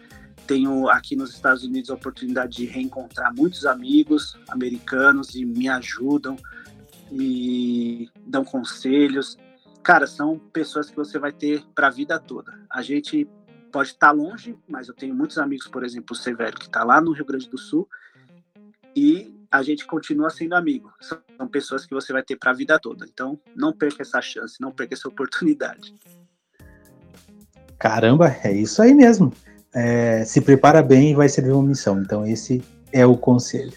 tenho 0.46 0.88
aqui 0.88 1.14
nos 1.14 1.34
Estados 1.34 1.62
Unidos 1.62 1.90
a 1.90 1.94
oportunidade 1.94 2.56
de 2.56 2.64
reencontrar 2.64 3.34
muitos 3.34 3.66
amigos 3.66 4.38
americanos 4.48 5.34
e 5.34 5.44
me 5.44 5.68
ajudam, 5.68 6.36
me 7.10 8.10
dão 8.26 8.44
conselhos. 8.44 9.36
Cara, 9.88 10.06
são 10.06 10.38
pessoas 10.38 10.90
que 10.90 10.96
você 10.96 11.18
vai 11.18 11.32
ter 11.32 11.64
para 11.74 11.86
a 11.86 11.90
vida 11.90 12.18
toda. 12.18 12.52
A 12.68 12.82
gente 12.82 13.26
pode 13.72 13.88
estar 13.88 14.08
tá 14.08 14.12
longe, 14.12 14.54
mas 14.68 14.86
eu 14.86 14.92
tenho 14.92 15.14
muitos 15.14 15.38
amigos, 15.38 15.66
por 15.66 15.82
exemplo, 15.82 16.08
o 16.12 16.14
Severo, 16.14 16.58
que 16.58 16.66
está 16.66 16.84
lá 16.84 17.00
no 17.00 17.12
Rio 17.12 17.24
Grande 17.24 17.48
do 17.48 17.56
Sul, 17.56 17.88
e 18.94 19.34
a 19.50 19.62
gente 19.62 19.86
continua 19.86 20.28
sendo 20.28 20.54
amigo. 20.56 20.92
São 21.00 21.48
pessoas 21.50 21.86
que 21.86 21.94
você 21.94 22.12
vai 22.12 22.22
ter 22.22 22.36
para 22.36 22.50
a 22.50 22.54
vida 22.54 22.78
toda. 22.78 23.06
Então, 23.06 23.40
não 23.56 23.72
perca 23.72 24.02
essa 24.02 24.20
chance, 24.20 24.60
não 24.60 24.72
perca 24.72 24.92
essa 24.92 25.08
oportunidade. 25.08 25.94
Caramba, 27.78 28.28
é 28.44 28.52
isso 28.52 28.82
aí 28.82 28.92
mesmo 28.92 29.32
é, 29.74 30.22
se 30.22 30.42
prepara 30.42 30.82
bem 30.82 31.12
e 31.12 31.14
vai 31.14 31.30
servir 31.30 31.52
uma 31.52 31.66
missão. 31.66 31.98
Então, 32.02 32.26
esse 32.26 32.62
é 32.92 33.06
o 33.06 33.16
conselho. 33.16 33.72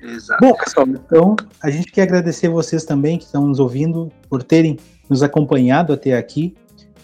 Exato. 0.00 0.40
Bom, 0.40 0.54
pessoal, 0.54 0.88
então 0.88 1.36
a 1.62 1.70
gente 1.70 1.92
quer 1.92 2.02
agradecer 2.02 2.48
vocês 2.48 2.84
também 2.84 3.18
que 3.18 3.24
estão 3.24 3.46
nos 3.46 3.60
ouvindo 3.60 4.10
por 4.30 4.42
terem 4.42 4.78
nos 5.12 5.22
acompanhado 5.22 5.92
até 5.92 6.16
aqui. 6.16 6.54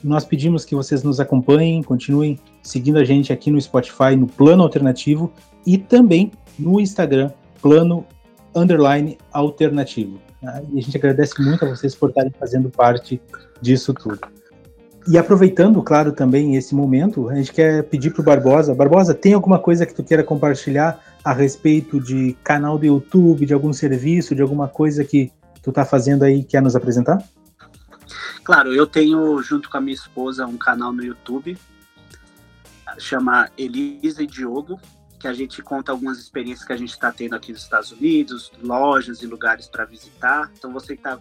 Nós 0.03 0.25
pedimos 0.25 0.65
que 0.65 0.75
vocês 0.75 1.03
nos 1.03 1.21
acompanhem, 1.21 1.83
continuem 1.83 2.39
seguindo 2.63 2.99
a 2.99 3.05
gente 3.05 3.33
aqui 3.35 3.51
no 3.51 3.61
Spotify, 3.61 4.17
no 4.17 4.27
Plano 4.27 4.63
Alternativo 4.63 5.31
e 5.67 5.77
também 5.77 6.33
no 6.59 6.81
Instagram, 6.81 7.31
Plano 7.61 8.07
Underline 8.55 9.19
Alternativo. 9.31 10.19
Tá? 10.41 10.63
E 10.73 10.79
a 10.79 10.83
gente 10.83 10.97
agradece 10.97 11.35
muito 11.43 11.67
a 11.67 11.69
vocês 11.69 11.95
por 11.95 12.09
estarem 12.09 12.33
fazendo 12.39 12.71
parte 12.71 13.21
disso 13.61 13.93
tudo. 13.93 14.21
E 15.07 15.19
aproveitando, 15.19 15.83
claro, 15.83 16.13
também 16.13 16.57
esse 16.57 16.75
momento, 16.75 17.29
a 17.29 17.35
gente 17.35 17.53
quer 17.53 17.83
pedir 17.85 18.11
para 18.11 18.23
o 18.23 18.25
Barbosa. 18.25 18.75
Barbosa, 18.75 19.13
tem 19.13 19.35
alguma 19.35 19.59
coisa 19.59 19.85
que 19.85 19.95
tu 19.95 20.03
queira 20.03 20.25
compartilhar 20.25 20.99
a 21.23 21.33
respeito 21.35 22.01
de 22.01 22.35
canal 22.43 22.79
do 22.79 22.87
YouTube, 22.87 23.45
de 23.45 23.53
algum 23.53 23.73
serviço, 23.73 24.35
de 24.35 24.41
alguma 24.41 24.67
coisa 24.67 25.05
que 25.05 25.31
tu 25.63 25.71
está 25.71 25.85
fazendo 25.85 26.23
aí 26.23 26.43
quer 26.43 26.63
nos 26.63 26.75
apresentar? 26.75 27.23
Claro, 28.49 28.73
eu 28.73 28.87
tenho, 28.87 29.43
junto 29.43 29.69
com 29.69 29.77
a 29.77 29.81
minha 29.81 29.95
esposa, 29.95 30.47
um 30.47 30.57
canal 30.57 30.91
no 30.91 31.05
YouTube, 31.05 31.59
chama 32.99 33.51
Elisa 33.59 34.23
e 34.23 34.27
Diogo, 34.27 34.81
que 35.21 35.29
a 35.29 35.35
gente 35.35 35.61
conta 35.61 35.93
algumas 35.93 36.19
experiências 36.19 36.67
que 36.67 36.73
a 36.73 36.77
gente 36.79 36.93
está 36.93 37.13
tendo 37.13 37.37
aqui 37.37 37.53
nos 37.53 37.61
Estados 37.61 37.93
Unidos, 37.93 38.51
lojas 38.63 39.21
e 39.21 39.27
lugares 39.27 39.67
para 39.67 39.85
visitar. 39.85 40.51
Então, 40.57 40.73
você 40.73 40.97
que 40.97 41.01
está 41.01 41.21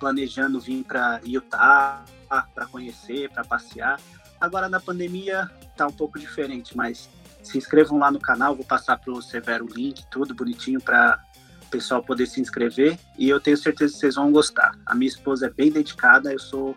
planejando 0.00 0.58
vir 0.58 0.82
para 0.82 1.20
Utah, 1.26 2.06
para 2.54 2.66
conhecer, 2.68 3.28
para 3.28 3.44
passear. 3.44 4.00
Agora 4.40 4.66
na 4.66 4.80
pandemia 4.80 5.50
tá 5.76 5.86
um 5.86 5.92
pouco 5.92 6.18
diferente, 6.18 6.74
mas 6.74 7.10
se 7.42 7.58
inscrevam 7.58 7.98
lá 7.98 8.10
no 8.10 8.18
canal, 8.18 8.56
vou 8.56 8.64
passar 8.64 8.96
para 8.96 9.12
o 9.12 9.20
Severo 9.20 9.66
o 9.66 9.68
link, 9.68 10.06
tudo 10.10 10.34
bonitinho 10.34 10.80
para 10.80 11.22
pessoal 11.72 12.02
poder 12.02 12.26
se 12.26 12.40
inscrever 12.40 12.98
e 13.18 13.28
eu 13.28 13.40
tenho 13.40 13.56
certeza 13.56 13.94
que 13.94 13.98
vocês 13.98 14.14
vão 14.14 14.30
gostar. 14.30 14.78
A 14.84 14.94
minha 14.94 15.08
esposa 15.08 15.46
é 15.46 15.50
bem 15.50 15.72
dedicada, 15.72 16.30
eu 16.30 16.38
sou 16.38 16.76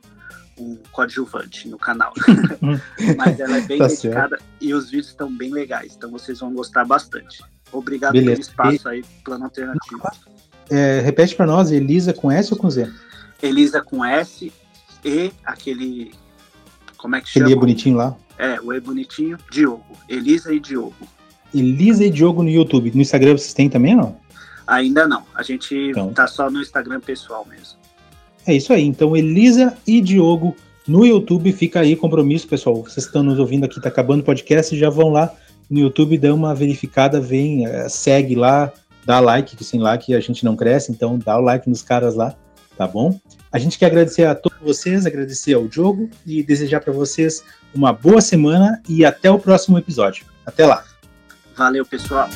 um 0.57 0.77
coadjuvante 0.91 1.67
no 1.67 1.77
canal, 1.77 2.13
mas 3.17 3.39
ela 3.41 3.57
é 3.57 3.61
bem 3.61 3.77
tá 3.77 3.87
dedicada 3.87 4.37
certo. 4.37 4.43
e 4.61 4.73
os 4.73 4.85
vídeos 4.85 5.09
estão 5.09 5.29
bem 5.29 5.51
legais, 5.51 5.93
então 5.97 6.09
vocês 6.09 6.39
vão 6.39 6.53
gostar 6.53 6.85
bastante. 6.85 7.43
Obrigado 7.73 8.13
Beleza. 8.13 8.31
pelo 8.31 8.41
espaço 8.41 8.87
aí, 8.87 9.03
plano 9.23 9.43
alternativo. 9.43 10.01
É, 10.69 11.01
repete 11.01 11.35
para 11.35 11.45
nós, 11.45 11.71
Elisa 11.71 12.13
com 12.13 12.31
S 12.31 12.53
ou 12.53 12.57
com 12.57 12.69
Z? 12.69 12.89
Elisa 13.43 13.81
com 13.81 14.03
S 14.03 14.51
e 15.03 15.31
aquele. 15.43 16.13
Como 16.95 17.15
é 17.17 17.21
que 17.21 17.29
chama? 17.29 17.47
Ele 17.47 17.53
é 17.53 17.59
bonitinho 17.59 17.97
lá? 17.97 18.15
É, 18.37 18.59
o 18.61 18.73
E 18.73 18.79
bonitinho, 18.79 19.37
Diogo. 19.51 19.97
Elisa 20.07 20.53
e 20.53 20.59
Diogo. 20.59 20.95
Elisa 21.53 22.05
e 22.05 22.09
Diogo 22.09 22.41
no 22.41 22.49
YouTube. 22.49 22.91
No 22.95 23.01
Instagram 23.01 23.37
vocês 23.37 23.53
têm 23.53 23.69
também 23.69 23.95
não? 23.95 24.17
Ainda 24.67 25.07
não. 25.07 25.23
A 25.33 25.43
gente 25.43 25.75
então. 25.75 26.13
tá 26.13 26.27
só 26.27 26.49
no 26.49 26.61
Instagram 26.61 26.99
pessoal 26.99 27.45
mesmo. 27.49 27.77
É 28.45 28.53
isso 28.53 28.71
aí. 28.73 28.83
Então, 28.83 29.15
Elisa 29.15 29.75
e 29.85 30.01
Diogo 30.01 30.55
no 30.87 31.05
YouTube. 31.05 31.51
Fica 31.51 31.79
aí 31.81 31.95
compromisso, 31.95 32.47
pessoal. 32.47 32.83
Vocês 32.83 33.05
estão 33.05 33.23
nos 33.23 33.39
ouvindo 33.39 33.65
aqui, 33.65 33.81
tá 33.81 33.89
acabando 33.89 34.21
o 34.21 34.23
podcast, 34.23 34.77
já 34.77 34.89
vão 34.89 35.09
lá 35.09 35.33
no 35.69 35.79
YouTube, 35.79 36.17
dá 36.17 36.33
uma 36.33 36.53
verificada, 36.53 37.19
vem, 37.19 37.65
é, 37.65 37.89
segue 37.89 38.35
lá, 38.35 38.71
dá 39.03 39.19
like, 39.19 39.55
que 39.55 39.63
sem 39.63 39.79
like 39.79 40.13
a 40.13 40.19
gente 40.19 40.45
não 40.45 40.55
cresce, 40.55 40.91
então 40.91 41.17
dá 41.17 41.37
o 41.37 41.41
like 41.41 41.67
nos 41.69 41.81
caras 41.81 42.15
lá, 42.15 42.35
tá 42.77 42.87
bom? 42.87 43.19
A 43.51 43.57
gente 43.57 43.79
quer 43.79 43.87
agradecer 43.87 44.25
a 44.25 44.35
todos 44.35 44.59
vocês, 44.61 45.05
agradecer 45.05 45.53
ao 45.53 45.67
Diogo 45.67 46.09
e 46.25 46.43
desejar 46.43 46.81
para 46.81 46.93
vocês 46.93 47.43
uma 47.73 47.93
boa 47.93 48.21
semana 48.21 48.81
e 48.87 49.05
até 49.05 49.31
o 49.31 49.39
próximo 49.39 49.77
episódio. 49.77 50.25
Até 50.45 50.65
lá. 50.65 50.83
Valeu, 51.55 51.85
pessoal. 51.85 52.29